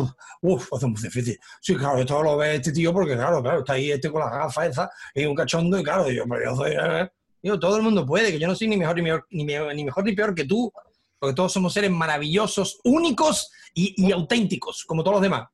uff, 0.43 0.73
hace 0.73 0.87
muy 0.87 1.00
difícil. 1.00 1.38
Sí, 1.61 1.76
claro, 1.76 1.99
esto 1.99 2.21
lo 2.25 2.37
ve 2.37 2.57
este 2.57 2.73
tío 2.73 2.93
porque, 2.93 3.14
claro, 3.14 3.40
claro, 3.40 3.61
está 3.61 3.75
ahí 3.75 3.93
este 3.93 4.11
con 4.11 4.21
las 4.21 4.33
gafas 4.33 4.71
esa, 4.71 4.90
y 5.14 5.26
un 5.26 5.37
cachondo, 5.37 5.78
y 5.78 5.85
claro, 5.85 6.11
yo, 6.11 6.25
pero 6.28 6.45
yo, 6.45 6.57
soy, 6.57 6.73
eh, 6.73 7.09
yo, 7.40 7.61
todo 7.61 7.76
el 7.76 7.83
mundo 7.83 8.05
puede, 8.05 8.33
que 8.33 8.38
yo 8.40 8.49
no 8.49 8.57
soy 8.57 8.66
ni 8.66 8.76
mejor 8.76 9.00
ni, 9.00 9.45
ni, 9.45 9.85
mejor 9.85 10.05
ni 10.05 10.12
peor 10.12 10.35
que 10.35 10.45
tú, 10.45 10.73
porque 11.21 11.37
todos 11.37 11.52
somos 11.52 11.73
seres 11.73 11.93
maravillosos, 11.93 12.81
únicos 12.83 13.52
y, 13.75 13.95
y 13.97 14.11
auténticos, 14.11 14.85
como 14.85 15.05
todos 15.05 15.16
los 15.16 15.23
demás. 15.23 15.47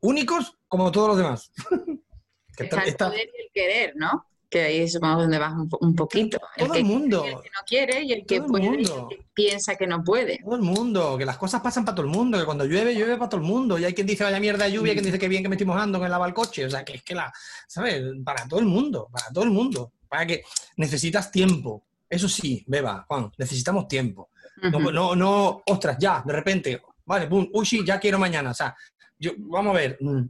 Únicos 0.00 0.56
como 0.68 0.92
todos 0.92 1.08
los 1.08 1.16
demás. 1.16 1.52
que 2.56 2.64
está, 2.64 3.12
y 3.16 3.20
el 3.20 3.50
querer, 3.52 3.94
¿no? 3.96 4.26
Que 4.52 4.60
ahí 4.60 4.80
es 4.82 5.00
donde 5.00 5.38
vas 5.38 5.54
un, 5.80 5.96
poquito. 5.96 6.38
Todo 6.58 6.74
el, 6.74 6.84
mundo. 6.84 7.24
el 7.24 7.36
que 7.36 7.48
no 7.48 7.60
quiere 7.66 8.02
y 8.02 8.12
el 8.12 8.26
que 8.26 8.42
puede 8.42 8.84
piensa 9.32 9.76
que 9.76 9.86
no 9.86 10.04
puede. 10.04 10.40
Todo 10.44 10.56
el 10.56 10.60
mundo, 10.60 11.16
que 11.16 11.24
las 11.24 11.38
cosas 11.38 11.62
pasan 11.62 11.86
para 11.86 11.94
todo 11.94 12.04
el 12.04 12.12
mundo, 12.12 12.38
que 12.38 12.44
cuando 12.44 12.66
llueve, 12.66 12.94
llueve 12.94 13.16
para 13.16 13.30
todo 13.30 13.40
el 13.40 13.46
mundo. 13.46 13.78
Y 13.78 13.86
hay 13.86 13.94
quien 13.94 14.06
dice 14.06 14.24
vaya 14.24 14.38
mierda 14.38 14.66
de 14.66 14.72
lluvia, 14.72 14.92
y 14.92 14.96
quien 14.96 15.06
dice 15.06 15.18
que 15.18 15.26
bien 15.26 15.42
que 15.42 15.48
me 15.48 15.54
estoy 15.54 15.66
mojando 15.66 15.98
que 15.98 16.06
lava 16.06 16.26
el 16.26 16.34
coche. 16.34 16.66
O 16.66 16.70
sea, 16.70 16.84
que 16.84 16.96
es 16.96 17.02
que 17.02 17.14
la, 17.14 17.32
¿sabes? 17.66 18.02
Para 18.22 18.46
todo 18.46 18.60
el 18.60 18.66
mundo, 18.66 19.08
para 19.10 19.30
todo 19.30 19.44
el 19.44 19.50
mundo. 19.50 19.92
Para 20.06 20.26
que 20.26 20.42
necesitas 20.76 21.30
tiempo. 21.30 21.84
Eso 22.06 22.28
sí, 22.28 22.62
beba, 22.66 23.06
Juan, 23.08 23.32
necesitamos 23.38 23.88
tiempo. 23.88 24.28
no, 24.70 24.78
no, 24.92 25.16
no, 25.16 25.62
ostras, 25.66 25.96
ya, 25.98 26.22
de 26.26 26.32
repente, 26.34 26.82
vale, 27.06 27.26
pum, 27.26 27.48
uy, 27.54 27.64
sí, 27.64 27.82
ya 27.86 27.98
quiero 27.98 28.18
mañana. 28.18 28.50
O 28.50 28.54
sea, 28.54 28.76
yo, 29.18 29.32
vamos 29.38 29.74
a 29.74 29.78
ver, 29.78 29.96
mm, 29.98 30.22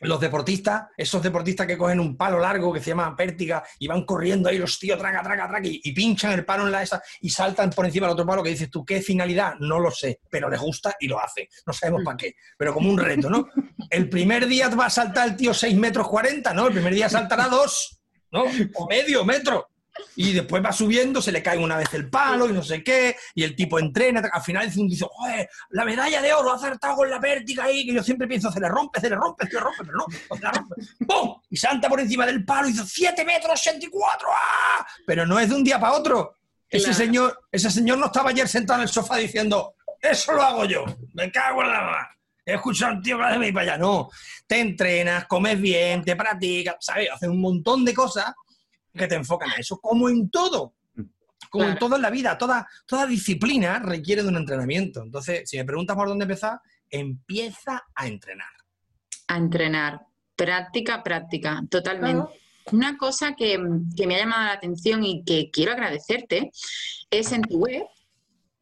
los 0.00 0.20
deportistas, 0.20 0.88
esos 0.96 1.22
deportistas 1.22 1.66
que 1.66 1.76
cogen 1.76 2.00
un 2.00 2.16
palo 2.16 2.38
largo 2.38 2.72
que 2.72 2.80
se 2.80 2.90
llama 2.90 3.14
pértiga 3.16 3.62
y 3.78 3.86
van 3.86 4.04
corriendo 4.04 4.48
ahí 4.48 4.58
los 4.58 4.78
tíos, 4.78 4.98
traga, 4.98 5.22
traga, 5.22 5.48
traga, 5.48 5.66
y, 5.68 5.92
pinchan 5.92 6.32
el 6.32 6.44
palo 6.44 6.66
en 6.66 6.72
la 6.72 6.82
esa 6.82 7.02
y 7.20 7.30
saltan 7.30 7.70
por 7.70 7.86
encima 7.86 8.06
del 8.06 8.14
otro 8.14 8.26
palo 8.26 8.42
que 8.42 8.50
dices 8.50 8.70
tú, 8.70 8.84
¿qué 8.84 9.00
finalidad? 9.00 9.54
No 9.60 9.78
lo 9.78 9.90
sé, 9.90 10.20
pero 10.30 10.50
les 10.50 10.60
gusta 10.60 10.96
y 11.00 11.08
lo 11.08 11.20
hace. 11.20 11.48
No 11.66 11.72
sabemos 11.72 12.02
para 12.04 12.16
qué, 12.16 12.34
pero 12.58 12.74
como 12.74 12.90
un 12.90 12.98
reto, 12.98 13.30
¿no? 13.30 13.48
El 13.90 14.08
primer 14.08 14.46
día 14.46 14.68
va 14.68 14.86
a 14.86 14.90
saltar 14.90 15.28
el 15.28 15.36
tío 15.36 15.54
6 15.54 15.76
metros 15.76 16.08
40, 16.08 16.52
¿no? 16.52 16.66
El 16.66 16.74
primer 16.74 16.94
día 16.94 17.08
saltará 17.08 17.48
2, 17.48 18.00
¿no? 18.32 18.44
O 18.74 18.88
medio 18.88 19.24
metro. 19.24 19.68
Y 20.16 20.32
después 20.32 20.64
va 20.64 20.72
subiendo, 20.72 21.20
se 21.20 21.32
le 21.32 21.42
cae 21.42 21.58
una 21.58 21.76
vez 21.76 21.92
el 21.94 22.08
palo 22.08 22.48
y 22.48 22.52
no 22.52 22.62
sé 22.62 22.82
qué, 22.82 23.16
y 23.34 23.42
el 23.42 23.54
tipo 23.54 23.78
entrena, 23.78 24.22
al 24.32 24.42
final 24.42 24.70
dice, 24.70 25.06
joder, 25.10 25.48
la 25.70 25.84
medalla 25.84 26.22
de 26.22 26.32
oro 26.32 26.52
ha 26.52 26.56
acertado 26.56 26.96
con 26.96 27.10
la 27.10 27.20
pértiga 27.20 27.64
ahí, 27.64 27.86
que 27.86 27.94
yo 27.94 28.02
siempre 28.02 28.26
pienso, 28.26 28.50
se 28.50 28.60
le 28.60 28.68
rompe, 28.68 29.00
se 29.00 29.10
le 29.10 29.16
rompe, 29.16 29.46
se 29.46 29.54
le 29.54 29.60
rompe, 29.60 29.84
pero 29.84 29.98
no, 29.98 30.36
se 30.36 30.42
le 30.42 30.50
rompe. 30.50 30.74
¡Pum! 31.06 31.40
Y 31.50 31.56
salta 31.56 31.88
por 31.88 32.00
encima 32.00 32.26
del 32.26 32.44
palo 32.44 32.68
y 32.68 32.72
dice, 32.72 32.84
7 32.86 33.24
metros 33.24 33.60
84, 33.60 34.28
¡ah! 34.30 34.86
Pero 35.06 35.26
no 35.26 35.38
es 35.38 35.48
de 35.48 35.54
un 35.54 35.64
día 35.64 35.78
para 35.78 35.94
otro. 35.94 36.34
Ese, 36.68 36.92
señor, 36.92 37.46
ese 37.52 37.70
señor 37.70 37.98
no 37.98 38.06
estaba 38.06 38.30
ayer 38.30 38.48
sentado 38.48 38.80
en 38.80 38.84
el 38.84 38.92
sofá 38.92 39.16
diciendo, 39.16 39.74
eso 40.00 40.32
lo 40.32 40.42
hago 40.42 40.64
yo, 40.64 40.84
me 41.14 41.30
cago 41.30 41.62
en 41.62 41.72
la 41.72 41.80
mano. 41.80 42.08
He 42.44 42.54
escuchado 42.54 42.92
a 42.92 42.94
un 42.96 43.02
tío 43.02 43.18
que 43.18 43.24
hace 43.24 43.52
para 43.52 43.72
allá. 43.72 43.78
No, 43.78 44.08
te 44.46 44.60
entrenas, 44.60 45.26
comes 45.26 45.60
bien, 45.60 46.04
te 46.04 46.14
practicas, 46.14 46.76
¿sabes? 46.78 47.10
Haces 47.10 47.28
un 47.28 47.40
montón 47.40 47.84
de 47.84 47.92
cosas 47.92 48.32
que 48.96 49.06
te 49.06 49.14
enfocan 49.14 49.50
a 49.50 49.56
eso, 49.56 49.78
como 49.80 50.08
en 50.08 50.30
todo. 50.30 50.74
Como 51.50 51.64
en 51.64 51.78
todo 51.78 51.96
en 51.96 52.02
la 52.02 52.10
vida, 52.10 52.36
toda, 52.36 52.66
toda 52.86 53.06
disciplina 53.06 53.78
requiere 53.78 54.22
de 54.22 54.28
un 54.28 54.36
entrenamiento. 54.36 55.02
Entonces, 55.02 55.48
si 55.48 55.56
me 55.56 55.64
preguntas 55.64 55.96
por 55.96 56.08
dónde 56.08 56.24
empezar, 56.24 56.60
empieza 56.90 57.84
a 57.94 58.06
entrenar. 58.06 58.48
A 59.28 59.36
entrenar. 59.36 60.00
Práctica, 60.34 61.02
práctica, 61.02 61.62
totalmente. 61.70 62.28
Una 62.72 62.96
cosa 62.96 63.34
que, 63.34 63.58
me 63.58 64.16
ha 64.16 64.18
llamado 64.18 64.44
la 64.44 64.52
atención 64.52 65.04
y 65.04 65.22
que 65.24 65.50
quiero 65.50 65.72
agradecerte 65.72 66.50
es 67.10 67.32
en 67.32 67.42
tu 67.42 67.58
web. 67.58 67.84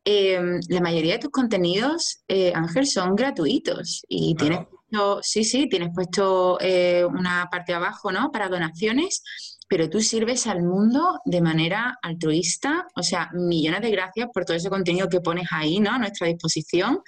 Em, 0.05 0.61
la 0.69 0.81
mayoría 0.81 1.15
de 1.15 1.21
tus 1.21 1.31
contenidos, 1.31 2.23
eh, 2.29 2.53
Ángel, 2.55 2.87
son 2.87 3.17
gratuitos 3.17 4.05
y 4.07 4.35
tienes 4.35 4.59
puesto, 4.59 5.21
sí, 5.23 5.45
sí, 5.45 5.67
tienes 5.69 5.89
puesto 5.95 6.59
eh, 6.61 7.05
una 7.07 7.49
parte 7.51 7.73
abajo, 7.73 8.13
¿no? 8.13 8.31
Para 8.31 8.51
donaciones 8.51 9.23
pero 9.67 9.89
tú 9.89 10.01
sirves 10.01 10.47
al 10.47 10.63
mundo 10.63 11.21
de 11.25 11.41
manera 11.41 11.99
altruista, 12.03 12.87
o 12.95 13.03
sea, 13.03 13.31
millones 13.33 13.81
de 13.81 13.91
gracias 13.91 14.29
por 14.33 14.45
todo 14.45 14.57
ese 14.57 14.69
contenido 14.69 15.09
que 15.09 15.21
pones 15.21 15.49
ahí, 15.51 15.81
¿no? 15.81 15.93
A 15.93 15.99
nuestra 15.99 16.27
disposición, 16.27 17.01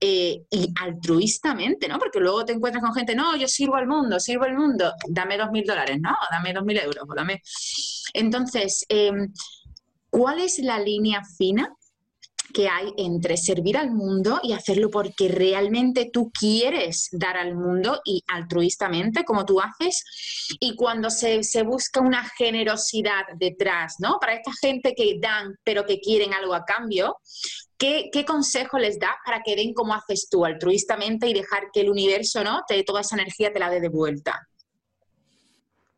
eh, 0.00 0.42
y 0.50 0.72
altruistamente, 0.80 1.88
¿no? 1.88 1.98
Porque 1.98 2.20
luego 2.20 2.44
te 2.44 2.52
encuentras 2.52 2.82
con 2.84 2.94
gente, 2.94 3.14
no, 3.14 3.36
yo 3.36 3.48
sirvo 3.48 3.76
al 3.76 3.86
mundo, 3.86 4.20
sirvo 4.20 4.44
al 4.44 4.56
mundo, 4.56 4.92
dame 5.08 5.36
dos 5.36 5.50
mil 5.50 5.64
dólares, 5.64 5.98
¿no? 6.00 6.14
Dame 6.30 6.52
dos 6.52 6.64
mil 6.64 6.78
euros, 6.78 7.04
dame. 7.14 7.42
Entonces, 8.14 8.84
em, 8.88 9.32
¿cuál 10.10 10.38
es 10.40 10.58
la 10.58 10.78
línea 10.78 11.22
fina 11.36 11.74
que 12.56 12.68
hay 12.70 12.90
entre 12.96 13.36
servir 13.36 13.76
al 13.76 13.90
mundo 13.90 14.40
y 14.42 14.54
hacerlo 14.54 14.88
porque 14.90 15.28
realmente 15.28 16.08
tú 16.10 16.32
quieres 16.32 17.10
dar 17.12 17.36
al 17.36 17.54
mundo 17.54 18.00
y 18.02 18.24
altruistamente, 18.28 19.26
como 19.26 19.44
tú 19.44 19.60
haces, 19.60 20.02
y 20.58 20.74
cuando 20.74 21.10
se, 21.10 21.42
busca 21.64 22.00
una 22.00 22.24
generosidad 22.24 23.24
detrás, 23.36 23.96
¿no? 23.98 24.16
Para 24.18 24.32
esta 24.32 24.52
gente 24.58 24.94
que 24.96 25.18
dan, 25.20 25.54
pero 25.64 25.84
que 25.84 26.00
quieren 26.00 26.32
algo 26.32 26.54
a 26.54 26.64
cambio, 26.64 27.18
¿Qué, 27.76 28.10
consejo 28.26 28.78
les 28.78 28.98
das 28.98 29.16
para 29.22 29.42
que 29.42 29.54
den 29.54 29.74
como 29.74 29.92
haces 29.92 30.28
tú, 30.30 30.46
altruistamente, 30.46 31.28
y 31.28 31.34
dejar 31.34 31.64
que 31.74 31.82
el 31.82 31.90
universo, 31.90 32.42
¿no? 32.42 32.62
Te, 32.66 32.82
toda 32.84 33.02
esa 33.02 33.16
energía 33.16 33.52
te 33.52 33.58
la 33.58 33.68
dé 33.68 33.82
de 33.82 33.90
vuelta? 33.90 34.48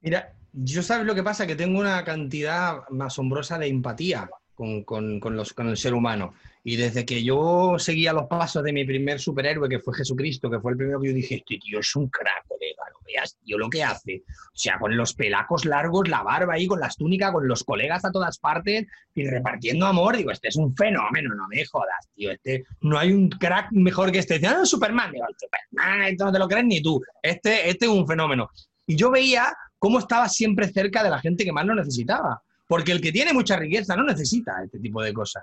Mira, 0.00 0.34
yo 0.52 0.82
sabes 0.82 1.06
lo 1.06 1.14
que 1.14 1.22
pasa, 1.22 1.46
que 1.46 1.54
tengo 1.54 1.78
una 1.78 2.02
cantidad 2.02 2.80
asombrosa 3.00 3.60
de 3.60 3.68
empatía 3.68 4.28
con, 4.58 5.36
los, 5.36 5.52
con 5.52 5.68
el 5.68 5.76
ser 5.76 5.94
humano. 5.94 6.34
Y 6.64 6.76
desde 6.76 7.06
que 7.06 7.22
yo 7.22 7.76
seguía 7.78 8.12
los 8.12 8.26
pasos 8.26 8.64
de 8.64 8.72
mi 8.72 8.84
primer 8.84 9.20
superhéroe, 9.20 9.68
que 9.68 9.78
fue 9.78 9.94
Jesucristo, 9.94 10.50
que 10.50 10.58
fue 10.58 10.72
el 10.72 10.76
primero 10.76 11.00
que 11.00 11.08
yo 11.08 11.14
dije, 11.14 11.36
este 11.36 11.58
tío 11.58 11.78
es 11.78 11.96
un 11.96 12.08
crack, 12.08 12.46
colega, 12.48 12.82
no 12.92 12.98
veas, 13.06 13.36
tío, 13.44 13.56
lo 13.56 13.70
que 13.70 13.84
hace. 13.84 14.22
O 14.26 14.56
sea, 14.56 14.78
con 14.78 14.96
los 14.96 15.14
pelacos 15.14 15.64
largos, 15.64 16.08
la 16.08 16.22
barba 16.22 16.54
ahí, 16.54 16.66
con 16.66 16.80
las 16.80 16.96
túnicas, 16.96 17.30
con 17.30 17.46
los 17.46 17.62
colegas 17.62 18.04
a 18.04 18.10
todas 18.10 18.38
partes 18.38 18.86
y 19.14 19.26
repartiendo 19.26 19.86
amor. 19.86 20.16
Digo, 20.16 20.32
este 20.32 20.48
es 20.48 20.56
un 20.56 20.74
fenómeno, 20.74 21.34
no 21.34 21.46
me 21.48 21.64
jodas, 21.64 22.08
tío. 22.14 22.32
Este, 22.32 22.64
no 22.80 22.98
hay 22.98 23.12
un 23.12 23.28
crack 23.28 23.70
mejor 23.70 24.10
que 24.10 24.18
este. 24.18 24.34
Dice, 24.34 24.48
ah, 24.48 24.64
Superman. 24.64 25.12
Digo, 25.12 25.24
Superman, 25.38 26.02
esto 26.02 26.24
no 26.24 26.32
te 26.32 26.38
lo 26.38 26.48
crees 26.48 26.66
ni 26.66 26.82
tú. 26.82 27.00
Este, 27.22 27.70
este 27.70 27.86
es 27.86 27.90
un 27.90 28.06
fenómeno. 28.06 28.50
Y 28.86 28.96
yo 28.96 29.10
veía 29.10 29.54
cómo 29.78 30.00
estaba 30.00 30.28
siempre 30.28 30.68
cerca 30.68 31.02
de 31.02 31.10
la 31.10 31.20
gente 31.20 31.44
que 31.44 31.52
más 31.52 31.64
lo 31.64 31.74
necesitaba. 31.74 32.42
Porque 32.68 32.92
el 32.92 33.00
que 33.00 33.10
tiene 33.10 33.32
mucha 33.32 33.56
riqueza 33.56 33.96
no 33.96 34.04
necesita 34.04 34.62
este 34.62 34.78
tipo 34.78 35.02
de 35.02 35.12
cosas. 35.12 35.42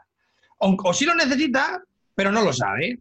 O, 0.60 0.94
sí 0.94 1.06
lo 1.06 1.14
necesita, 1.14 1.84
pero 2.14 2.32
no 2.32 2.42
lo 2.42 2.54
sabe. 2.54 3.00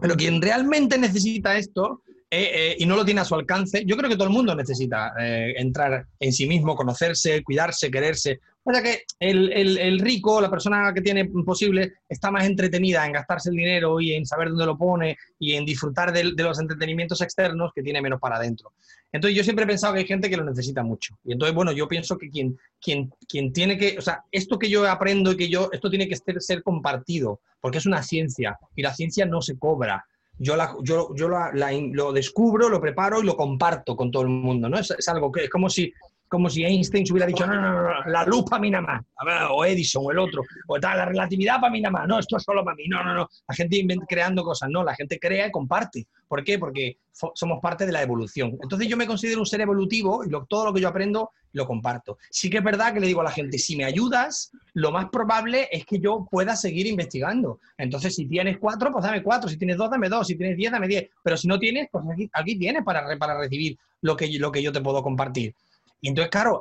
Pero 0.00 0.16
quien 0.16 0.42
realmente 0.42 0.98
necesita 0.98 1.56
esto 1.56 2.02
eh, 2.30 2.50
eh, 2.54 2.76
y 2.78 2.86
no 2.86 2.96
lo 2.96 3.04
tiene 3.04 3.20
a 3.20 3.24
su 3.26 3.34
alcance, 3.34 3.84
yo 3.86 3.96
creo 3.96 4.08
que 4.08 4.16
todo 4.16 4.26
el 4.26 4.34
mundo 4.34 4.56
necesita 4.56 5.12
eh, 5.20 5.52
entrar 5.58 6.06
en 6.18 6.32
sí 6.32 6.48
mismo, 6.48 6.74
conocerse, 6.74 7.44
cuidarse, 7.44 7.90
quererse. 7.90 8.40
O 8.64 8.72
sea 8.72 8.82
que 8.82 9.02
el, 9.18 9.52
el, 9.52 9.98
rico, 9.98 10.40
la 10.40 10.50
persona 10.50 10.92
que 10.94 11.00
tiene 11.00 11.24
posible, 11.44 11.94
está 12.08 12.30
más 12.30 12.44
entretenida 12.44 13.04
en 13.04 13.12
gastarse 13.12 13.50
el 13.50 13.56
dinero 13.56 14.00
y 14.00 14.12
en 14.12 14.24
saber 14.24 14.50
dónde 14.50 14.66
lo 14.66 14.78
pone 14.78 15.16
y 15.38 15.54
en 15.54 15.64
disfrutar 15.64 16.12
de, 16.12 16.24
los 16.24 16.60
entretenimientos 16.60 17.20
externos 17.22 17.72
que 17.74 17.82
tiene 17.82 18.00
menos 18.00 18.20
para 18.20 18.36
adentro. 18.36 18.72
Entonces 19.10 19.36
yo 19.36 19.42
siempre 19.42 19.64
he 19.64 19.68
pensado 19.68 19.94
que 19.94 20.00
hay 20.00 20.06
gente 20.06 20.30
que 20.30 20.36
lo 20.36 20.44
necesita 20.44 20.84
mucho. 20.84 21.18
Y 21.24 21.32
entonces, 21.32 21.54
bueno, 21.54 21.72
yo 21.72 21.88
pienso 21.88 22.16
que 22.16 22.30
quien, 22.30 22.56
quien, 22.80 23.12
quien 23.28 23.52
tiene 23.52 23.76
que, 23.76 23.98
o 23.98 24.00
sea, 24.00 24.22
esto 24.30 24.58
que 24.58 24.70
yo 24.70 24.88
aprendo 24.88 25.32
y 25.32 25.36
que 25.36 25.48
yo, 25.48 25.68
esto 25.72 25.90
tiene 25.90 26.08
que 26.08 26.16
ser, 26.16 26.40
ser 26.40 26.62
compartido, 26.62 27.40
porque 27.60 27.78
es 27.78 27.86
una 27.86 28.02
ciencia 28.02 28.58
y 28.76 28.82
la 28.82 28.94
ciencia 28.94 29.26
no 29.26 29.42
se 29.42 29.58
cobra 29.58 30.06
yo, 30.38 30.56
la, 30.56 30.74
yo, 30.82 31.14
yo 31.14 31.28
lo 31.28 32.12
descubro, 32.12 32.68
lo 32.68 32.80
preparo 32.80 33.20
y 33.20 33.24
lo 33.24 33.36
comparto 33.36 33.94
con 33.94 34.10
todo 34.10 34.22
el 34.22 34.28
mundo, 34.28 34.68
¿no? 34.68 34.78
Es, 34.78 35.08
algo 35.08 35.30
que 35.30 35.44
es 35.44 35.50
como 35.50 35.70
si, 35.70 35.92
como 36.32 36.48
si 36.48 36.64
Einstein 36.64 37.06
se 37.06 37.12
hubiera 37.12 37.26
dicho, 37.26 37.46
no, 37.46 37.60
no, 37.60 37.82
no, 37.82 38.04
la 38.06 38.24
luz 38.24 38.46
para 38.48 38.58
mí 38.58 38.70
nada 38.70 38.82
más, 38.82 39.02
o 39.50 39.66
Edison, 39.66 40.02
o 40.06 40.12
el 40.12 40.18
otro, 40.18 40.42
o 40.66 40.80
tal, 40.80 40.96
la 40.96 41.04
relatividad 41.04 41.60
para 41.60 41.70
mí 41.70 41.82
nada 41.82 41.92
más, 41.92 42.08
no, 42.08 42.18
esto 42.18 42.38
es 42.38 42.42
solo 42.42 42.64
para 42.64 42.74
mí, 42.74 42.84
no, 42.88 43.04
no, 43.04 43.12
no, 43.12 43.28
la 43.46 43.54
gente 43.54 43.84
creando 44.08 44.42
cosas, 44.42 44.70
no, 44.70 44.82
la 44.82 44.94
gente 44.94 45.18
crea 45.18 45.48
y 45.48 45.50
comparte. 45.50 46.06
¿Por 46.26 46.42
qué? 46.42 46.58
Porque 46.58 46.96
somos 47.34 47.60
parte 47.60 47.84
de 47.84 47.92
la 47.92 48.00
evolución. 48.00 48.56
Entonces 48.62 48.88
yo 48.88 48.96
me 48.96 49.06
considero 49.06 49.40
un 49.40 49.46
ser 49.46 49.60
evolutivo 49.60 50.24
y 50.24 50.30
todo 50.48 50.64
lo 50.64 50.72
que 50.72 50.80
yo 50.80 50.88
aprendo 50.88 51.32
lo 51.52 51.66
comparto. 51.66 52.16
Sí 52.30 52.48
que 52.48 52.56
es 52.56 52.64
verdad 52.64 52.94
que 52.94 53.00
le 53.00 53.06
digo 53.06 53.20
a 53.20 53.24
la 53.24 53.30
gente, 53.30 53.58
si 53.58 53.76
me 53.76 53.84
ayudas, 53.84 54.50
lo 54.72 54.90
más 54.90 55.10
probable 55.10 55.68
es 55.70 55.84
que 55.84 55.98
yo 55.98 56.26
pueda 56.30 56.56
seguir 56.56 56.86
investigando. 56.86 57.60
Entonces, 57.76 58.14
si 58.14 58.24
tienes 58.24 58.56
cuatro, 58.56 58.90
pues 58.90 59.04
dame 59.04 59.22
cuatro, 59.22 59.50
si 59.50 59.58
tienes 59.58 59.76
dos, 59.76 59.90
dame 59.90 60.08
dos, 60.08 60.26
si 60.26 60.34
tienes 60.34 60.56
diez, 60.56 60.72
dame 60.72 60.88
diez. 60.88 61.10
Pero 61.22 61.36
si 61.36 61.46
no 61.46 61.58
tienes, 61.58 61.88
pues 61.92 62.02
aquí, 62.32 62.58
tienes 62.58 62.82
para, 62.82 63.18
para 63.18 63.38
recibir 63.38 63.76
lo 64.00 64.16
que, 64.16 64.32
lo 64.38 64.50
que 64.50 64.62
yo 64.62 64.72
te 64.72 64.80
puedo 64.80 65.02
compartir. 65.02 65.54
Y 66.02 66.08
entonces, 66.08 66.30
claro, 66.30 66.60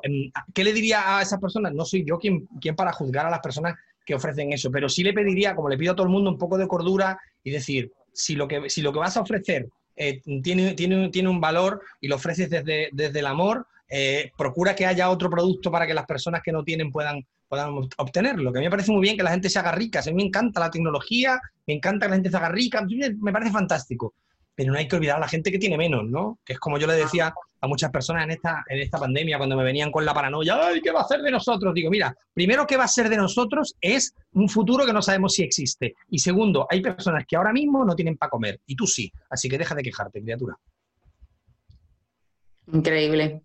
¿qué 0.53 0.63
le 0.63 0.71
diría 0.71 1.17
a 1.17 1.21
esas 1.23 1.39
personas? 1.39 1.73
No 1.73 1.83
soy 1.83 2.05
yo 2.05 2.19
quien, 2.19 2.45
quien 2.61 2.75
para 2.75 2.93
juzgar 2.93 3.25
a 3.25 3.31
las 3.31 3.39
personas 3.39 3.73
que 4.05 4.13
ofrecen 4.13 4.53
eso, 4.53 4.69
pero 4.71 4.87
sí 4.87 5.03
le 5.03 5.13
pediría, 5.13 5.55
como 5.55 5.67
le 5.67 5.79
pido 5.79 5.93
a 5.93 5.95
todo 5.95 6.05
el 6.05 6.13
mundo, 6.13 6.29
un 6.29 6.37
poco 6.37 6.59
de 6.59 6.67
cordura 6.67 7.19
y 7.43 7.49
decir, 7.49 7.91
si 8.13 8.35
lo 8.35 8.47
que, 8.47 8.69
si 8.69 8.83
lo 8.83 8.93
que 8.93 8.99
vas 8.99 9.17
a 9.17 9.21
ofrecer 9.21 9.67
eh, 9.95 10.21
tiene, 10.43 10.75
tiene, 10.75 11.09
tiene 11.09 11.27
un 11.27 11.41
valor 11.41 11.81
y 11.99 12.07
lo 12.07 12.17
ofreces 12.17 12.51
desde, 12.51 12.89
desde 12.93 13.19
el 13.19 13.25
amor, 13.25 13.65
eh, 13.89 14.31
procura 14.37 14.75
que 14.75 14.85
haya 14.85 15.09
otro 15.09 15.27
producto 15.27 15.71
para 15.71 15.87
que 15.87 15.95
las 15.95 16.05
personas 16.05 16.41
que 16.43 16.51
no 16.51 16.63
tienen 16.63 16.91
puedan, 16.91 17.25
puedan 17.49 17.73
obtenerlo. 17.97 18.53
Que 18.53 18.59
a 18.59 18.61
mí 18.61 18.67
me 18.67 18.71
parece 18.71 18.91
muy 18.91 19.01
bien 19.01 19.17
que 19.17 19.23
la 19.23 19.31
gente 19.31 19.49
se 19.49 19.57
haga 19.57 19.71
rica. 19.71 20.01
A 20.01 20.03
mí 20.03 20.13
me 20.13 20.23
encanta 20.23 20.59
la 20.59 20.69
tecnología, 20.69 21.41
me 21.65 21.73
encanta 21.73 22.05
que 22.05 22.11
la 22.11 22.15
gente 22.17 22.29
se 22.29 22.37
haga 22.37 22.49
rica, 22.49 22.85
me 23.19 23.33
parece 23.33 23.51
fantástico 23.51 24.13
pero 24.61 24.73
no 24.73 24.77
hay 24.77 24.87
que 24.87 24.95
olvidar 24.95 25.17
a 25.17 25.21
la 25.21 25.27
gente 25.27 25.51
que 25.51 25.57
tiene 25.57 25.75
menos, 25.75 26.03
¿no? 26.05 26.37
Que 26.45 26.53
es 26.53 26.59
como 26.59 26.77
yo 26.77 26.85
le 26.85 26.93
decía 26.93 27.33
a 27.61 27.67
muchas 27.67 27.89
personas 27.89 28.25
en 28.25 28.29
esta, 28.29 28.63
en 28.67 28.77
esta 28.79 28.99
pandemia 28.99 29.39
cuando 29.39 29.57
me 29.57 29.63
venían 29.63 29.91
con 29.91 30.05
la 30.05 30.13
paranoia, 30.13 30.67
¡ay, 30.67 30.81
qué 30.81 30.91
va 30.91 31.01
a 31.01 31.07
ser 31.07 31.23
de 31.23 31.31
nosotros! 31.31 31.73
Digo, 31.73 31.89
mira, 31.89 32.15
primero, 32.31 32.67
¿qué 32.67 32.77
va 32.77 32.83
a 32.83 32.87
ser 32.87 33.09
de 33.09 33.17
nosotros? 33.17 33.75
Es 33.81 34.13
un 34.33 34.47
futuro 34.47 34.85
que 34.85 34.93
no 34.93 35.01
sabemos 35.01 35.33
si 35.33 35.41
existe. 35.41 35.95
Y 36.09 36.19
segundo, 36.19 36.67
hay 36.69 36.79
personas 36.79 37.25
que 37.27 37.35
ahora 37.35 37.51
mismo 37.51 37.83
no 37.83 37.95
tienen 37.95 38.17
para 38.17 38.29
comer, 38.29 38.59
y 38.67 38.75
tú 38.75 38.85
sí. 38.85 39.11
Así 39.31 39.49
que 39.49 39.57
deja 39.57 39.73
de 39.73 39.81
quejarte, 39.81 40.21
criatura. 40.21 40.55
Increíble. 42.71 43.41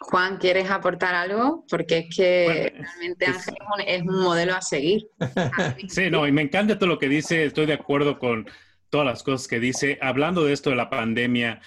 Juan, 0.00 0.38
¿quieres 0.38 0.68
aportar 0.68 1.14
algo? 1.14 1.64
Porque 1.70 1.98
es 1.98 2.16
que 2.16 2.74
realmente 2.74 3.26
Ángel 3.26 3.54
es 3.86 4.02
un 4.02 4.22
modelo 4.22 4.56
a 4.56 4.60
seguir. 4.60 5.06
sí, 5.88 6.10
no, 6.10 6.26
y 6.26 6.32
me 6.32 6.42
encanta 6.42 6.76
todo 6.76 6.88
lo 6.88 6.98
que 6.98 7.08
dice, 7.08 7.44
estoy 7.44 7.66
de 7.66 7.74
acuerdo 7.74 8.18
con 8.18 8.48
todas 8.90 9.06
las 9.06 9.22
cosas 9.22 9.48
que 9.48 9.60
dice. 9.60 9.98
Hablando 10.02 10.44
de 10.44 10.52
esto 10.52 10.70
de 10.70 10.76
la 10.76 10.90
pandemia, 10.90 11.60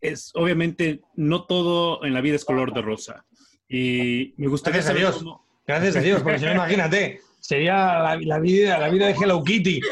es 0.00 0.32
obviamente 0.34 1.00
no 1.14 1.44
todo 1.44 2.04
en 2.04 2.14
la 2.14 2.20
vida 2.20 2.36
es 2.36 2.44
color 2.44 2.72
de 2.74 2.82
rosa. 2.82 3.24
Y 3.68 4.34
me 4.36 4.48
gustaría 4.48 4.82
Gracias 4.82 4.94
a 4.94 4.98
Dios. 4.98 5.24
Gracias 5.66 5.96
a 5.96 6.00
Dios, 6.00 6.22
porque 6.22 6.40
si 6.40 6.44
no, 6.44 6.52
imagínate, 6.52 7.20
sería 7.40 8.16
la, 8.20 8.38
vida, 8.38 8.78
la 8.78 8.88
vida 8.88 9.06
de 9.06 9.12
Hello 9.12 9.42
Kitty. 9.44 9.80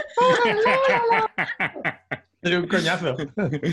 Sería 2.42 2.58
un 2.58 2.68
coñazo. 2.68 3.16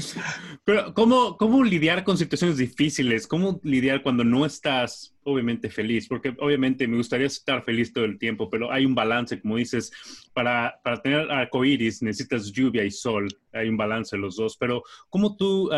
Pero, 0.66 0.94
¿cómo, 0.94 1.38
¿cómo 1.38 1.64
lidiar 1.64 2.04
con 2.04 2.18
situaciones 2.18 2.58
difíciles? 2.58 3.26
¿Cómo 3.26 3.62
lidiar 3.64 4.04
cuando 4.04 4.26
no 4.26 4.46
estás, 4.46 5.16
obviamente, 5.24 5.70
feliz? 5.70 6.08
Porque, 6.08 6.36
obviamente, 6.38 6.86
me 6.86 6.98
gustaría 6.98 7.28
estar 7.28 7.64
feliz 7.64 7.94
todo 7.94 8.04
el 8.04 8.20
tiempo, 8.20 8.50
pero 8.50 8.70
hay 8.70 8.86
un 8.86 8.94
balance, 8.94 9.40
como 9.40 9.56
dices, 9.56 9.92
para, 10.34 10.82
para 10.84 11.02
tener 11.02 11.32
arcoíris 11.32 12.02
necesitas 12.02 12.52
lluvia 12.52 12.84
y 12.84 12.92
sol. 12.92 13.30
Hay 13.54 13.70
un 13.70 13.78
balance 13.78 14.18
los 14.18 14.36
dos. 14.36 14.58
Pero, 14.58 14.84
¿cómo 15.10 15.38
tú 15.38 15.70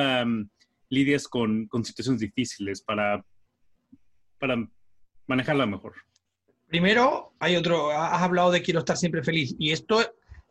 lidias 0.89 1.28
con, 1.28 1.67
con, 1.67 1.86
situaciones 1.86 2.21
difíciles 2.21 2.82
para, 2.82 3.23
para 4.39 4.67
manejarla 5.28 5.67
mejor? 5.67 5.93
Primero, 6.65 7.34
hay 7.39 7.56
otro, 7.56 7.91
has 7.91 8.21
hablado 8.23 8.49
de 8.49 8.63
quiero 8.63 8.80
estar 8.80 8.97
siempre 8.97 9.23
feliz. 9.23 9.56
Y 9.60 9.71
esto 9.71 10.02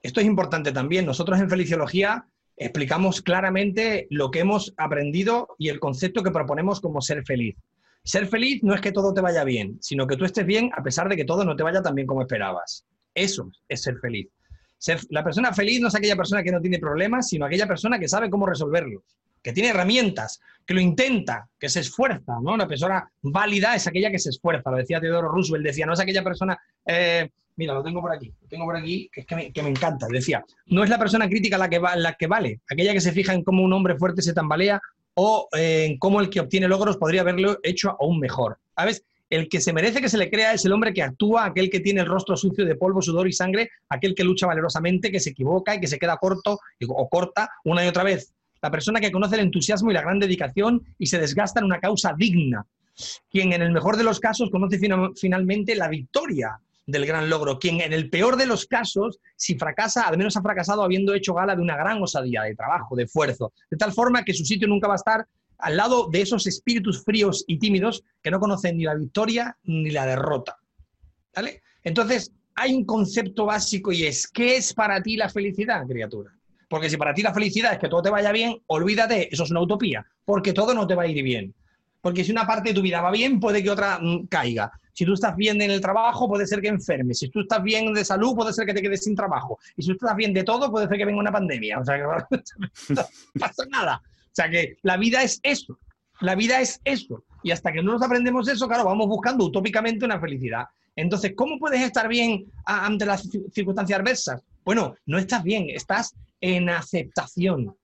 esto 0.02 0.20
es 0.20 0.26
importante 0.26 0.72
también. 0.72 1.06
Nosotros 1.06 1.38
en 1.40 1.50
Feliciología 1.50 2.26
explicamos 2.56 3.22
claramente 3.22 4.06
lo 4.10 4.30
que 4.30 4.40
hemos 4.40 4.74
aprendido 4.76 5.54
y 5.58 5.68
el 5.68 5.80
concepto 5.80 6.22
que 6.22 6.30
proponemos 6.30 6.80
como 6.80 7.00
ser 7.00 7.24
feliz. 7.24 7.56
Ser 8.04 8.26
feliz 8.26 8.62
no 8.62 8.74
es 8.74 8.80
que 8.80 8.92
todo 8.92 9.12
te 9.12 9.20
vaya 9.20 9.44
bien, 9.44 9.78
sino 9.80 10.06
que 10.06 10.16
tú 10.16 10.24
estés 10.24 10.46
bien 10.46 10.70
a 10.76 10.82
pesar 10.82 11.08
de 11.08 11.16
que 11.16 11.24
todo 11.24 11.44
no 11.44 11.56
te 11.56 11.62
vaya 11.62 11.82
tan 11.82 11.94
bien 11.94 12.06
como 12.06 12.22
esperabas. 12.22 12.84
Eso 13.14 13.50
es 13.68 13.82
ser 13.82 13.98
feliz. 13.98 14.28
la 15.10 15.24
persona 15.24 15.52
feliz 15.52 15.80
no 15.80 15.88
es 15.88 15.94
aquella 15.94 16.16
persona 16.16 16.42
que 16.42 16.52
no 16.52 16.60
tiene 16.60 16.78
problemas, 16.78 17.28
sino 17.28 17.46
aquella 17.46 17.66
persona 17.66 17.98
que 17.98 18.08
sabe 18.08 18.30
cómo 18.30 18.46
resolverlos, 18.46 19.02
que 19.42 19.52
tiene 19.52 19.70
herramientas, 19.70 20.40
que 20.64 20.74
lo 20.74 20.80
intenta, 20.80 21.48
que 21.58 21.68
se 21.68 21.80
esfuerza. 21.80 22.34
¿no? 22.42 22.54
Una 22.54 22.68
persona 22.68 23.10
válida 23.22 23.74
es 23.74 23.86
aquella 23.86 24.10
que 24.10 24.18
se 24.18 24.30
esfuerza. 24.30 24.70
Lo 24.70 24.76
decía 24.76 25.00
Teodoro 25.00 25.28
Roosevelt, 25.28 25.66
decía, 25.66 25.84
no 25.84 25.94
es 25.94 26.00
aquella 26.00 26.22
persona 26.22 26.58
eh, 26.86 27.28
Mira, 27.58 27.74
lo 27.74 27.82
tengo 27.82 28.00
por 28.00 28.12
aquí, 28.12 28.32
lo 28.40 28.46
tengo 28.46 28.64
por 28.66 28.76
aquí, 28.76 29.10
que 29.12 29.22
es 29.22 29.26
que 29.26 29.62
me, 29.62 29.68
encanta. 29.68 30.06
Decía, 30.08 30.44
no 30.66 30.84
es 30.84 30.90
la 30.90 30.96
persona 30.96 31.28
crítica 31.28 31.58
la 31.58 31.68
que, 31.68 31.80
la 31.80 32.14
que 32.14 32.28
vale, 32.28 32.60
aquella 32.70 32.92
que 32.92 33.00
se 33.00 33.10
fija 33.10 33.34
en 33.34 33.42
cómo 33.42 33.64
un 33.64 33.72
hombre 33.72 33.96
fuerte 33.96 34.22
se 34.22 34.32
tambalea 34.32 34.80
o 35.14 35.48
eh, 35.56 35.86
en 35.86 35.98
cómo 35.98 36.20
el 36.20 36.30
que 36.30 36.38
obtiene 36.38 36.68
logros 36.68 36.98
podría 36.98 37.22
haberlo 37.22 37.58
hecho 37.64 37.96
aún 38.00 38.20
mejor. 38.20 38.58
¿Sabes? 38.76 39.02
El 39.28 39.48
que 39.48 39.60
se 39.60 39.72
merece 39.72 40.00
que 40.00 40.08
se 40.08 40.18
le 40.18 40.30
crea 40.30 40.52
es 40.52 40.64
el 40.66 40.72
hombre 40.72 40.94
que 40.94 41.02
actúa, 41.02 41.46
aquel 41.46 41.68
que 41.68 41.80
tiene 41.80 42.00
el 42.00 42.06
rostro 42.06 42.36
sucio 42.36 42.64
de 42.64 42.76
polvo, 42.76 43.02
sudor 43.02 43.26
y 43.26 43.32
sangre, 43.32 43.70
aquel 43.88 44.14
que 44.14 44.22
lucha 44.22 44.46
valerosamente, 44.46 45.10
que 45.10 45.18
se 45.18 45.30
equivoca 45.30 45.74
y 45.74 45.80
que 45.80 45.88
se 45.88 45.98
queda 45.98 46.16
corto 46.16 46.60
o 46.86 47.08
corta 47.08 47.50
una 47.64 47.84
y 47.84 47.88
otra 47.88 48.04
vez. 48.04 48.32
La 48.62 48.70
persona 48.70 49.00
que 49.00 49.10
conoce 49.10 49.34
el 49.34 49.42
entusiasmo 49.42 49.90
y 49.90 49.94
la 49.94 50.02
gran 50.02 50.20
dedicación 50.20 50.84
y 50.96 51.06
se 51.06 51.18
desgasta 51.18 51.58
en 51.58 51.66
una 51.66 51.80
causa 51.80 52.14
digna. 52.16 52.64
Quien 53.28 53.52
en 53.52 53.62
el 53.62 53.72
mejor 53.72 53.96
de 53.96 54.04
los 54.04 54.20
casos 54.20 54.48
conoce 54.48 54.78
finalmente 55.16 55.74
la 55.74 55.88
victoria 55.88 56.60
del 56.88 57.06
gran 57.06 57.28
logro. 57.28 57.58
Quien 57.58 57.80
en 57.82 57.92
el 57.92 58.08
peor 58.08 58.36
de 58.36 58.46
los 58.46 58.66
casos, 58.66 59.20
si 59.36 59.56
fracasa, 59.56 60.08
al 60.08 60.16
menos 60.16 60.36
ha 60.36 60.42
fracasado 60.42 60.82
habiendo 60.82 61.14
hecho 61.14 61.34
gala 61.34 61.54
de 61.54 61.62
una 61.62 61.76
gran 61.76 62.02
osadía 62.02 62.42
de 62.42 62.56
trabajo, 62.56 62.96
de 62.96 63.04
esfuerzo, 63.04 63.52
de 63.70 63.76
tal 63.76 63.92
forma 63.92 64.24
que 64.24 64.34
su 64.34 64.44
sitio 64.44 64.66
nunca 64.66 64.88
va 64.88 64.94
a 64.94 64.96
estar 64.96 65.26
al 65.58 65.76
lado 65.76 66.08
de 66.10 66.22
esos 66.22 66.46
espíritus 66.46 67.04
fríos 67.04 67.44
y 67.46 67.58
tímidos 67.58 68.04
que 68.22 68.30
no 68.30 68.40
conocen 68.40 68.78
ni 68.78 68.84
la 68.84 68.94
victoria 68.94 69.56
ni 69.64 69.90
la 69.90 70.06
derrota. 70.06 70.56
Entonces, 71.84 72.32
hay 72.54 72.74
un 72.74 72.84
concepto 72.84 73.44
básico 73.44 73.92
y 73.92 74.04
es, 74.04 74.26
¿qué 74.26 74.56
es 74.56 74.72
para 74.72 75.02
ti 75.02 75.16
la 75.16 75.28
felicidad, 75.28 75.86
criatura? 75.86 76.32
Porque 76.68 76.88
si 76.88 76.96
para 76.96 77.12
ti 77.12 77.22
la 77.22 77.34
felicidad 77.34 77.74
es 77.74 77.78
que 77.78 77.88
todo 77.88 78.02
te 78.02 78.10
vaya 78.10 78.32
bien, 78.32 78.62
olvídate, 78.66 79.32
eso 79.32 79.44
es 79.44 79.50
una 79.50 79.60
utopía, 79.60 80.06
porque 80.24 80.52
todo 80.52 80.74
no 80.74 80.86
te 80.86 80.94
va 80.94 81.02
a 81.02 81.06
ir 81.06 81.22
bien. 81.22 81.54
Porque 82.08 82.24
si 82.24 82.32
una 82.32 82.46
parte 82.46 82.70
de 82.70 82.74
tu 82.74 82.80
vida 82.80 83.02
va 83.02 83.10
bien, 83.10 83.38
puede 83.38 83.62
que 83.62 83.68
otra 83.68 83.98
mm, 84.00 84.28
caiga. 84.28 84.72
Si 84.94 85.04
tú 85.04 85.12
estás 85.12 85.36
bien 85.36 85.60
en 85.60 85.70
el 85.70 85.78
trabajo, 85.78 86.26
puede 86.26 86.46
ser 86.46 86.62
que 86.62 86.68
enfermes. 86.68 87.18
Si 87.18 87.28
tú 87.28 87.40
estás 87.40 87.62
bien 87.62 87.92
de 87.92 88.02
salud, 88.02 88.34
puede 88.34 88.54
ser 88.54 88.64
que 88.64 88.72
te 88.72 88.80
quedes 88.80 89.04
sin 89.04 89.14
trabajo. 89.14 89.58
Y 89.76 89.82
si 89.82 89.88
tú 89.88 90.06
estás 90.06 90.16
bien 90.16 90.32
de 90.32 90.42
todo, 90.42 90.70
puede 90.70 90.88
ser 90.88 90.96
que 90.96 91.04
venga 91.04 91.20
una 91.20 91.30
pandemia. 91.30 91.78
O 91.78 91.84
sea, 91.84 91.96
que 91.96 92.04
no 92.94 93.02
pasa 93.38 93.66
nada. 93.68 94.00
O 94.02 94.30
sea, 94.32 94.48
que 94.48 94.78
la 94.80 94.96
vida 94.96 95.22
es 95.22 95.38
eso. 95.42 95.78
La 96.20 96.34
vida 96.34 96.62
es 96.62 96.80
eso. 96.82 97.24
Y 97.42 97.50
hasta 97.50 97.72
que 97.72 97.82
no 97.82 97.92
nos 97.92 98.02
aprendemos 98.02 98.48
eso, 98.48 98.66
claro, 98.66 98.86
vamos 98.86 99.06
buscando 99.06 99.44
utópicamente 99.44 100.06
una 100.06 100.18
felicidad. 100.18 100.64
Entonces, 100.96 101.34
¿cómo 101.36 101.58
puedes 101.58 101.82
estar 101.82 102.08
bien 102.08 102.46
ante 102.64 103.04
las 103.04 103.28
circunstancias 103.52 104.00
adversas? 104.00 104.40
Bueno, 104.64 104.94
no 105.04 105.18
estás 105.18 105.42
bien, 105.42 105.66
estás 105.68 106.14
en 106.40 106.70
aceptación. 106.70 107.76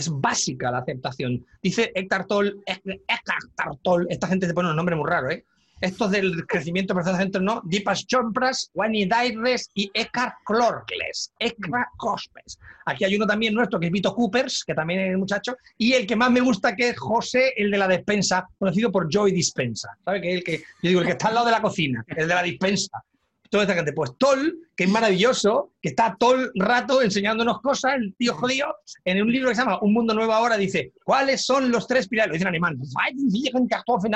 Es 0.00 0.08
básica 0.10 0.70
la 0.70 0.78
aceptación. 0.78 1.44
Dice 1.62 1.92
Héctor 1.94 2.24
Toll, 2.24 2.62
Héctor 2.64 3.78
Toll, 3.82 4.06
esta 4.08 4.28
gente 4.28 4.46
se 4.46 4.54
pone 4.54 4.70
un 4.70 4.76
nombre 4.76 4.96
muy 4.96 5.06
raro, 5.06 5.30
¿eh? 5.30 5.44
estos 5.80 6.10
del 6.10 6.46
crecimiento 6.46 6.94
personal 6.94 7.30
no, 7.42 7.62
Dipas 7.64 8.06
Chompras, 8.06 8.70
Wani 8.74 9.06
Daires 9.06 9.70
y 9.74 9.90
Eckhart 9.92 10.36
Clorkles, 10.44 11.32
Eckhart 11.38 11.90
Cospes. 11.98 12.58
Aquí 12.86 13.04
hay 13.04 13.16
uno 13.16 13.26
también 13.26 13.54
nuestro 13.54 13.78
que 13.78 13.86
es 13.86 13.92
Vito 13.92 14.14
Coopers, 14.14 14.64
que 14.64 14.74
también 14.74 15.00
es 15.00 15.10
el 15.10 15.18
muchacho, 15.18 15.56
y 15.76 15.92
el 15.92 16.06
que 16.06 16.16
más 16.16 16.30
me 16.30 16.40
gusta 16.40 16.74
que 16.74 16.90
es 16.90 16.98
José, 16.98 17.52
el 17.56 17.70
de 17.70 17.78
la 17.78 17.88
despensa, 17.88 18.46
conocido 18.58 18.90
por 18.90 19.08
Joy 19.10 19.32
Dispensa. 19.32 19.90
¿Sabe? 20.02 20.22
Que 20.22 20.34
el 20.34 20.44
que, 20.44 20.58
yo 20.82 20.88
digo, 20.88 21.00
el 21.00 21.06
que 21.06 21.12
está 21.12 21.28
al 21.28 21.34
lado 21.34 21.46
de 21.46 21.52
la 21.52 21.62
cocina, 21.62 22.04
el 22.08 22.28
de 22.28 22.34
la 22.34 22.42
dispensa 22.42 23.02
toda 23.50 23.64
esta 23.64 23.74
gente. 23.74 23.92
Pues 23.92 24.12
Toll, 24.16 24.58
que 24.74 24.84
es 24.84 24.90
maravilloso, 24.90 25.72
que 25.82 25.90
está 25.90 26.16
todo 26.18 26.36
el 26.36 26.50
rato 26.54 27.02
enseñándonos 27.02 27.60
cosas, 27.60 27.94
el 27.96 28.14
tío 28.16 28.34
jodido, 28.34 28.74
en 29.04 29.20
un 29.20 29.30
libro 29.30 29.50
que 29.50 29.56
se 29.56 29.62
llama 29.62 29.78
Un 29.82 29.92
Mundo 29.92 30.14
Nuevo 30.14 30.32
Ahora, 30.32 30.56
dice, 30.56 30.92
¿cuáles 31.04 31.44
son 31.44 31.70
los 31.70 31.86
tres 31.86 32.08
pilares? 32.08 32.28
Lo 32.28 32.32
dice 32.34 32.44
en 32.44 32.48
alemán, 32.48 32.80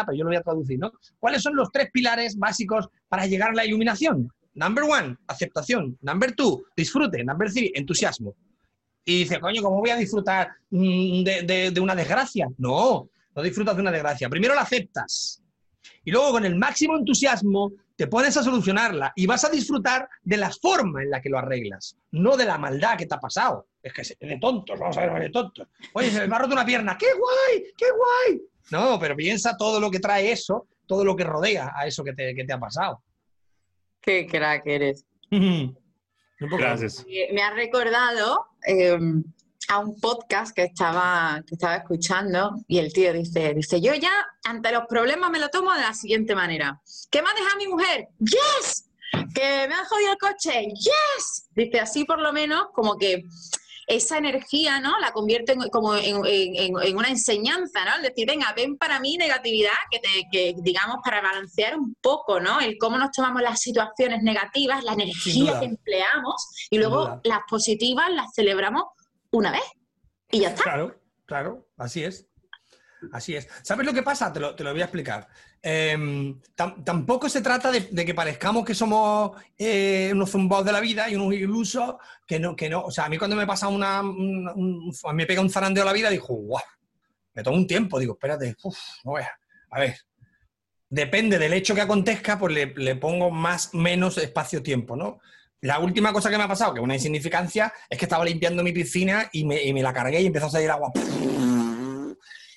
pero 0.06 0.16
yo 0.16 0.24
lo 0.24 0.30
voy 0.30 0.36
a 0.36 0.42
traducir, 0.42 0.78
¿no? 0.78 0.92
¿Cuáles 1.18 1.42
son 1.42 1.56
los 1.56 1.70
tres 1.70 1.90
pilares 1.92 2.38
básicos 2.38 2.88
para 3.08 3.26
llegar 3.26 3.50
a 3.50 3.54
la 3.54 3.66
iluminación? 3.66 4.30
Number 4.54 4.84
one, 4.84 5.16
aceptación. 5.26 5.98
Number 6.00 6.34
two, 6.34 6.62
disfrute. 6.76 7.24
Number 7.24 7.50
three, 7.50 7.72
entusiasmo. 7.74 8.34
Y 9.04 9.20
dice, 9.20 9.40
coño, 9.40 9.62
¿cómo 9.62 9.80
voy 9.80 9.90
a 9.90 9.96
disfrutar 9.96 10.48
mm, 10.70 11.24
de, 11.24 11.70
de 11.72 11.80
una 11.80 11.94
desgracia? 11.94 12.48
No, 12.56 13.10
no 13.34 13.42
disfrutas 13.42 13.74
de 13.74 13.82
una 13.82 13.90
desgracia. 13.90 14.28
Primero 14.28 14.54
la 14.54 14.62
aceptas. 14.62 15.43
Y 16.04 16.10
luego 16.10 16.32
con 16.32 16.44
el 16.44 16.56
máximo 16.56 16.96
entusiasmo 16.96 17.72
te 17.96 18.06
pones 18.06 18.36
a 18.36 18.42
solucionarla 18.42 19.12
y 19.14 19.26
vas 19.26 19.44
a 19.44 19.50
disfrutar 19.50 20.08
de 20.22 20.36
la 20.36 20.50
forma 20.50 21.02
en 21.02 21.10
la 21.10 21.20
que 21.20 21.28
lo 21.28 21.38
arreglas, 21.38 21.96
no 22.12 22.36
de 22.36 22.44
la 22.44 22.58
maldad 22.58 22.96
que 22.96 23.06
te 23.06 23.14
ha 23.14 23.20
pasado. 23.20 23.68
Es 23.82 23.92
que 23.92 24.02
es 24.02 24.16
de 24.18 24.38
tontos, 24.38 24.78
vamos 24.78 24.96
a 24.96 25.06
ver, 25.06 25.22
de 25.22 25.30
tontos. 25.30 25.68
Oye, 25.92 26.10
se 26.10 26.26
me 26.26 26.34
ha 26.34 26.38
roto 26.38 26.54
una 26.54 26.64
pierna, 26.64 26.96
¡qué 26.98 27.06
guay! 27.06 27.72
¡qué 27.76 27.86
guay! 27.90 28.42
No, 28.70 28.98
pero 28.98 29.14
piensa 29.14 29.56
todo 29.56 29.78
lo 29.78 29.90
que 29.90 30.00
trae 30.00 30.32
eso, 30.32 30.66
todo 30.86 31.04
lo 31.04 31.14
que 31.14 31.24
rodea 31.24 31.72
a 31.74 31.86
eso 31.86 32.02
que 32.02 32.14
te, 32.14 32.34
que 32.34 32.44
te 32.44 32.52
ha 32.52 32.58
pasado. 32.58 33.02
Qué 34.00 34.26
crack 34.26 34.66
eres. 34.66 35.04
Gracias. 36.40 37.06
Me 37.32 37.42
ha 37.42 37.54
recordado 37.54 38.46
em, 38.66 39.22
a 39.68 39.78
un 39.78 39.98
podcast 40.00 40.54
que 40.54 40.64
estaba, 40.64 41.42
que 41.46 41.54
estaba 41.54 41.76
escuchando 41.76 42.56
y 42.68 42.78
el 42.78 42.92
tío 42.92 43.12
dice, 43.12 43.54
dice, 43.54 43.80
yo 43.80 43.94
ya 43.94 44.12
ante 44.44 44.72
los 44.72 44.86
problemas 44.86 45.30
me 45.30 45.38
lo 45.38 45.48
tomo 45.48 45.72
de 45.72 45.82
la 45.82 45.94
siguiente 45.94 46.34
manera. 46.34 46.80
¿Qué 47.10 47.22
me 47.22 47.30
ha 47.30 47.34
dejado 47.34 47.56
mi 47.56 47.68
mujer? 47.68 48.08
¡Yes! 48.18 48.90
¿Que 49.34 49.66
me 49.68 49.74
ha 49.74 49.84
jodido 49.84 50.12
el 50.12 50.18
coche? 50.18 50.68
¡Yes! 50.74 51.48
Dice 51.54 51.80
así 51.80 52.04
por 52.04 52.20
lo 52.20 52.32
menos 52.32 52.66
como 52.74 52.96
que 52.96 53.24
esa 53.86 54.18
energía, 54.18 54.80
¿no? 54.80 54.98
La 54.98 55.12
convierte 55.12 55.52
en, 55.52 55.68
como 55.68 55.94
en, 55.94 56.96
una 56.96 57.08
enseñanza, 57.08 57.84
¿no? 57.84 57.96
Es 57.96 58.02
decir, 58.02 58.26
venga, 58.26 58.52
ven 58.56 58.76
para 58.76 59.00
mí 59.00 59.16
negatividad, 59.16 59.72
que, 59.90 60.00
te, 60.00 60.54
digamos, 60.62 60.98
para 61.04 61.20
balancear 61.20 61.76
un 61.78 61.94
poco, 62.00 62.40
¿no? 62.40 62.60
El 62.60 62.78
cómo 62.78 62.96
nos 62.96 63.10
tomamos 63.12 63.42
las 63.42 63.60
situaciones 63.60 64.22
negativas, 64.22 64.82
la 64.84 64.94
energía 64.94 65.60
que 65.60 65.66
empleamos 65.66 66.48
y 66.70 66.78
luego 66.78 67.20
las 67.24 67.40
positivas 67.48 68.10
las 68.10 68.32
celebramos 68.34 68.84
una 69.34 69.50
vez 69.50 69.62
y 70.30 70.40
ya 70.40 70.48
está. 70.50 70.62
Claro, 70.62 71.00
claro, 71.26 71.68
así 71.76 72.04
es. 72.04 72.26
Así 73.12 73.36
es. 73.36 73.48
¿Sabes 73.62 73.84
lo 73.84 73.92
que 73.92 74.02
pasa? 74.02 74.32
Te 74.32 74.40
lo, 74.40 74.54
voy 74.54 74.80
a 74.80 74.84
explicar. 74.84 75.28
Em, 75.60 76.40
tampoco 76.54 77.28
se 77.28 77.42
trata 77.42 77.70
de, 77.70 78.04
que 78.04 78.14
parezcamos 78.14 78.64
que 78.64 78.74
somos 78.74 79.32
eh, 79.58 80.10
unos 80.12 80.30
zumbados 80.30 80.64
de 80.64 80.72
la 80.72 80.80
vida 80.80 81.10
y 81.10 81.16
unos 81.16 81.34
ilusos 81.34 81.96
que 82.26 82.38
no, 82.38 82.56
que 82.56 82.70
no. 82.70 82.82
O 82.82 82.90
sea, 82.90 83.04
a 83.04 83.08
mí 83.08 83.18
cuando 83.18 83.36
me 83.36 83.46
pasa 83.46 83.68
una. 83.68 84.02
me 84.02 85.26
pega 85.26 85.42
un 85.42 85.50
zarandeo 85.50 85.82
a 85.82 85.86
la 85.86 85.92
vida, 85.92 86.08
digo, 86.08 86.28
guau, 86.28 86.62
me 87.34 87.42
tomo 87.42 87.56
un 87.56 87.66
tiempo. 87.66 87.98
Digo, 87.98 88.14
espérate, 88.14 88.56
uf, 88.62 88.78
no 89.04 89.14
veas. 89.14 89.30
A 89.70 89.80
ver. 89.80 89.96
Depende 90.88 91.38
del 91.38 91.52
hecho 91.52 91.74
que 91.74 91.80
acontezca, 91.80 92.38
pues 92.38 92.54
le, 92.54 92.66
le 92.76 92.94
pongo 92.94 93.30
más 93.30 93.74
menos 93.74 94.16
espacio-tiempo, 94.16 94.96
¿no? 94.96 95.18
La 95.60 95.78
última 95.78 96.12
cosa 96.12 96.30
que 96.30 96.36
me 96.36 96.44
ha 96.44 96.48
pasado, 96.48 96.74
que 96.74 96.80
es 96.80 96.84
una 96.84 96.94
insignificancia, 96.94 97.72
es 97.88 97.98
que 97.98 98.04
estaba 98.04 98.24
limpiando 98.24 98.62
mi 98.62 98.72
piscina 98.72 99.28
y 99.32 99.44
me, 99.44 99.62
y 99.62 99.72
me 99.72 99.82
la 99.82 99.92
cargué 99.92 100.20
y 100.20 100.26
empezó 100.26 100.46
a 100.46 100.50
salir 100.50 100.70
agua. 100.70 100.92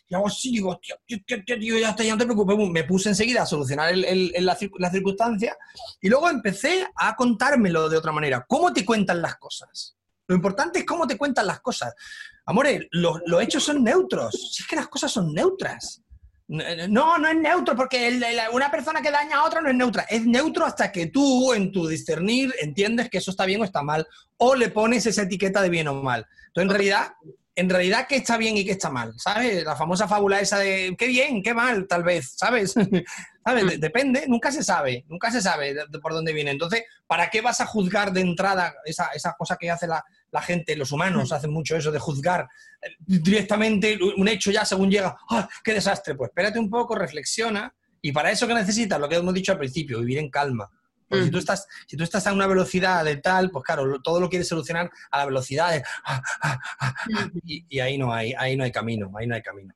Y 0.10 0.16
hago 0.16 0.28
así, 0.28 0.52
digo, 0.52 0.80
tío, 0.80 0.96
tío, 1.06 1.78
ya, 1.80 1.90
está, 1.90 2.04
ya 2.04 2.14
no 2.14 2.18
te 2.18 2.26
preocupes. 2.26 2.58
Me 2.70 2.86
puse 2.86 3.10
enseguida 3.10 3.44
a 3.44 3.46
solucionar 3.46 3.92
el, 3.94 4.32
la, 4.40 4.56
circunstancia 4.56 5.58
y 6.02 6.08
luego 6.08 6.30
empecé 6.30 6.88
a 6.96 7.16
contármelo 7.16 7.90
de 7.90 7.98
otra 7.98 8.14
manera. 8.14 8.46
¿Cómo 8.48 8.72
te 8.72 8.86
cuentan 8.86 9.22
las 9.22 9.36
cosas? 9.36 9.98
Lo 10.28 10.36
importante 10.36 10.80
es 10.80 10.86
cómo 10.86 11.06
te 11.08 11.18
cuentan 11.18 11.48
las 11.48 11.60
cosas. 11.60 11.94
Amores, 12.46 12.88
los, 12.92 13.20
los 13.26 13.42
hechos 13.42 13.64
son 13.64 13.84
neutros. 13.84 14.34
Si 14.54 14.64
es 14.64 14.68
que 14.68 14.78
las 14.78 14.88
cosas 14.88 15.12
son 15.12 15.34
neutras. 15.34 16.02
No, 16.50 17.18
no 17.18 17.28
es 17.28 17.36
neutro, 17.36 17.76
porque 17.76 18.22
una 18.54 18.72
persona 18.72 19.02
que 19.02 19.12
daña 19.12 19.38
a 19.38 19.44
otra 19.44 19.60
no 19.60 19.70
es 19.70 19.76
neutra. 19.76 20.04
Es 20.04 20.26
neutro 20.26 20.66
hasta 20.66 20.92
que 20.92 21.08
tú, 21.08 21.54
en 21.54 21.72
tu 21.72 21.88
discernir, 21.88 22.54
entiendes 22.62 23.10
que 23.10 23.18
eso 23.18 23.32
está 23.32 23.46
bien 23.46 23.62
o 23.62 23.66
está 23.66 23.84
mal, 23.84 24.08
o 24.38 24.56
le 24.56 24.70
pones 24.70 25.06
esa 25.06 25.24
etiqueta 25.24 25.62
de 25.62 25.70
bien 25.70 25.90
o 25.90 26.02
mal. 26.02 26.26
Entonces, 26.48 26.64
en 26.64 26.70
realidad, 26.70 27.08
en 27.54 27.70
realidad, 27.70 28.06
¿qué 28.08 28.18
está 28.18 28.38
bien 28.38 28.56
y 28.56 28.64
qué 28.64 28.72
está 28.72 28.90
mal? 28.90 29.14
¿Sabes? 29.18 29.66
La 29.66 29.76
famosa 29.76 30.08
fábula 30.08 30.40
esa 30.40 30.60
de 30.60 30.96
qué 30.98 31.08
bien, 31.08 31.44
qué 31.44 31.54
mal, 31.54 31.86
tal 31.88 32.04
vez, 32.04 32.34
¿sabes? 32.38 32.76
¿Sabes? 33.46 33.82
Depende, 33.82 34.26
nunca 34.28 34.52
se 34.52 34.64
sabe, 34.64 35.04
nunca 35.10 35.32
se 35.32 35.42
sabe 35.42 35.76
por 36.02 36.14
dónde 36.14 36.34
viene. 36.34 36.52
Entonces, 36.52 36.84
¿para 37.08 37.30
qué 37.30 37.42
vas 37.42 37.60
a 37.60 37.66
juzgar 37.66 38.14
de 38.14 38.22
entrada 38.22 38.76
esa, 38.86 39.08
esa 39.08 39.34
cosa 39.34 39.58
que 39.58 39.72
hace 39.72 39.88
la, 39.88 40.06
la 40.32 40.42
gente, 40.42 40.76
los 40.76 40.92
humanos 40.92 41.32
hacen 41.32 41.52
mucho 41.52 41.76
eso 41.76 41.92
de 41.92 42.00
juzgar 42.00 42.48
eh, 42.82 42.90
directamente 43.00 43.98
un 44.18 44.28
hecho 44.28 44.52
ya 44.52 44.66
según 44.66 44.90
llega, 44.90 45.18
¡ah, 45.30 45.48
qué 45.64 45.74
desastre! 45.74 46.16
Pues 46.16 46.30
espérate 46.30 46.60
un 46.60 46.70
poco, 46.70 46.96
reflexiona 46.96 47.74
y 48.02 48.12
para 48.12 48.32
eso 48.32 48.48
que 48.48 48.54
necesitas, 48.54 49.00
lo 49.00 49.10
que 49.10 49.16
hemos 49.16 49.34
dicho 49.34 49.52
al 49.52 49.58
principio, 49.58 50.00
vivir 50.00 50.20
en 50.20 50.30
calma. 50.30 50.70
si, 51.10 51.32
tú 51.32 51.38
estás, 51.38 51.68
si 51.88 51.98
tú 51.98 52.04
estás 52.04 52.28
a 52.28 52.34
una 52.34 52.48
velocidad 52.48 53.04
de 53.06 53.18
tal, 53.18 53.50
pues 53.50 53.64
claro, 53.64 54.02
todo 54.02 54.20
lo 54.20 54.30
quieres 54.30 54.48
solucionar 54.48 54.92
a 55.12 55.18
la 55.18 55.26
velocidad 55.26 55.72
de, 55.72 55.84
¡ah, 56.06 56.22
ah, 56.42 56.60
ah 56.80 56.94
y, 57.44 57.66
y, 57.70 57.80
ahí 57.80 57.98
no 57.98 58.14
hay, 58.14 58.34
ahí 58.34 58.56
no 58.56 58.64
hay 58.64 58.72
camino, 58.72 59.12
ahí 59.18 59.26
no 59.26 59.36
hay 59.36 59.42
camino 59.42 59.74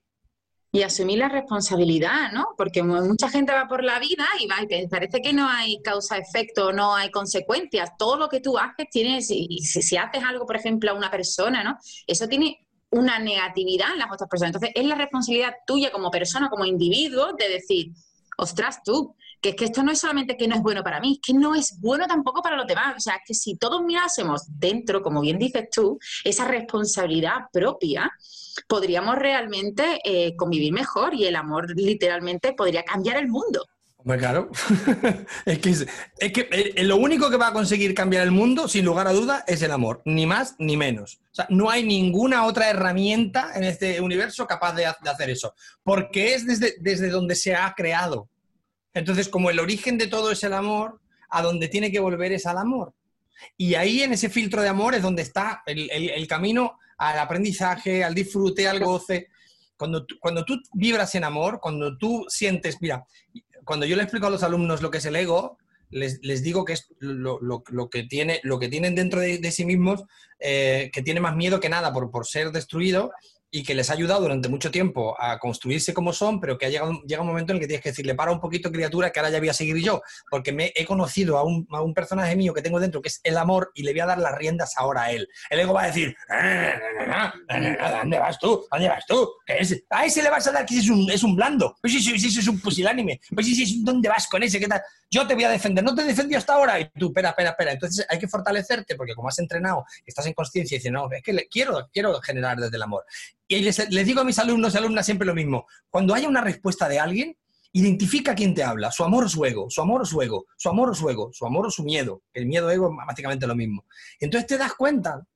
y 0.73 0.83
asumir 0.83 1.17
la 1.17 1.27
responsabilidad, 1.27 2.31
¿no? 2.31 2.49
Porque 2.57 2.81
mucha 2.81 3.29
gente 3.29 3.51
va 3.51 3.67
por 3.67 3.83
la 3.83 3.99
vida 3.99 4.25
y 4.39 4.47
va 4.47 4.55
y 4.61 4.87
parece 4.87 5.21
que 5.21 5.33
no 5.33 5.49
hay 5.49 5.81
causa-efecto, 5.81 6.71
no 6.71 6.95
hay 6.95 7.11
consecuencias. 7.11 7.91
Todo 7.97 8.15
lo 8.15 8.29
que 8.29 8.39
tú 8.39 8.57
haces 8.57 8.87
tienes, 8.89 9.29
y 9.31 9.59
si, 9.59 9.97
haces 9.97 10.23
algo, 10.23 10.45
por 10.45 10.55
ejemplo, 10.55 10.91
a 10.91 10.93
una 10.93 11.11
persona, 11.11 11.61
¿no? 11.61 11.77
Eso 12.07 12.27
tiene 12.27 12.65
una 12.89 13.19
negatividad 13.19 13.91
en 13.91 13.99
las 13.99 14.11
otras 14.11 14.29
personas. 14.29 14.55
Entonces, 14.55 14.71
es 14.73 14.85
la 14.85 14.95
responsabilidad 14.95 15.55
tuya 15.67 15.91
como 15.91 16.09
persona, 16.09 16.49
como 16.49 16.63
individuo, 16.63 17.33
de 17.37 17.49
decir, 17.49 17.91
ostras, 18.37 18.81
tú, 18.83 19.15
que 19.41 19.49
es 19.49 19.55
que 19.55 19.65
esto 19.65 19.83
no 19.83 19.91
es 19.91 19.99
solamente 19.99 20.37
que 20.37 20.47
no 20.47 20.55
es 20.55 20.61
bueno 20.61 20.83
para 20.83 21.01
mí, 21.01 21.13
es 21.13 21.19
que 21.21 21.33
no 21.33 21.53
es 21.53 21.79
bueno 21.81 22.07
tampoco 22.07 22.41
para 22.41 22.55
los 22.55 22.67
demás. 22.67 22.95
O 22.95 22.99
sea, 23.01 23.19
que 23.25 23.33
si 23.33 23.57
todos 23.57 23.83
mirásemos 23.83 24.43
dentro, 24.47 25.01
como 25.01 25.19
bien 25.19 25.37
dices 25.37 25.67
tú, 25.69 25.99
esa 26.23 26.45
responsabilidad 26.47 27.49
propia, 27.51 28.09
podríamos 28.67 29.15
realmente 29.17 29.99
eh, 30.03 30.35
convivir 30.35 30.73
mejor 30.73 31.13
y 31.13 31.25
el 31.25 31.35
amor 31.35 31.71
literalmente 31.75 32.53
podría 32.53 32.83
cambiar 32.83 33.17
el 33.17 33.27
mundo. 33.27 33.65
Hombre, 34.03 34.17
claro. 34.17 34.49
es 35.45 35.59
que, 35.59 35.69
es 35.69 36.33
que 36.33 36.49
eh, 36.51 36.83
lo 36.83 36.97
único 36.97 37.29
que 37.29 37.37
va 37.37 37.49
a 37.49 37.53
conseguir 37.53 37.93
cambiar 37.93 38.23
el 38.23 38.31
mundo, 38.31 38.67
sin 38.67 38.83
lugar 38.83 39.07
a 39.07 39.13
duda, 39.13 39.43
es 39.47 39.61
el 39.61 39.71
amor. 39.71 40.01
Ni 40.05 40.25
más 40.25 40.55
ni 40.57 40.75
menos. 40.75 41.19
O 41.31 41.35
sea, 41.35 41.45
no 41.49 41.69
hay 41.69 41.83
ninguna 41.83 42.45
otra 42.45 42.69
herramienta 42.69 43.51
en 43.53 43.63
este 43.63 44.01
universo 44.01 44.47
capaz 44.47 44.73
de, 44.73 44.87
hacer 44.87 45.29
eso. 45.29 45.53
Porque 45.83 46.33
es 46.33 46.47
desde, 46.47 46.75
desde 46.79 47.09
donde 47.09 47.35
se 47.35 47.53
ha 47.53 47.71
creado. 47.77 48.27
Entonces, 48.95 49.29
como 49.29 49.51
el 49.51 49.59
origen 49.59 49.99
de 49.99 50.07
todo 50.07 50.31
es 50.31 50.43
el 50.43 50.53
amor, 50.53 50.99
a 51.29 51.43
donde 51.43 51.67
tiene 51.67 51.91
que 51.91 51.99
volver 51.99 52.31
es 52.31 52.47
al 52.47 52.57
amor. 52.57 52.93
Y 53.55 53.75
ahí 53.75 54.01
en 54.01 54.13
ese 54.13 54.29
filtro 54.29 54.63
de 54.63 54.69
amor 54.69 54.95
es 54.95 55.03
donde 55.03 55.21
está 55.21 55.61
el, 55.67 55.89
el 55.91 56.27
camino 56.27 56.79
al 57.01 57.17
aprendizaje, 57.17 58.03
al 58.03 58.13
disfrute, 58.13 58.67
al 58.67 58.79
goce. 58.79 59.29
Cuando 59.75 60.05
tú, 60.05 60.15
cuando 60.19 60.45
tú 60.45 60.61
vibras 60.73 61.15
en 61.15 61.23
amor, 61.23 61.59
cuando 61.59 61.97
tú 61.97 62.25
sientes, 62.29 62.77
mira, 62.79 63.03
cuando 63.65 63.87
yo 63.87 63.95
le 63.95 64.03
explico 64.03 64.27
a 64.27 64.29
los 64.29 64.43
alumnos 64.43 64.83
lo 64.83 64.91
que 64.91 64.99
es 64.99 65.05
el 65.05 65.15
ego, 65.15 65.57
les, 65.89 66.19
les 66.21 66.43
digo 66.43 66.63
que 66.63 66.73
es 66.73 66.87
lo, 66.99 67.41
lo, 67.41 67.63
lo, 67.67 67.89
que 67.89 68.03
tiene, 68.03 68.39
lo 68.43 68.59
que 68.59 68.69
tienen 68.69 68.93
dentro 68.93 69.19
de, 69.19 69.39
de 69.39 69.51
sí 69.51 69.65
mismos, 69.65 70.03
eh, 70.39 70.91
que 70.93 71.01
tiene 71.01 71.19
más 71.19 71.35
miedo 71.35 71.59
que 71.59 71.69
nada 71.69 71.91
por, 71.91 72.11
por 72.11 72.27
ser 72.27 72.51
destruido 72.51 73.11
y 73.51 73.63
que 73.63 73.75
les 73.75 73.89
ha 73.89 73.93
ayudado 73.93 74.21
durante 74.21 74.47
mucho 74.47 74.71
tiempo 74.71 75.15
a 75.19 75.37
construirse 75.37 75.93
como 75.93 76.13
son, 76.13 76.39
pero 76.39 76.57
que 76.57 76.65
ha 76.65 76.69
llegado, 76.69 77.01
llega 77.05 77.21
un 77.21 77.27
momento 77.27 77.51
en 77.51 77.57
el 77.57 77.61
que 77.61 77.67
tienes 77.67 77.83
que 77.83 77.89
decirle, 77.89 78.15
para 78.15 78.31
un 78.31 78.39
poquito, 78.39 78.71
criatura, 78.71 79.11
que 79.11 79.19
ahora 79.19 79.29
ya 79.29 79.39
voy 79.39 79.49
a 79.49 79.53
seguir 79.53 79.77
yo, 79.77 80.01
porque 80.29 80.53
me 80.53 80.71
he 80.73 80.85
conocido 80.85 81.37
a 81.37 81.43
un, 81.43 81.67
a 81.71 81.81
un 81.81 81.93
personaje 81.93 82.35
mío 82.35 82.53
que 82.53 82.61
tengo 82.61 82.79
dentro, 82.79 83.01
que 83.01 83.09
es 83.09 83.19
el 83.23 83.37
amor, 83.37 83.71
y 83.75 83.83
le 83.83 83.91
voy 83.91 83.99
a 83.99 84.05
dar 84.05 84.17
las 84.19 84.37
riendas 84.37 84.73
ahora 84.77 85.03
a 85.03 85.11
él. 85.11 85.27
El 85.49 85.59
ego 85.59 85.73
va 85.73 85.83
a 85.83 85.87
decir, 85.87 86.15
¿a 86.29 87.33
dónde 87.99 88.19
vas 88.19 88.39
tú? 88.39 88.65
¿A 88.71 88.77
dónde 88.77 88.89
vas 88.89 89.05
tú? 89.05 89.29
A 89.89 90.05
ese 90.05 90.23
le 90.23 90.29
vas 90.29 90.47
a 90.47 90.51
dar 90.51 90.65
que 90.65 90.77
es 90.77 90.89
un, 90.89 91.09
es 91.11 91.23
un 91.23 91.35
blando. 91.35 91.75
Pues 91.81 91.93
sí, 91.93 92.01
sí, 92.01 92.17
sí, 92.17 92.39
es 92.39 92.47
un 92.47 92.59
pusilánime. 92.59 93.19
Pues 93.33 93.45
sí, 93.45 93.55
sí, 93.55 93.81
¿dónde 93.83 94.07
vas 94.07 94.27
con 94.27 94.41
ese? 94.43 94.59
¿Qué 94.59 94.67
tal? 94.67 94.81
Yo 95.09 95.27
te 95.27 95.33
voy 95.35 95.43
a 95.43 95.49
defender. 95.49 95.83
No 95.83 95.93
te 95.93 96.03
defendí 96.03 96.35
hasta 96.35 96.53
ahora. 96.53 96.79
Y 96.79 96.89
tú, 96.97 97.07
espera, 97.07 97.29
espera, 97.29 97.49
espera. 97.49 97.71
Entonces 97.73 98.05
hay 98.07 98.17
que 98.17 98.27
fortalecerte, 98.27 98.95
porque 98.95 99.13
como 99.13 99.27
has 99.27 99.39
entrenado, 99.39 99.85
estás 100.05 100.25
en 100.25 100.33
conciencia 100.33 100.75
y 100.75 100.79
dices, 100.79 100.91
no, 100.91 101.11
es 101.11 101.21
que 101.21 101.47
quiero, 101.49 101.89
quiero 101.91 102.19
generar 102.21 102.57
desde 102.57 102.77
el 102.77 102.83
amor. 102.83 103.03
Y 103.51 103.63
les, 103.63 104.05
digo 104.05 104.21
a 104.21 104.23
mis 104.23 104.39
alumnos 104.39 104.73
y 104.73 104.77
alumnas 104.77 105.05
siempre 105.05 105.27
lo 105.27 105.35
mismo. 105.35 105.65
Cuando 105.89 106.13
haya 106.13 106.29
una 106.29 106.39
respuesta 106.39 106.87
de 106.87 106.99
alguien, 106.99 107.37
identifica 107.73 108.33
quién 108.33 108.53
te 108.53 108.63
habla, 108.63 108.91
su 108.91 109.03
amor 109.03 109.25
o 109.25 109.29
su 109.29 109.43
ego, 109.43 109.69
su 109.69 109.81
amor 109.81 110.03
o 110.03 110.05
su 110.05 110.21
ego, 110.21 110.45
su 110.55 110.69
amor 110.69 110.89
o 110.89 110.95
su 110.95 111.09
ego, 111.09 111.31
su 111.33 111.45
amor 111.45 111.67
o 111.67 111.69
su 111.69 111.83
miedo. 111.83 112.23
El 112.33 112.45
miedo-ego 112.45 112.87
es 112.87 113.05
básicamente 113.05 113.45
lo 113.47 113.55
mismo. 113.55 113.85
Entonces 114.21 114.47
te 114.47 114.57
das 114.57 114.73
cuenta 114.73 115.27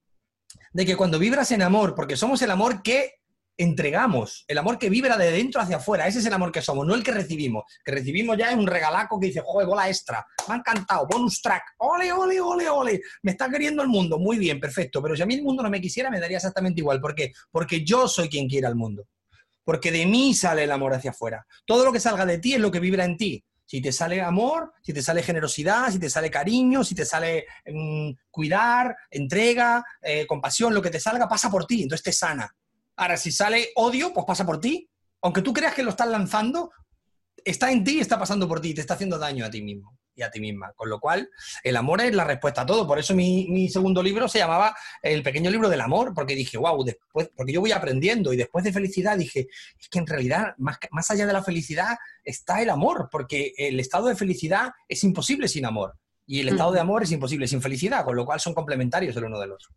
de 0.72 0.86
que 0.86 0.96
cuando 0.96 1.20
vibras 1.20 1.52
en 1.52 1.62
amor, 1.62 1.94
porque 1.94 2.16
somos 2.16 2.42
el 2.42 2.52
amor 2.52 2.82
que 2.82 3.16
entregamos, 3.58 4.44
el 4.48 4.58
amor 4.58 4.78
que 4.78 4.90
vibra 4.90 5.18
de 5.18 5.32
dentro 5.32 5.62
hacia 5.62 5.78
afuera, 5.78 6.08
ese 6.08 6.20
es 6.20 6.26
el 6.26 6.34
amor 6.34 6.52
que 6.52 6.62
somos, 6.62 6.86
no 6.86 6.94
el 6.96 7.04
que 7.04 7.12
recibimos. 7.12 7.64
que 7.84 7.92
recibimos 7.92 8.38
ya 8.38 8.50
es 8.52 8.58
un 8.58 8.68
regalaco 8.68 9.20
que 9.20 9.28
dice, 9.28 9.42
joder, 9.44 9.68
bola 9.68 9.88
extra, 9.88 10.26
me 10.48 10.56
ha 10.56 10.58
encantado, 10.58 11.08
bonus 11.08 11.42
track, 11.42 11.64
ole, 11.78 12.12
ole, 12.12 12.40
ole, 12.42 12.70
ole, 12.70 13.02
me 13.24 13.32
está 13.32 13.50
queriendo 13.50 13.82
el 13.82 13.88
mundo, 13.88 14.20
muy 14.20 14.38
bien, 14.38 14.60
perfecto, 14.60 15.02
pero 15.02 15.16
si 15.16 15.22
a 15.22 15.26
mí 15.26 15.36
el 15.36 15.44
mundo 15.44 15.64
no 15.64 15.70
me 15.70 15.82
quisiera, 15.82 16.10
me 16.10 16.20
daría 16.20 16.38
exactamente 16.38 16.82
igual. 16.82 17.00
¿Por 17.00 17.16
qué? 17.16 17.34
Porque 17.52 17.84
yo 17.84 18.08
soy 18.08 18.30
quien 18.30 18.48
quiere 18.48 18.68
al 18.68 18.76
mundo. 18.76 19.08
Porque 19.64 19.92
de 19.92 20.06
mí 20.06 20.34
sale 20.34 20.64
el 20.64 20.72
amor 20.72 20.94
hacia 20.94 21.12
afuera. 21.12 21.46
Todo 21.66 21.86
lo 21.86 21.92
que 21.92 22.00
salga 22.00 22.26
de 22.26 22.38
ti 22.38 22.54
es 22.54 22.60
lo 22.60 22.72
que 22.72 22.80
vibra 22.80 23.06
en 23.06 23.18
ti. 23.18 23.44
Si 23.66 23.82
te 23.82 23.92
sale 23.92 24.22
amor, 24.22 24.74
si 24.84 24.94
te 24.94 25.02
sale 25.02 25.24
generosidad, 25.24 25.90
si 25.92 25.98
te 25.98 26.10
sale 26.10 26.30
cariño, 26.30 26.84
si 26.84 26.94
te 26.94 27.04
sale 27.04 27.48
mm, 27.66 28.12
cuidar, 28.30 28.96
entrega, 29.10 29.84
eh, 30.02 30.28
compasión, 30.28 30.74
lo 30.74 30.84
que 30.84 30.92
te 30.92 31.00
salga 31.00 31.28
pasa 31.28 31.50
por 31.50 31.66
ti, 31.66 31.82
entonces 31.82 32.04
te 32.04 32.12
sana. 32.12 32.48
Ahora, 32.98 33.18
si 33.18 33.32
sale 33.32 33.70
odio, 33.76 34.14
pues 34.14 34.26
pasa 34.26 34.46
por 34.46 34.60
ti. 34.60 34.90
Aunque 35.22 35.42
tú 35.42 35.54
creas 35.54 35.74
que 35.74 35.84
lo 35.84 35.90
estás 35.90 36.08
lanzando, 36.08 36.72
está 37.44 37.72
en 37.72 37.84
ti 37.84 37.98
y 37.98 38.00
está 38.00 38.18
pasando 38.18 38.48
por 38.48 38.62
ti, 38.62 38.74
te 38.74 38.82
está 38.82 38.96
haciendo 38.96 39.18
daño 39.18 39.46
a 39.46 39.50
ti 39.50 39.62
mismo. 39.62 39.98
y 40.18 40.22
a 40.22 40.32
ti 40.32 40.40
misma. 40.40 40.72
Con 40.78 40.90
lo 40.90 41.00
cual, 41.00 41.30
el 41.62 41.76
amor 41.76 42.00
es 42.00 42.16
la 42.16 42.24
respuesta 42.24 42.62
a 42.62 42.66
todo. 42.66 42.88
Por 42.88 42.98
eso 43.00 43.14
mi, 43.14 43.68
segundo 43.68 44.02
libro 44.02 44.30
se 44.30 44.40
llamaba 44.40 44.74
El 45.02 45.24
pequeño 45.24 45.52
libro 45.52 45.68
del 45.68 45.82
amor, 45.82 46.14
porque 46.14 46.36
dije, 46.36 46.58
wow, 46.58 46.84
después, 46.86 47.30
porque 47.36 47.52
yo 47.52 47.60
voy 47.60 47.74
aprendiendo 47.74 48.32
y 48.32 48.38
después 48.38 48.64
de 48.64 48.72
felicidad 48.72 49.18
dije, 49.18 49.48
es 49.78 49.90
que 49.90 50.00
en 50.00 50.08
realidad, 50.08 50.54
más, 50.58 50.78
más 50.92 51.12
allá 51.12 51.28
de 51.28 51.34
la 51.34 51.44
felicidad, 51.44 51.98
está 52.24 52.62
el 52.62 52.70
amor, 52.70 53.10
porque 53.12 53.54
el 53.58 53.78
estado 53.80 54.08
de 54.08 54.16
felicidad 54.16 54.72
es 54.88 55.04
imposible 55.04 55.50
sin 55.50 55.66
amor. 55.66 55.96
Y 56.26 56.40
el 56.40 56.50
estado 56.50 56.72
de 56.72 56.80
amor 56.80 57.04
es 57.04 57.12
imposible 57.12 57.48
sin 57.48 57.62
felicidad, 57.62 58.06
con 58.06 58.16
lo 58.16 58.26
cual 58.26 58.40
son 58.40 58.54
complementarios 58.54 59.16
el 59.18 59.26
uno 59.26 59.40
del 59.40 59.52
otro. 59.52 59.70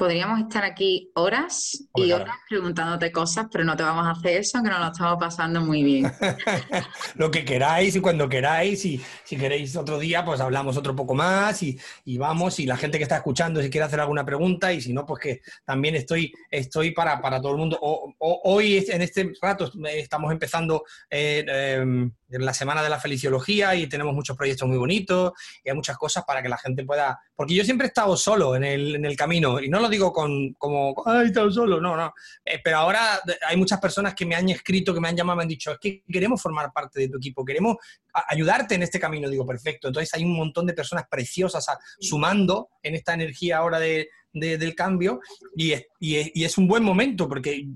Podríamos 0.00 0.40
estar 0.40 0.64
aquí 0.64 1.12
horas 1.14 1.78
y 1.94 2.10
horas 2.12 2.34
preguntándote 2.48 3.12
cosas, 3.12 3.48
pero 3.52 3.64
no 3.64 3.76
te 3.76 3.82
vamos 3.82 4.06
a 4.06 4.12
hacer 4.12 4.38
eso, 4.38 4.62
que 4.62 4.70
nos 4.70 4.80
lo 4.80 4.86
estamos 4.86 5.18
pasando 5.20 5.60
muy 5.60 5.82
bien. 5.82 6.10
lo 7.16 7.30
que 7.30 7.44
queráis 7.44 7.96
y 7.96 8.00
cuando 8.00 8.26
queráis, 8.26 8.82
y 8.86 8.98
si 9.24 9.36
queréis 9.36 9.76
otro 9.76 9.98
día, 9.98 10.24
pues 10.24 10.40
hablamos 10.40 10.78
otro 10.78 10.96
poco 10.96 11.14
más 11.14 11.62
y, 11.62 11.78
vamos, 12.16 12.58
y 12.60 12.64
la 12.64 12.78
gente 12.78 12.96
que 12.96 13.02
está 13.02 13.16
escuchando, 13.16 13.60
si 13.60 13.68
quiere 13.68 13.84
hacer 13.84 14.00
alguna 14.00 14.24
pregunta, 14.24 14.72
y 14.72 14.80
si 14.80 14.94
no, 14.94 15.04
pues 15.04 15.20
que 15.20 15.40
también 15.66 15.94
estoy, 15.94 16.32
estoy 16.50 16.92
para, 16.92 17.20
todo 17.38 17.52
el 17.52 17.58
mundo. 17.58 17.78
hoy, 17.80 18.82
en 18.88 19.02
este 19.02 19.34
rato, 19.42 19.70
estamos 19.84 20.32
empezando... 20.32 20.82
Eh, 21.10 21.44
em, 21.46 22.10
en 22.30 22.44
la 22.44 22.54
semana 22.54 22.82
de 22.82 22.88
la 22.88 23.00
feliciología 23.00 23.74
y 23.74 23.88
tenemos 23.88 24.14
muchos 24.14 24.36
proyectos 24.36 24.68
muy 24.68 24.78
bonitos 24.78 25.32
y 25.64 25.68
hay 25.68 25.74
muchas 25.74 25.96
cosas 25.98 26.24
para 26.24 26.42
que 26.42 26.48
la 26.48 26.58
gente 26.58 26.84
pueda... 26.84 27.18
Porque 27.34 27.54
yo 27.54 27.64
siempre 27.64 27.86
he 27.86 27.88
estado 27.88 28.16
solo 28.16 28.56
en 28.56 28.64
el, 28.64 28.96
en 28.96 29.04
el 29.04 29.16
camino 29.16 29.60
y 29.60 29.68
no 29.68 29.80
lo 29.80 29.88
digo 29.90 30.12
con, 30.12 30.54
como, 30.54 30.94
ay, 31.04 31.26
estado 31.26 31.50
solo, 31.50 31.80
no, 31.80 31.96
no. 31.96 32.14
Eh, 32.44 32.60
pero 32.62 32.78
ahora 32.78 33.20
hay 33.46 33.56
muchas 33.56 33.80
personas 33.80 34.14
que 34.14 34.24
me 34.24 34.34
han 34.34 34.48
escrito, 34.48 34.94
que 34.94 35.00
me 35.00 35.08
han 35.08 35.16
llamado, 35.16 35.36
me 35.36 35.42
han 35.42 35.48
dicho, 35.48 35.72
es 35.72 35.78
que 35.78 36.02
queremos 36.10 36.40
formar 36.40 36.72
parte 36.72 37.00
de 37.00 37.08
tu 37.08 37.18
equipo, 37.18 37.44
queremos 37.44 37.76
ayudarte 38.28 38.74
en 38.76 38.82
este 38.82 39.00
camino. 39.00 39.28
Digo, 39.28 39.46
perfecto. 39.46 39.88
Entonces 39.88 40.12
hay 40.14 40.24
un 40.24 40.36
montón 40.36 40.66
de 40.66 40.72
personas 40.72 41.04
preciosas 41.10 41.66
sumando 41.98 42.70
en 42.82 42.94
esta 42.94 43.14
energía 43.14 43.58
ahora 43.58 43.78
de, 43.78 44.08
del 44.32 44.74
cambio 44.74 45.20
y 45.56 45.74
y 45.98 46.44
es 46.44 46.56
un 46.56 46.68
buen 46.68 46.84
momento 46.84 47.28
porque 47.28 47.66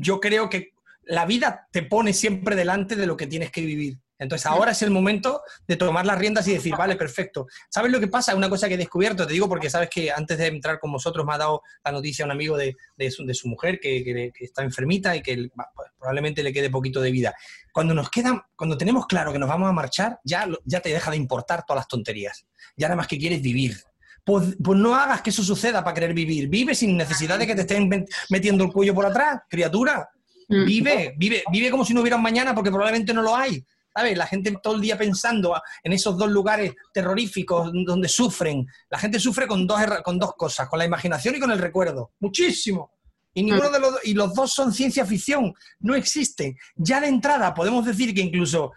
yo 0.00 0.20
creo 0.20 0.50
que 0.50 0.74
la 1.06 1.26
vida 1.26 1.68
te 1.70 1.82
pone 1.82 2.12
siempre 2.12 2.56
delante 2.56 2.96
de 2.96 3.06
lo 3.06 3.16
que 3.16 3.26
tienes 3.26 3.50
que 3.50 3.62
vivir. 3.62 3.98
Entonces 4.18 4.46
ahora 4.46 4.72
es 4.72 4.82
el 4.82 4.90
momento 4.90 5.42
de 5.66 5.76
tomar 5.76 6.06
las 6.06 6.18
riendas 6.18 6.46
y 6.46 6.54
decir, 6.54 6.74
vale, 6.76 6.96
perfecto. 6.96 7.46
¿Sabes 7.68 7.90
lo 7.90 7.98
que 7.98 8.06
pasa? 8.06 8.34
Una 8.34 8.48
cosa 8.48 8.68
que 8.68 8.74
he 8.74 8.78
descubierto, 8.78 9.26
te 9.26 9.32
digo 9.32 9.48
porque 9.48 9.68
sabes 9.68 9.90
que 9.90 10.10
antes 10.10 10.38
de 10.38 10.46
entrar 10.46 10.78
con 10.78 10.92
vosotros 10.92 11.26
me 11.26 11.34
ha 11.34 11.38
dado 11.38 11.62
la 11.84 11.92
noticia 11.92 12.24
un 12.24 12.30
amigo 12.30 12.56
de, 12.56 12.76
su, 13.10 13.48
mujer 13.48 13.80
que, 13.80 14.32
está 14.40 14.62
enfermita 14.62 15.16
y 15.16 15.22
que 15.22 15.48
pues, 15.54 15.90
probablemente 15.98 16.42
le 16.42 16.52
quede 16.52 16.70
poquito 16.70 17.00
de 17.00 17.10
vida. 17.10 17.34
Cuando 17.72 17.92
nos 17.92 18.08
quedan, 18.10 18.40
cuando 18.56 18.78
tenemos 18.78 19.06
claro 19.06 19.32
que 19.32 19.38
nos 19.38 19.48
vamos 19.48 19.68
a 19.68 19.72
marchar, 19.72 20.20
ya, 20.24 20.48
ya 20.64 20.80
te 20.80 20.90
deja 20.90 21.10
de 21.10 21.16
importar 21.16 21.64
todas 21.66 21.80
las 21.80 21.88
tonterías. 21.88 22.46
Ya 22.76 22.86
nada 22.86 22.96
más 22.96 23.08
que 23.08 23.18
quieres 23.18 23.42
vivir. 23.42 23.76
Pues, 24.24 24.56
pues, 24.62 24.78
no 24.78 24.94
hagas 24.94 25.20
que 25.22 25.30
eso 25.30 25.42
suceda 25.42 25.82
para 25.84 25.94
querer 25.94 26.14
vivir. 26.14 26.48
Vive 26.48 26.74
sin 26.74 26.96
necesidad 26.96 27.38
de 27.38 27.46
que 27.46 27.54
te 27.54 27.62
estén 27.62 28.06
metiendo 28.30 28.64
el 28.64 28.72
cuello 28.72 28.94
por 28.94 29.04
atrás, 29.04 29.42
criatura. 29.50 30.08
Mm. 30.48 30.64
Vive, 30.64 31.14
vive, 31.16 31.42
vive 31.50 31.70
como 31.70 31.84
si 31.84 31.92
no 31.92 32.00
hubiera 32.00 32.16
un 32.16 32.22
mañana 32.22 32.54
porque 32.54 32.70
probablemente 32.70 33.12
no 33.12 33.22
lo 33.22 33.36
hay. 33.36 33.64
¿Sabes? 33.94 34.18
La 34.18 34.26
gente 34.26 34.54
todo 34.62 34.74
el 34.74 34.80
día 34.80 34.98
pensando 34.98 35.54
en 35.82 35.92
esos 35.92 36.18
dos 36.18 36.30
lugares 36.30 36.74
terroríficos 36.92 37.70
donde 37.72 38.08
sufren. 38.08 38.66
La 38.90 38.98
gente 38.98 39.20
sufre 39.20 39.46
con 39.46 39.66
dos, 39.66 39.80
con 40.02 40.18
dos 40.18 40.34
cosas, 40.36 40.68
con 40.68 40.78
la 40.78 40.84
imaginación 40.84 41.36
y 41.36 41.40
con 41.40 41.50
el 41.50 41.58
recuerdo. 41.58 42.12
Muchísimo. 42.20 42.92
Y, 43.32 43.42
ninguno 43.42 43.70
de 43.70 43.80
los, 43.80 43.94
y 44.04 44.14
los 44.14 44.34
dos 44.34 44.52
son 44.52 44.72
ciencia 44.72 45.04
ficción. 45.04 45.52
No 45.80 45.94
existen. 45.94 46.56
Ya 46.76 47.00
de 47.00 47.08
entrada 47.08 47.54
podemos 47.54 47.84
decir 47.84 48.14
que 48.14 48.20
incluso 48.20 48.72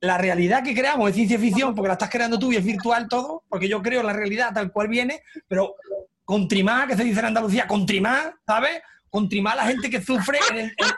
la 0.00 0.18
realidad 0.18 0.62
que 0.62 0.74
creamos 0.74 1.10
es 1.10 1.16
ciencia 1.16 1.38
ficción 1.38 1.74
porque 1.74 1.88
la 1.88 1.94
estás 1.94 2.10
creando 2.10 2.38
tú 2.38 2.52
y 2.52 2.56
es 2.56 2.64
virtual 2.64 3.08
todo, 3.08 3.44
porque 3.48 3.68
yo 3.68 3.82
creo 3.82 4.02
la 4.02 4.12
realidad 4.12 4.52
tal 4.52 4.70
cual 4.72 4.88
viene, 4.88 5.22
pero 5.48 5.74
con 6.24 6.48
trimá, 6.48 6.86
que 6.86 6.96
se 6.96 7.04
dice 7.04 7.20
en 7.20 7.26
Andalucía, 7.26 7.66
con 7.66 7.86
trimá, 7.86 8.34
¿sabes? 8.46 8.82
Contrimar 9.10 9.54
a 9.54 9.62
la 9.62 9.68
gente 9.68 9.88
que 9.90 10.02
sufre 10.02 10.38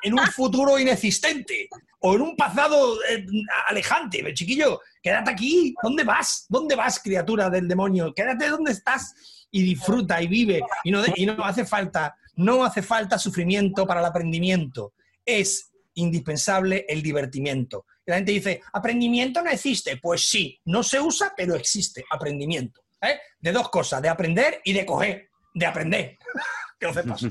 en, 0.03 0.13
un 0.13 0.27
futuro 0.29 0.79
inexistente 0.79 1.69
o 2.01 2.15
en 2.15 2.23
un 2.23 2.37
pasado 2.37 2.99
eh, 3.09 3.25
alejante. 3.69 4.23
Chiquillo, 4.35 4.81
quédate 5.03 5.31
aquí. 5.31 5.75
¿Dónde 5.83 6.05
vas? 6.05 6.47
¿Dónde 6.49 6.75
vas, 6.75 7.01
criatura 7.01 7.51
del 7.51 7.69
demonio? 7.69 8.13
Quédate 8.15 8.49
donde 8.49 8.73
estás 8.73 9.15
y 9.51 9.63
disfruta 9.63 10.21
y 10.23 10.27
vive. 10.27 10.63
Y 10.85 10.91
no, 11.27 11.45
hace 11.45 11.65
falta, 11.65 12.17
no 12.37 12.65
hace 12.65 12.83
falta 12.83 13.19
sufrimiento 13.19 13.87
para 13.87 14.01
el 14.01 14.07
aprendimiento. 14.07 14.95
Es 15.25 15.71
indispensable 15.95 16.87
el 16.89 17.03
divertimiento. 17.03 17.87
Y 18.07 18.11
la 18.11 18.17
gente 18.17 18.33
dice, 18.33 18.63
aprendimiento 18.73 19.43
no 19.43 19.51
existe. 19.51 19.97
Pues 19.97 20.29
sí, 20.29 20.61
no 20.65 20.83
se 20.83 21.01
usa, 21.01 21.33
pero 21.37 21.57
existe 21.57 22.05
aprendimiento. 22.11 22.83
¿eh? 23.03 23.19
De 23.39 23.53
dos 23.53 23.69
cosas, 23.69 24.01
de 24.03 24.09
aprender 24.09 24.61
y 24.65 24.73
de 24.73 24.87
coger, 24.87 25.31
de 25.55 25.67
aprender. 25.67 26.19
que 26.79 26.87
lo 26.87 26.95
sepas. 26.95 27.27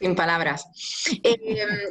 Sin 0.00 0.14
palabras. 0.14 0.64
Eh, 1.22 1.36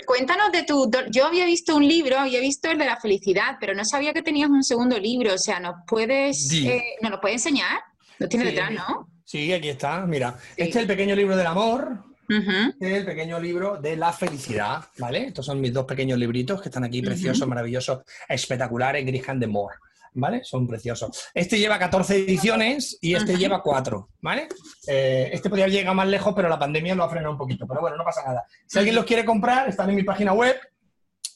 cuéntanos 0.05 0.51
de 0.51 0.63
tu... 0.63 0.89
Yo 1.11 1.27
había 1.27 1.45
visto 1.45 1.75
un 1.75 1.87
libro, 1.87 2.17
había 2.17 2.39
visto 2.39 2.71
el 2.71 2.79
de 2.79 2.85
la 2.85 2.97
felicidad, 2.97 3.57
pero 3.59 3.75
no 3.75 3.85
sabía 3.85 4.13
que 4.13 4.23
tenías 4.23 4.49
un 4.49 4.63
segundo 4.63 4.97
libro. 4.97 5.35
O 5.35 5.37
sea, 5.37 5.59
¿nos 5.59 5.75
puedes, 5.85 6.51
eh, 6.53 6.95
¿nos 7.01 7.11
lo 7.11 7.21
puedes 7.21 7.45
enseñar? 7.45 7.81
Lo 8.17 8.27
tiene 8.27 8.45
detrás, 8.45 8.71
¿no? 8.71 9.07
Sí, 9.23 9.53
aquí 9.53 9.69
está. 9.69 10.07
Mira, 10.07 10.35
este 10.57 10.69
es 10.69 10.75
el 10.77 10.87
pequeño 10.87 11.15
libro 11.15 11.37
del 11.37 11.45
amor. 11.45 12.03
Este 12.27 12.91
es 12.91 12.97
el 12.97 13.05
pequeño 13.05 13.39
libro 13.39 13.77
de 13.77 13.95
la 13.95 14.11
felicidad, 14.11 14.85
¿vale? 14.97 15.27
Estos 15.27 15.45
son 15.45 15.61
mis 15.61 15.73
dos 15.73 15.85
pequeños 15.85 16.17
libritos 16.17 16.61
que 16.61 16.69
están 16.69 16.83
aquí, 16.83 17.01
preciosos, 17.01 17.47
maravillosos, 17.47 18.01
espectaculares, 18.27 19.05
Grisham 19.05 19.39
de 19.39 19.47
Moore. 19.47 19.77
¿Vale? 20.19 20.43
Son 20.43 20.67
preciosos. 20.67 21.29
Este 21.33 21.57
lleva 21.57 21.79
14 21.79 22.15
ediciones 22.15 22.97
y 23.01 23.15
este 23.15 23.37
lleva 23.37 23.61
4, 23.61 24.09
¿vale? 24.21 24.47
Eh, 24.87 25.29
este 25.31 25.49
podría 25.49 25.67
llegar 25.67 25.95
más 25.95 26.07
lejos, 26.07 26.33
pero 26.35 26.49
la 26.49 26.59
pandemia 26.59 26.95
lo 26.95 27.03
ha 27.03 27.09
frenado 27.09 27.31
un 27.31 27.37
poquito, 27.37 27.65
pero 27.67 27.81
bueno, 27.81 27.97
no 27.97 28.03
pasa 28.03 28.23
nada. 28.25 28.45
Si 28.65 28.77
alguien 28.77 28.95
los 28.95 29.05
quiere 29.05 29.25
comprar, 29.25 29.69
están 29.69 29.89
en 29.89 29.95
mi 29.95 30.03
página 30.03 30.33
web 30.33 30.55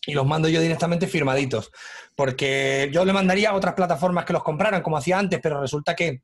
y 0.05 0.13
los 0.13 0.25
mando 0.25 0.49
yo 0.49 0.59
directamente 0.59 1.07
firmaditos, 1.07 1.71
porque 2.15 2.89
yo 2.91 3.05
le 3.05 3.13
mandaría 3.13 3.51
a 3.51 3.53
otras 3.53 3.73
plataformas 3.73 4.25
que 4.25 4.33
los 4.33 4.43
compraran, 4.43 4.81
como 4.81 4.97
hacía 4.97 5.17
antes, 5.17 5.39
pero 5.41 5.61
resulta 5.61 5.95
que 5.95 6.21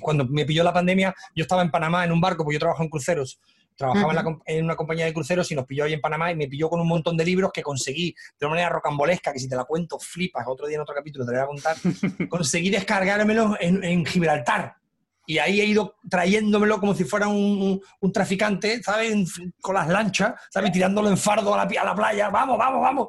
cuando 0.00 0.24
me 0.24 0.44
pilló 0.44 0.62
la 0.62 0.72
pandemia, 0.72 1.14
yo 1.34 1.42
estaba 1.42 1.62
en 1.62 1.70
Panamá 1.70 2.04
en 2.04 2.12
un 2.12 2.20
barco, 2.20 2.44
porque 2.44 2.54
yo 2.54 2.60
trabajo 2.60 2.82
en 2.82 2.88
cruceros, 2.88 3.40
Trabajaba 3.78 4.40
en, 4.44 4.64
una 4.64 4.74
compañía 4.74 5.04
de 5.04 5.14
cruceros 5.14 5.48
y 5.52 5.54
nos 5.54 5.64
pilló 5.64 5.84
ahí 5.84 5.92
en 5.92 6.00
Panamá 6.00 6.32
y 6.32 6.34
me 6.34 6.48
pilló 6.48 6.68
con 6.68 6.80
un 6.80 6.88
montón 6.88 7.16
de 7.16 7.24
libros 7.24 7.52
que 7.54 7.62
conseguí 7.62 8.12
de 8.38 8.46
una 8.46 8.56
manera 8.56 8.70
rocambolesca, 8.70 9.32
que 9.32 9.38
si 9.38 9.48
te 9.48 9.54
la 9.54 9.62
cuento 9.62 10.00
flipas, 10.00 10.44
otro 10.48 10.66
día 10.66 10.74
en 10.74 10.82
otro 10.82 10.96
capítulo 10.96 11.24
te 11.24 11.30
voy 11.30 11.40
a 11.40 11.46
contar, 11.46 11.76
conseguí 12.28 12.70
descargármelos 12.70 13.56
en, 13.60 13.84
en 13.84 14.04
Gibraltar 14.04 14.77
y 15.28 15.38
ahí 15.38 15.60
he 15.60 15.66
ido 15.66 15.96
trayéndomelo 16.08 16.80
como 16.80 16.94
si 16.94 17.04
fuera 17.04 17.28
un, 17.28 17.82
traficante, 18.14 18.82
¿sabes? 18.82 19.14
Con 19.60 19.74
las 19.74 19.86
lanchas, 19.86 20.32
¿sabes? 20.48 20.72
Tirándolo 20.72 21.10
en 21.10 21.18
fardo 21.18 21.52
a 21.52 21.58
la, 21.58 21.80
a 21.80 21.84
la 21.84 21.94
playa, 21.94 22.30
vamos, 22.30 22.56
vamos, 22.56 22.80
vamos. 22.80 23.08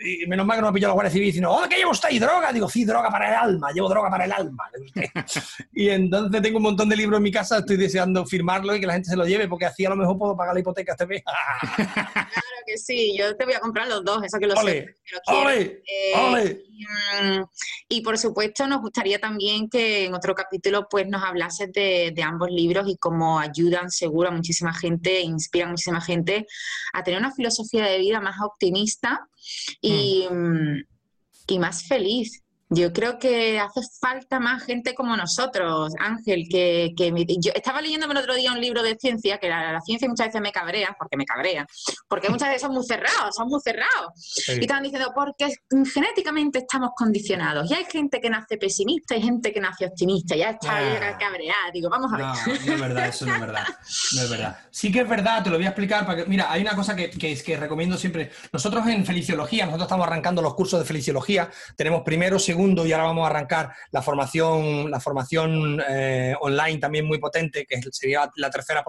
Y 0.00 0.24
menos 0.28 0.46
mal 0.46 0.56
que 0.56 0.62
no 0.62 0.68
me 0.68 0.74
pillado 0.74 0.92
la 0.92 0.94
Guardia 0.94 1.10
Civil 1.10 1.26
diciendo, 1.26 1.50
oh, 1.50 1.68
¿qué 1.68 1.78
llevo 1.78 1.90
usted? 1.90 2.10
¿Droga? 2.20 2.52
Digo, 2.52 2.68
sí, 2.68 2.84
droga 2.84 3.10
para 3.10 3.28
el 3.30 3.34
alma, 3.34 3.72
llevo 3.72 3.88
droga 3.88 4.08
para 4.08 4.26
el 4.26 4.32
alma. 4.32 4.70
y 5.72 5.88
entonces 5.88 6.40
tengo 6.42 6.58
un 6.58 6.62
montón 6.62 6.88
de 6.88 6.94
libros 6.94 7.16
en 7.16 7.24
mi 7.24 7.32
casa, 7.32 7.58
estoy 7.58 7.76
deseando 7.76 8.24
firmarlo 8.24 8.76
y 8.76 8.80
que 8.80 8.86
la 8.86 8.92
gente 8.92 9.10
se 9.10 9.16
lo 9.16 9.26
lleve, 9.26 9.48
porque 9.48 9.66
así 9.66 9.84
a 9.84 9.90
lo 9.90 9.96
mejor 9.96 10.16
puedo 10.16 10.36
pagar 10.36 10.54
la 10.54 10.60
hipoteca 10.60 10.92
este 10.92 11.06
mes. 11.08 11.22
que 12.68 12.78
sí, 12.78 13.16
yo 13.16 13.36
te 13.36 13.44
voy 13.44 13.54
a 13.54 13.60
comprar 13.60 13.88
los 13.88 14.04
dos, 14.04 14.22
eso 14.22 14.38
que 14.38 14.46
lo 14.46 14.56
sé. 14.56 14.94
¡Ole! 15.26 15.82
¡Ole! 16.14 16.62
Mm, 17.22 17.42
y, 17.88 18.00
por 18.02 18.18
supuesto 18.18 18.66
nos 18.66 18.80
gustaría 18.80 19.18
también 19.18 19.68
que 19.68 20.04
en 20.04 20.14
otro 20.14 20.34
capítulo 20.34 20.86
pues 20.88 21.08
nos 21.08 21.24
hablases 21.24 21.72
de, 21.72 22.14
ambos 22.22 22.50
libros 22.50 22.88
y 22.88 22.96
cómo 22.96 23.38
ayudan 23.38 23.90
seguro 23.90 24.28
a 24.28 24.32
muchísima 24.32 24.72
gente, 24.74 25.20
inspiran 25.20 25.68
a 25.68 25.70
muchísima 25.72 26.00
gente 26.00 26.46
a 26.92 27.02
tener 27.02 27.18
una 27.18 27.34
filosofía 27.34 27.86
de 27.86 27.98
vida 27.98 28.20
más 28.20 28.36
optimista 28.42 29.26
y, 29.80 30.26
mm. 30.30 30.34
Mm, 30.34 30.84
y 31.48 31.58
más 31.58 31.84
feliz. 31.84 32.42
Yo 32.70 32.92
creo 32.92 33.18
que 33.18 33.58
hace 33.58 33.80
falta 33.98 34.38
más 34.38 34.62
gente 34.62 34.94
como 34.94 35.16
nosotros, 35.16 35.94
Ángel, 35.98 36.46
que, 36.50 36.92
yo 37.38 37.52
estaba 37.54 37.80
leyéndome 37.80 38.12
el 38.12 38.18
otro 38.18 38.34
día 38.34 38.52
un 38.52 38.60
libro 38.60 38.82
de 38.82 38.94
ciencia, 38.96 39.38
que 39.38 39.48
la, 39.48 39.80
ciencia 39.80 40.06
muchas 40.06 40.26
veces 40.26 40.42
me 40.42 40.52
cabrea, 40.52 40.94
porque 40.98 41.16
me 41.16 41.24
cabrea, 41.24 41.66
porque 42.08 42.28
muchas 42.30 42.48
veces 42.48 42.62
son 42.62 42.72
muy 42.72 42.84
cerrados, 42.84 43.34
son 43.34 43.48
muy 43.48 43.60
cerrados. 43.62 44.12
Y 44.48 44.60
estaban 44.60 44.82
diciendo, 44.82 45.12
porque 45.14 45.48
genéticamente 45.94 46.58
estamos 46.58 46.90
condicionados. 46.94 47.70
Y 47.70 47.74
hay 47.74 47.84
gente 47.86 48.20
que 48.20 48.28
nace 48.28 48.58
pesimista 48.58 49.16
y 49.16 49.22
gente 49.22 49.50
que 49.50 49.60
nace 49.60 49.86
optimista, 49.86 50.36
ya 50.36 50.50
está 50.50 50.76
ah. 50.76 51.18
cabreada. 51.18 51.70
Digo, 51.72 51.88
vamos 51.88 52.12
a 52.12 52.16
ver. 52.16 52.26
No, 52.26 52.66
no 52.66 52.72
es 52.74 52.80
verdad, 52.80 53.08
eso 53.08 53.24
no 53.24 53.34
es 53.34 53.40
verdad. 53.40 53.66
No 54.14 54.22
es 54.22 54.30
verdad. 54.30 54.58
Sí 54.70 54.92
que 54.92 55.00
es 55.00 55.08
verdad, 55.08 55.42
te 55.42 55.48
lo 55.48 55.56
voy 55.56 55.64
a 55.64 55.70
explicar. 55.70 56.04
Para 56.04 56.22
que, 56.22 56.28
mira, 56.28 56.52
hay 56.52 56.60
una 56.60 56.76
cosa 56.76 56.94
que, 56.94 57.08
que, 57.10 57.34
que 57.34 57.56
recomiendo 57.56 57.96
siempre. 57.96 58.30
Nosotros 58.52 58.86
en 58.88 59.06
Feliciología, 59.06 59.64
nosotros 59.64 59.86
estamos 59.86 60.06
arrancando 60.06 60.42
los 60.42 60.54
cursos 60.54 60.78
de 60.80 60.84
Feliciología, 60.84 61.50
tenemos 61.76 62.02
primero, 62.02 62.38
segundo, 62.38 62.57
y 62.58 62.92
ahora 62.92 63.04
vamos 63.04 63.24
a 63.24 63.30
arrancar 63.30 63.72
la 63.92 64.02
formación, 64.02 64.90
la 64.90 64.98
formación 64.98 65.80
eh, 65.88 66.34
online 66.40 66.78
también 66.78 67.06
muy 67.06 67.18
potente, 67.18 67.64
que 67.66 67.80
sería 67.92 68.28
la 68.36 68.50
tercera 68.50 68.84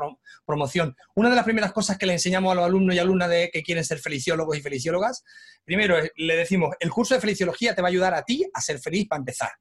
promoción. 0.45 0.95
Una 1.15 1.29
de 1.29 1.35
las 1.35 1.45
primeras 1.45 1.71
cosas 1.71 1.97
que 1.97 2.07
le 2.07 2.13
enseñamos 2.13 2.51
a 2.51 2.55
los 2.55 2.65
alumnos 2.65 2.95
y 2.95 2.99
alumnas 2.99 3.29
de 3.29 3.49
que 3.53 3.61
quieren 3.61 3.85
ser 3.85 3.99
feliciólogos 3.99 4.57
y 4.57 4.61
feliciólogas, 4.61 5.23
primero 5.63 5.97
le 6.15 6.35
decimos, 6.35 6.75
el 6.79 6.89
curso 6.89 7.13
de 7.13 7.21
feliciología 7.21 7.75
te 7.75 7.81
va 7.81 7.89
a 7.89 7.91
ayudar 7.91 8.15
a 8.15 8.23
ti 8.23 8.43
a 8.53 8.59
ser 8.59 8.79
feliz 8.79 9.07
para 9.07 9.19
empezar. 9.19 9.51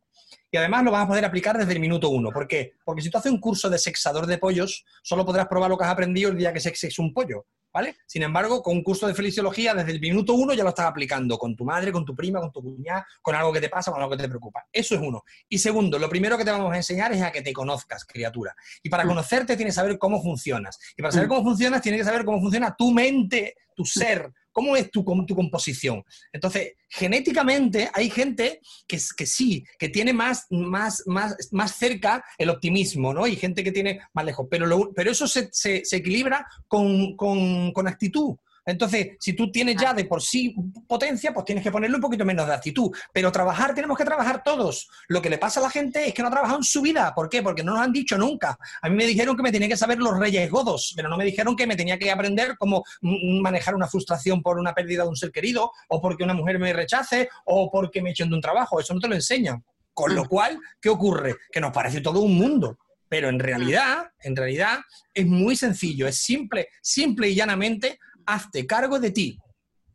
Y 0.51 0.57
además 0.57 0.85
lo 0.85 0.91
vas 0.91 1.05
a 1.05 1.09
poder 1.09 1.25
aplicar 1.25 1.59
desde 1.59 1.73
el 1.73 1.81
minuto 1.81 2.09
uno. 2.09 2.31
¿Por 2.31 2.49
qué? 2.49 2.75
Porque 2.85 3.03
si 3.03 3.11
tú 3.11 3.19
haces 3.19 3.33
un 3.33 3.41
curso 3.41 3.69
de 3.69 3.79
sexador 3.79 4.27
de 4.27 4.39
pollos, 4.39 4.85
solo 5.03 5.25
podrás 5.25 5.47
probar 5.47 5.71
lo 5.71 5.77
que 5.77 5.85
has 5.85 5.91
aprendido 5.91 6.31
el 6.31 6.39
día 6.39 6.53
que 6.53 6.61
sexes 6.61 6.99
un 6.99 7.13
pollo. 7.13 7.47
¿Vale? 7.71 7.97
Sin 8.07 8.23
embargo, 8.23 8.63
con 8.63 8.79
un 8.79 8.83
curso 8.83 9.07
de 9.07 9.15
feliciología, 9.15 9.75
desde 9.75 9.93
el 9.93 10.01
minuto 10.01 10.33
uno 10.33 10.55
ya 10.55 10.63
lo 10.63 10.71
estás 10.71 10.87
aplicando 10.87 11.37
con 11.37 11.55
tu 11.55 11.67
madre, 11.67 11.93
con 11.93 12.03
tu 12.03 12.17
prima, 12.17 12.41
con 12.41 12.51
tu 12.51 12.63
cuñada, 12.63 13.07
con 13.21 13.35
algo 13.35 13.53
que 13.53 13.61
te 13.61 13.69
pasa, 13.69 13.93
con 13.93 14.01
algo 14.01 14.17
que 14.17 14.23
te 14.23 14.29
preocupa. 14.29 14.67
Eso 14.73 14.95
es 14.95 15.01
uno. 15.03 15.23
Y 15.51 15.59
segundo, 15.59 15.99
lo 15.99 16.09
primero 16.09 16.39
que 16.39 16.47
te 16.47 16.51
vamos 16.51 16.73
a 16.73 16.77
enseñar 16.77 17.13
es 17.13 17.21
a 17.21 17.31
que 17.31 17.43
te 17.43 17.53
conozcas, 17.53 18.07
criatura. 18.07 18.57
Y 18.83 18.89
para 18.89 19.05
mm. 19.05 19.09
conocerte 19.09 19.55
tienes 19.55 19.75
que 19.75 19.81
saber 19.81 19.99
cómo 19.99 20.23
funcionas. 20.23 20.79
Y 20.97 21.03
para 21.03 21.13
saber 21.13 21.29
mm. 21.29 21.31
cómo 21.31 21.43
funcionas, 21.45 21.83
tienes 21.83 22.01
que 22.01 22.05
saber 22.07 22.25
cómo 22.25 22.41
funciona 22.41 22.75
tu 22.75 22.91
mente, 22.91 23.55
tu 23.77 23.85
ser, 23.85 24.33
¿Cómo 24.59 24.75
es 24.75 24.91
tu, 24.91 25.05
tu 25.25 25.37
composición? 25.37 26.05
Entonces, 26.33 26.73
genéticamente 26.89 27.89
hay 27.95 28.11
gente 28.11 28.61
que, 28.89 28.99
que 29.17 29.25
sí, 29.25 29.65
que 29.79 29.89
tiene 29.89 30.13
más, 30.13 30.47
más, 30.51 31.05
más, 31.07 31.37
más 31.53 31.77
cerca 31.77 32.25
el 32.37 32.51
optimismo, 32.51 33.15
¿no? 33.15 33.25
Y 33.29 33.37
gente 33.37 33.63
que 33.63 33.71
tiene 33.71 34.01
más 34.13 34.25
lejos. 34.25 34.49
Pero, 34.51 34.93
pero 34.97 35.13
eso 35.13 35.29
se, 35.29 35.49
se, 35.53 35.85
equilibra 35.93 36.45
con, 36.67 37.15
con, 37.15 37.73
con 37.73 37.87
actitud. 37.87 38.35
Entonces, 38.69 39.17
si 39.19 39.33
tú 39.33 39.51
tienes 39.51 39.77
ya 39.77 39.95
de 39.95 40.05
por 40.05 40.23
sí 40.23 40.55
potencia, 40.87 41.33
pues 41.33 41.47
tienes 41.47 41.65
que 41.65 41.71
ponerle 41.71 41.97
un 41.97 42.03
poquito 42.03 42.25
menos 42.25 42.47
de 42.47 42.53
actitud. 42.53 42.91
Pero 43.15 43.33
trabajar, 43.33 43.75
tenemos 43.75 43.97
que 43.97 44.05
trabajar 44.05 44.43
todos. 44.45 44.89
Lo 45.09 45.23
que 45.23 45.31
le 45.31 45.39
pasa 45.39 45.61
a 45.61 45.63
la 45.63 45.71
gente 45.71 46.07
es 46.07 46.13
que 46.13 46.21
no 46.21 46.29
ha 46.29 46.31
trabajado 46.31 46.59
en 46.59 46.65
su 46.65 46.83
vida. 46.83 47.15
¿Por 47.15 47.31
qué? 47.31 47.43
Porque 47.43 47.65
no 47.65 47.73
nos 47.73 47.81
han 47.81 47.93
dicho 47.93 48.19
nunca. 48.19 48.59
A 48.83 48.89
mí 48.91 48.95
me 48.95 49.07
dijeron 49.07 49.37
que 49.37 49.43
me 49.43 49.51
tenía 49.51 49.69
que 49.69 49.77
saber 49.77 49.99
los 49.99 50.19
reyes 50.19 50.51
godos, 50.51 50.93
pero 50.95 51.09
no 51.09 51.17
me 51.17 51.25
dijeron 51.25 51.57
que 51.57 51.67
me 51.67 51.77
tenía 51.77 51.99
que 51.99 52.11
aprender 52.11 52.57
cómo 52.59 52.85
manejar 53.01 53.75
una 53.75 53.89
frustración 53.89 54.43
por 54.43 54.59
una 54.59 54.75
pérdida 54.75 55.05
de 55.05 55.09
un 55.09 55.17
ser 55.17 55.33
querido, 55.33 55.73
o 55.89 56.03
porque 56.03 56.25
una 56.25 56.35
mujer 56.35 56.59
me 56.59 56.73
rechace, 56.75 57.31
o 57.47 57.71
porque 57.71 58.03
me 58.03 58.11
echen 58.11 58.29
de 58.29 58.35
un 58.35 58.43
trabajo. 58.43 58.79
Eso 58.81 58.93
no 58.93 59.01
te 59.01 59.09
lo 59.09 59.15
enseñan. 59.15 59.65
Con 59.95 60.15
lo 60.15 60.25
mm. 60.25 60.29
cual, 60.29 60.61
¿qué 60.79 60.91
ocurre? 60.91 61.37
Que 61.51 61.61
nos 61.61 61.73
parece 61.73 62.03
todo 62.03 62.21
un 62.21 62.37
mundo. 62.37 62.77
Pero 63.09 63.29
en 63.31 63.39
realidad, 63.39 64.11
en 64.21 64.37
realidad, 64.37 64.81
es 65.15 65.27
muy 65.27 65.57
sencillo, 65.57 66.07
es 66.07 66.19
simple, 66.19 66.69
simple 66.83 67.31
y 67.31 67.35
llanamente 67.35 67.99
hazte 68.29 68.67
cargo 68.67 69.01
de 69.01 69.11
ti. 69.11 69.39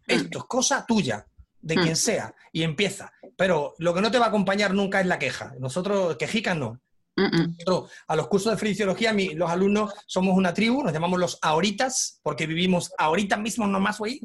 Mm. 0.08 0.12
Esto 0.12 0.40
es 0.40 0.44
cosa 0.46 0.86
tuya, 0.86 1.26
de 1.62 1.76
quien 1.76 1.94
mm. 1.94 1.96
sea, 1.96 2.36
y 2.52 2.64
empieza. 2.64 3.12
Pero 3.38 3.76
lo 3.78 3.94
que 3.94 4.02
no 4.02 4.12
te 4.12 4.20
va 4.20 4.26
a 4.26 4.30
acompañar 4.30 4.74
nunca 4.74 5.00
es 5.00 5.08
la 5.08 5.20
queja. 5.20 5.54
Nosotros, 5.60 6.18
quejicas 6.18 6.58
no. 6.58 6.82
A 8.08 8.16
los 8.16 8.28
cursos 8.28 8.52
de 8.52 8.58
frisiología, 8.58 9.14
los 9.36 9.50
alumnos 9.50 9.94
somos 10.06 10.36
una 10.38 10.54
tribu, 10.54 10.84
nos 10.84 10.94
llamamos 10.94 11.20
los 11.20 11.40
ahoritas, 11.42 12.20
porque 12.24 12.48
vivimos 12.48 12.92
ahorita 12.98 13.38
mismo 13.38 13.68
nomás 13.68 14.00
hoy. 14.02 14.22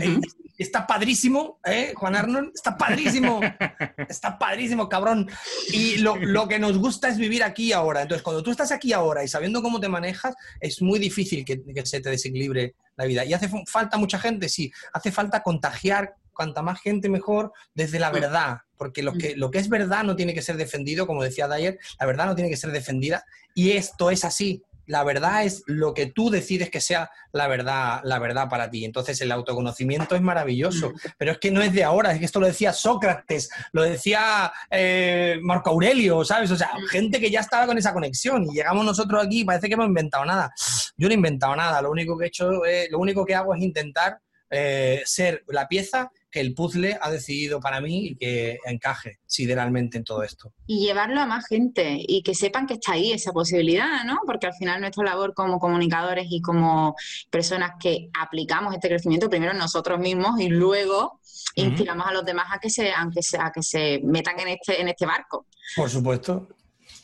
Eh, 0.00 0.18
está 0.56 0.86
padrísimo, 0.86 1.60
¿eh, 1.64 1.92
Juan 1.94 2.16
Arnold? 2.16 2.52
Está 2.54 2.76
padrísimo. 2.76 3.40
está 4.08 4.38
padrísimo, 4.38 4.88
cabrón. 4.88 5.28
Y 5.72 5.98
lo, 5.98 6.48
que 6.48 6.58
nos 6.58 6.78
gusta 6.78 7.08
es 7.08 7.18
vivir 7.18 7.42
aquí 7.42 7.72
ahora. 7.72 8.02
Entonces, 8.02 8.22
cuando 8.22 8.42
tú 8.42 8.50
estás 8.50 8.72
aquí 8.72 8.92
ahora 8.92 9.22
y 9.22 9.28
sabiendo 9.28 9.62
cómo 9.62 9.80
te 9.80 9.88
manejas, 9.88 10.34
es 10.60 10.80
muy 10.80 10.98
difícil 10.98 11.44
que, 11.44 11.62
que 11.62 11.86
se 11.86 12.00
te 12.00 12.10
desequilibre 12.10 12.74
la 12.96 13.04
vida. 13.04 13.24
¿Y 13.24 13.34
hace 13.34 13.50
falta 13.66 13.98
mucha 13.98 14.18
gente? 14.18 14.48
Sí, 14.48 14.72
hace 14.92 15.12
falta 15.12 15.42
contagiar 15.42 16.14
cuanta 16.34 16.62
más 16.62 16.80
gente 16.80 17.08
mejor 17.08 17.52
desde 17.74 17.98
la 17.98 18.10
verdad, 18.10 18.58
porque 18.76 19.02
lo 19.02 19.12
que, 19.14 19.36
lo 19.36 19.50
que 19.50 19.58
es 19.58 19.68
verdad 19.68 20.04
no 20.04 20.16
tiene 20.16 20.34
que 20.34 20.42
ser 20.42 20.56
defendido, 20.56 21.06
como 21.06 21.22
decía 21.22 21.48
Dyer, 21.48 21.78
la 21.98 22.06
verdad 22.06 22.26
no 22.26 22.34
tiene 22.34 22.50
que 22.50 22.56
ser 22.56 22.72
defendida, 22.72 23.24
y 23.54 23.72
esto 23.72 24.10
es 24.10 24.24
así. 24.24 24.62
La 24.86 25.02
verdad 25.02 25.44
es 25.44 25.62
lo 25.66 25.94
que 25.94 26.06
tú 26.06 26.28
decides 26.28 26.68
que 26.70 26.80
sea 26.80 27.10
la 27.32 27.48
verdad, 27.48 28.00
la 28.04 28.18
verdad 28.18 28.48
para 28.48 28.68
ti. 28.70 28.84
Entonces 28.84 29.20
el 29.22 29.32
autoconocimiento 29.32 30.14
es 30.14 30.20
maravilloso, 30.20 30.92
pero 31.16 31.32
es 31.32 31.38
que 31.38 31.50
no 31.50 31.62
es 31.62 31.72
de 31.72 31.84
ahora, 31.84 32.12
es 32.12 32.18
que 32.18 32.26
esto 32.26 32.40
lo 32.40 32.46
decía 32.46 32.72
Sócrates, 32.72 33.48
lo 33.72 33.82
decía 33.82 34.52
eh, 34.70 35.38
Marco 35.42 35.70
Aurelio, 35.70 36.22
¿sabes? 36.24 36.50
O 36.50 36.56
sea, 36.56 36.70
gente 36.90 37.18
que 37.18 37.30
ya 37.30 37.40
estaba 37.40 37.66
con 37.66 37.78
esa 37.78 37.94
conexión 37.94 38.44
y 38.44 38.54
llegamos 38.54 38.84
nosotros 38.84 39.24
aquí 39.24 39.40
y 39.40 39.44
parece 39.44 39.68
que 39.68 39.74
hemos 39.74 39.86
inventado 39.86 40.24
nada. 40.24 40.52
Yo 40.96 41.08
no 41.08 41.12
he 41.12 41.16
inventado 41.16 41.56
nada, 41.56 41.80
lo 41.80 41.90
único 41.90 42.18
que 42.18 42.26
he 42.26 42.28
hecho, 42.28 42.64
eh, 42.66 42.88
lo 42.90 42.98
único 42.98 43.24
que 43.24 43.34
hago 43.34 43.54
es 43.54 43.62
intentar 43.62 44.18
eh, 44.50 45.02
ser 45.06 45.42
la 45.48 45.66
pieza 45.66 46.10
que 46.34 46.40
el 46.40 46.52
puzzle 46.52 46.98
ha 47.00 47.12
decidido 47.12 47.60
para 47.60 47.80
mí 47.80 48.08
y 48.08 48.16
que 48.16 48.58
encaje 48.66 49.20
sideralmente 49.24 49.98
en 49.98 50.02
todo 50.02 50.24
esto. 50.24 50.52
Y 50.66 50.84
llevarlo 50.84 51.20
a 51.20 51.26
más 51.26 51.46
gente 51.46 51.96
y 51.96 52.24
que 52.24 52.34
sepan 52.34 52.66
que 52.66 52.74
está 52.74 52.94
ahí 52.94 53.12
esa 53.12 53.30
posibilidad, 53.30 54.02
¿no? 54.04 54.18
Porque 54.26 54.48
al 54.48 54.54
final 54.54 54.80
nuestra 54.80 55.04
labor 55.04 55.32
como 55.32 55.60
comunicadores 55.60 56.26
y 56.28 56.42
como 56.42 56.96
personas 57.30 57.74
que 57.78 58.08
aplicamos 58.18 58.74
este 58.74 58.88
crecimiento, 58.88 59.30
primero 59.30 59.54
nosotros 59.54 60.00
mismos 60.00 60.40
y 60.40 60.48
luego 60.48 61.20
inspiramos 61.54 62.04
a 62.08 62.12
los 62.12 62.24
demás 62.24 62.48
a 62.50 62.58
que 62.58 62.68
se, 62.68 62.90
a 62.90 63.08
que 63.14 63.22
se, 63.22 63.38
a 63.38 63.52
que 63.52 63.62
se 63.62 64.00
metan 64.02 64.40
en 64.40 64.48
este, 64.48 64.80
en 64.80 64.88
este 64.88 65.06
barco. 65.06 65.46
Por 65.76 65.88
supuesto, 65.88 66.48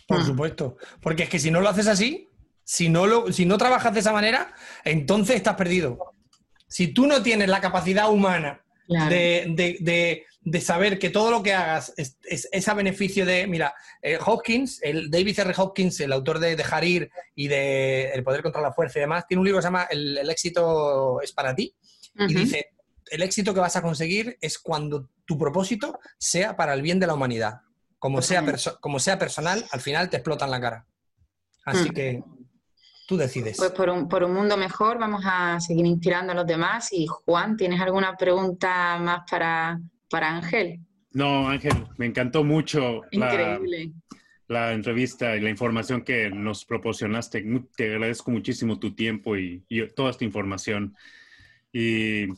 por 0.09 0.23
mm. 0.23 0.27
supuesto. 0.27 0.77
Porque 1.01 1.23
es 1.23 1.29
que 1.29 1.39
si 1.39 1.53
no 1.53 1.61
lo 1.61 1.69
haces 1.69 1.87
así, 1.87 2.29
si 2.65 2.89
no, 2.89 3.07
lo, 3.07 3.33
si 3.33 3.47
no 3.47 3.59
trabajas 3.59 3.95
de 3.95 4.01
esa 4.01 4.13
manera, 4.13 4.53
entonces 4.83 5.37
estás 5.37 5.55
perdido. 5.55 6.15
Si 6.67 6.89
tú 6.89 7.07
no 7.07 7.23
tienes 7.23 7.49
la 7.49 7.61
capacidad 7.61 8.11
humana 8.11 8.65
de, 8.91 10.61
saber 10.61 10.99
que 10.99 11.11
todo 11.11 11.31
lo 11.31 11.43
que 11.43 11.55
hagas 11.55 11.93
es, 11.97 12.69
a 12.69 12.75
beneficio 12.75 13.25
de, 13.25 13.47
mira, 13.47 13.75
eh, 14.03 14.19
Hopkins, 14.25 14.83
el 14.83 15.11
David 15.11 15.39
R. 15.39 15.55
Hopkins, 15.57 16.01
el 16.01 16.13
autor 16.13 16.39
de 16.39 16.57
Dejar 16.57 16.85
ir 16.85 17.11
y 17.35 17.49
de 17.49 18.11
El 18.11 18.25
poder 18.25 18.43
contra 18.43 18.61
la 18.61 18.73
fuerza 18.73 18.99
y 18.99 19.03
demás, 19.03 19.27
tiene 19.27 19.41
un 19.41 19.47
libro 19.47 19.59
que 19.59 19.63
se 19.63 19.67
llama 19.69 19.87
El, 19.91 20.29
éxito 20.31 21.21
es 21.21 21.33
para 21.33 21.55
ti 21.55 21.75
y 22.17 22.35
dice, 22.35 22.71
el 23.11 23.23
éxito 23.23 23.55
que 23.55 23.61
vas 23.61 23.77
a 23.77 23.83
conseguir 23.83 24.37
es 24.41 24.59
cuando 24.59 25.09
tu 25.25 25.39
propósito 25.39 25.99
sea 26.19 26.57
para 26.57 26.75
el 26.75 26.83
bien 26.83 26.99
de 26.99 27.07
la 27.07 27.15
humanidad. 27.15 27.61
Como, 27.99 28.23
sea, 28.23 28.45
como 28.81 28.99
sea 28.99 29.19
personal, 29.19 29.65
al 29.71 29.81
final 29.81 30.09
te 30.09 30.17
explotan 30.17 30.51
la 30.51 30.61
cara. 30.61 30.87
Así 31.65 31.91
mm. 31.91 31.93
que 31.93 32.23
Tú 33.11 33.17
decides. 33.17 33.57
Pues 33.59 33.73
por 33.73 33.91
un, 33.91 34.09
por 34.09 34.23
un 34.23 34.33
mundo 34.33 34.57
mejor 34.57 34.97
vamos 34.97 35.25
a 35.27 35.59
seguir 35.59 35.85
inspirando 35.85 36.31
a 36.31 36.35
los 36.37 36.47
demás. 36.47 36.93
Y 36.93 37.09
Juan, 37.09 37.57
¿tienes 37.57 37.81
alguna 37.81 38.17
pregunta 38.17 38.99
más 39.01 39.29
para, 39.29 39.81
para 40.09 40.37
Ángel? 40.37 40.79
No, 41.11 41.49
Ángel, 41.49 41.73
me 41.97 42.07
encantó 42.07 42.45
mucho 42.45 43.01
La, 44.47 44.73
entrevista 44.73 45.35
y 45.35 45.41
la 45.41 45.51
información 45.51 46.03
que 46.03 46.31
nos 46.31 46.65
proporcionaste. 46.65 47.45
Te 47.77 47.93
agradezco 47.93 48.31
muchísimo 48.31 48.79
tu 48.79 48.95
tiempo 48.95 49.37
y, 49.37 49.65
y 49.69 49.85
toda 49.89 50.11
esta 50.11 50.25
información. 50.25 50.95
Y 51.73 52.29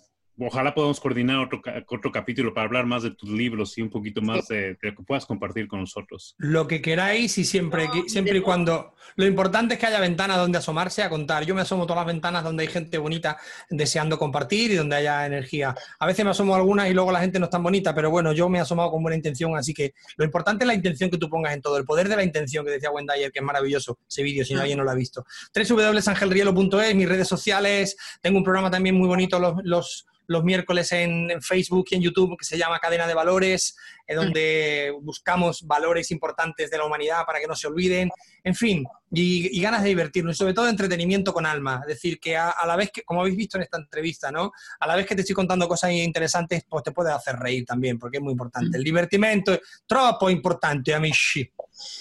ojalá 0.46 0.74
podamos 0.74 1.00
coordinar 1.00 1.38
otro, 1.38 1.62
otro 1.88 2.12
capítulo 2.12 2.54
para 2.54 2.66
hablar 2.66 2.86
más 2.86 3.02
de 3.02 3.10
tus 3.10 3.30
libros 3.30 3.76
y 3.78 3.82
un 3.82 3.90
poquito 3.90 4.22
más 4.22 4.48
de, 4.48 4.76
lo 4.80 4.94
que 4.94 5.02
puedas 5.02 5.26
compartir 5.26 5.68
con 5.68 5.80
nosotros. 5.80 6.34
Lo 6.38 6.66
que 6.66 6.80
queráis 6.80 7.36
y 7.38 7.44
siempre, 7.44 7.88
siempre 8.06 8.38
y 8.38 8.40
cuando... 8.40 8.94
Lo 9.16 9.26
importante 9.26 9.74
es 9.74 9.80
que 9.80 9.86
haya 9.86 10.00
ventanas 10.00 10.38
donde 10.38 10.58
asomarse 10.58 11.02
a 11.02 11.10
contar. 11.10 11.44
Yo 11.44 11.54
me 11.54 11.60
asomo 11.60 11.86
todas 11.86 12.06
las 12.06 12.14
ventanas 12.14 12.44
donde 12.44 12.62
hay 12.62 12.68
gente 12.68 12.98
bonita 12.98 13.36
deseando 13.68 14.18
compartir 14.18 14.70
y 14.70 14.76
donde 14.76 14.96
haya 14.96 15.26
energía. 15.26 15.74
A 15.98 16.06
veces 16.06 16.24
me 16.24 16.30
asomo 16.30 16.54
algunas 16.54 16.88
y 16.88 16.94
luego 16.94 17.12
la 17.12 17.20
gente 17.20 17.38
no 17.38 17.46
es 17.46 17.50
tan 17.50 17.62
bonita, 17.62 17.94
pero 17.94 18.10
bueno, 18.10 18.32
yo 18.32 18.48
me 18.48 18.58
he 18.58 18.60
asomado 18.60 18.90
con 18.90 19.02
buena 19.02 19.16
intención, 19.16 19.56
así 19.56 19.74
que 19.74 19.94
lo 20.16 20.24
importante 20.24 20.64
es 20.64 20.68
la 20.68 20.74
intención 20.74 21.10
que 21.10 21.18
tú 21.18 21.28
pongas 21.28 21.52
en 21.52 21.60
todo, 21.60 21.76
el 21.76 21.84
poder 21.84 22.08
de 22.08 22.16
la 22.16 22.24
intención 22.24 22.64
que 22.64 22.72
decía 22.72 22.90
Wendy 22.90 23.12
que 23.32 23.38
es 23.38 23.44
maravilloso 23.44 23.98
ese 24.08 24.22
vídeo, 24.22 24.44
si 24.44 24.54
nadie 24.54 24.76
no 24.76 24.84
lo 24.84 24.90
ha 24.90 24.94
visto. 24.94 25.24
www.angelrielo.es, 25.54 26.94
mis 26.94 27.08
redes 27.08 27.28
sociales, 27.28 27.96
tengo 28.20 28.38
un 28.38 28.44
programa 28.44 28.70
también 28.70 28.96
muy 28.96 29.08
bonito 29.08 29.38
los, 29.38 29.54
los 29.64 30.06
los 30.32 30.44
miércoles 30.44 30.90
en, 30.92 31.30
Facebook 31.40 31.86
y 31.90 31.96
en 31.96 32.02
YouTube 32.02 32.36
que 32.38 32.44
se 32.44 32.58
llama 32.58 32.78
Cadena 32.78 33.06
de 33.06 33.14
Valores, 33.14 33.76
en 34.06 34.16
donde 34.16 34.92
buscamos 35.02 35.66
valores 35.66 36.10
importantes 36.10 36.70
de 36.70 36.78
la 36.78 36.84
humanidad 36.84 37.24
para 37.24 37.38
que 37.38 37.46
no 37.46 37.54
se 37.54 37.66
olviden, 37.66 38.10
en 38.42 38.54
fin, 38.54 38.84
y, 39.12 39.60
ganas 39.60 39.82
de 39.82 39.90
divertirnos 39.90 40.34
y 40.34 40.38
sobre 40.38 40.54
todo 40.54 40.68
entretenimiento 40.68 41.32
con 41.32 41.46
alma. 41.46 41.80
Es 41.82 41.88
decir, 41.88 42.18
que 42.18 42.36
a, 42.36 42.54
la 42.66 42.76
vez 42.76 42.90
que, 42.90 43.02
como 43.02 43.20
habéis 43.20 43.36
visto 43.36 43.56
en 43.58 43.62
esta 43.62 43.78
entrevista, 43.78 44.32
¿no? 44.32 44.52
A 44.80 44.86
la 44.86 44.96
vez 44.96 45.06
que 45.06 45.14
te 45.14 45.20
estoy 45.20 45.34
contando 45.34 45.68
cosas 45.68 45.92
interesantes, 45.92 46.64
pues 46.68 46.82
te 46.82 46.92
puede 46.92 47.12
hacer 47.12 47.36
reír 47.36 47.64
también, 47.64 47.98
porque 47.98 48.16
es 48.16 48.22
muy 48.22 48.32
importante. 48.32 48.76
El 48.76 48.84
divertimento 48.84 49.52
es 49.52 49.60
troppo 49.86 50.30
importante, 50.30 50.94
amici. 50.94 51.48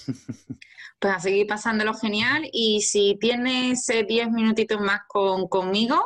pues 1.02 1.16
a 1.16 1.20
seguir 1.20 1.48
pasándolo 1.48 1.96
genial 1.96 2.48
y 2.54 2.82
si 2.82 3.18
tienes 3.20 3.88
10 3.88 4.08
eh, 4.08 4.30
minutitos 4.30 4.80
más 4.80 5.02
con, 5.08 5.48
conmigo, 5.48 6.00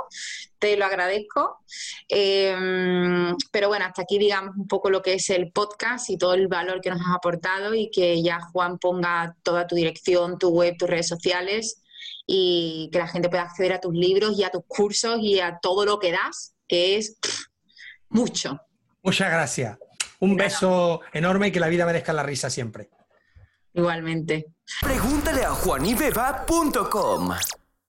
te 0.57 0.77
lo 0.77 0.85
agradezco. 0.85 1.59
Em, 2.07 3.35
pero 3.51 3.67
bueno, 3.67 3.85
hasta 3.85 4.03
aquí 4.03 4.17
digamos 4.17 4.55
un 4.55 4.69
poco 4.69 4.89
lo 4.89 5.01
que 5.01 5.15
es 5.15 5.29
el 5.31 5.51
podcast 5.51 6.09
y 6.09 6.17
todo 6.17 6.33
el 6.33 6.47
valor 6.47 6.79
que 6.79 6.91
nos 6.91 7.01
has 7.01 7.13
aportado 7.13 7.75
y 7.75 7.91
que 7.91 8.23
ya 8.23 8.39
Juan 8.39 8.79
ponga 8.79 9.35
toda 9.43 9.67
tu 9.67 9.75
dirección, 9.75 10.39
tu 10.39 10.47
web, 10.47 10.77
tus 10.77 10.89
redes 10.89 11.09
sociales 11.09 11.83
y 12.25 12.89
que 12.93 12.99
la 12.99 13.09
gente 13.09 13.27
pueda 13.27 13.43
acceder 13.43 13.73
a 13.73 13.81
tus 13.81 13.93
libros 13.93 14.39
y 14.39 14.45
a 14.45 14.49
tus 14.49 14.63
cursos 14.65 15.19
y 15.19 15.41
a 15.41 15.59
todo 15.61 15.83
lo 15.83 15.99
que 15.99 16.13
das, 16.13 16.55
que 16.69 16.95
es 16.95 17.17
mucho. 18.07 18.61
Muchas 19.03 19.29
gracias. 19.29 19.77
Un 20.21 20.37
beso 20.37 21.01
enorme 21.11 21.49
y 21.49 21.51
que 21.51 21.59
la 21.59 21.67
vida 21.67 21.85
merezca 21.85 22.13
la 22.13 22.23
risa 22.23 22.49
siempre. 22.49 22.89
Igualmente. 23.73 24.54
Pregúntale 24.81 25.45
a 25.45 25.51
juanibeba.com. 25.51 27.64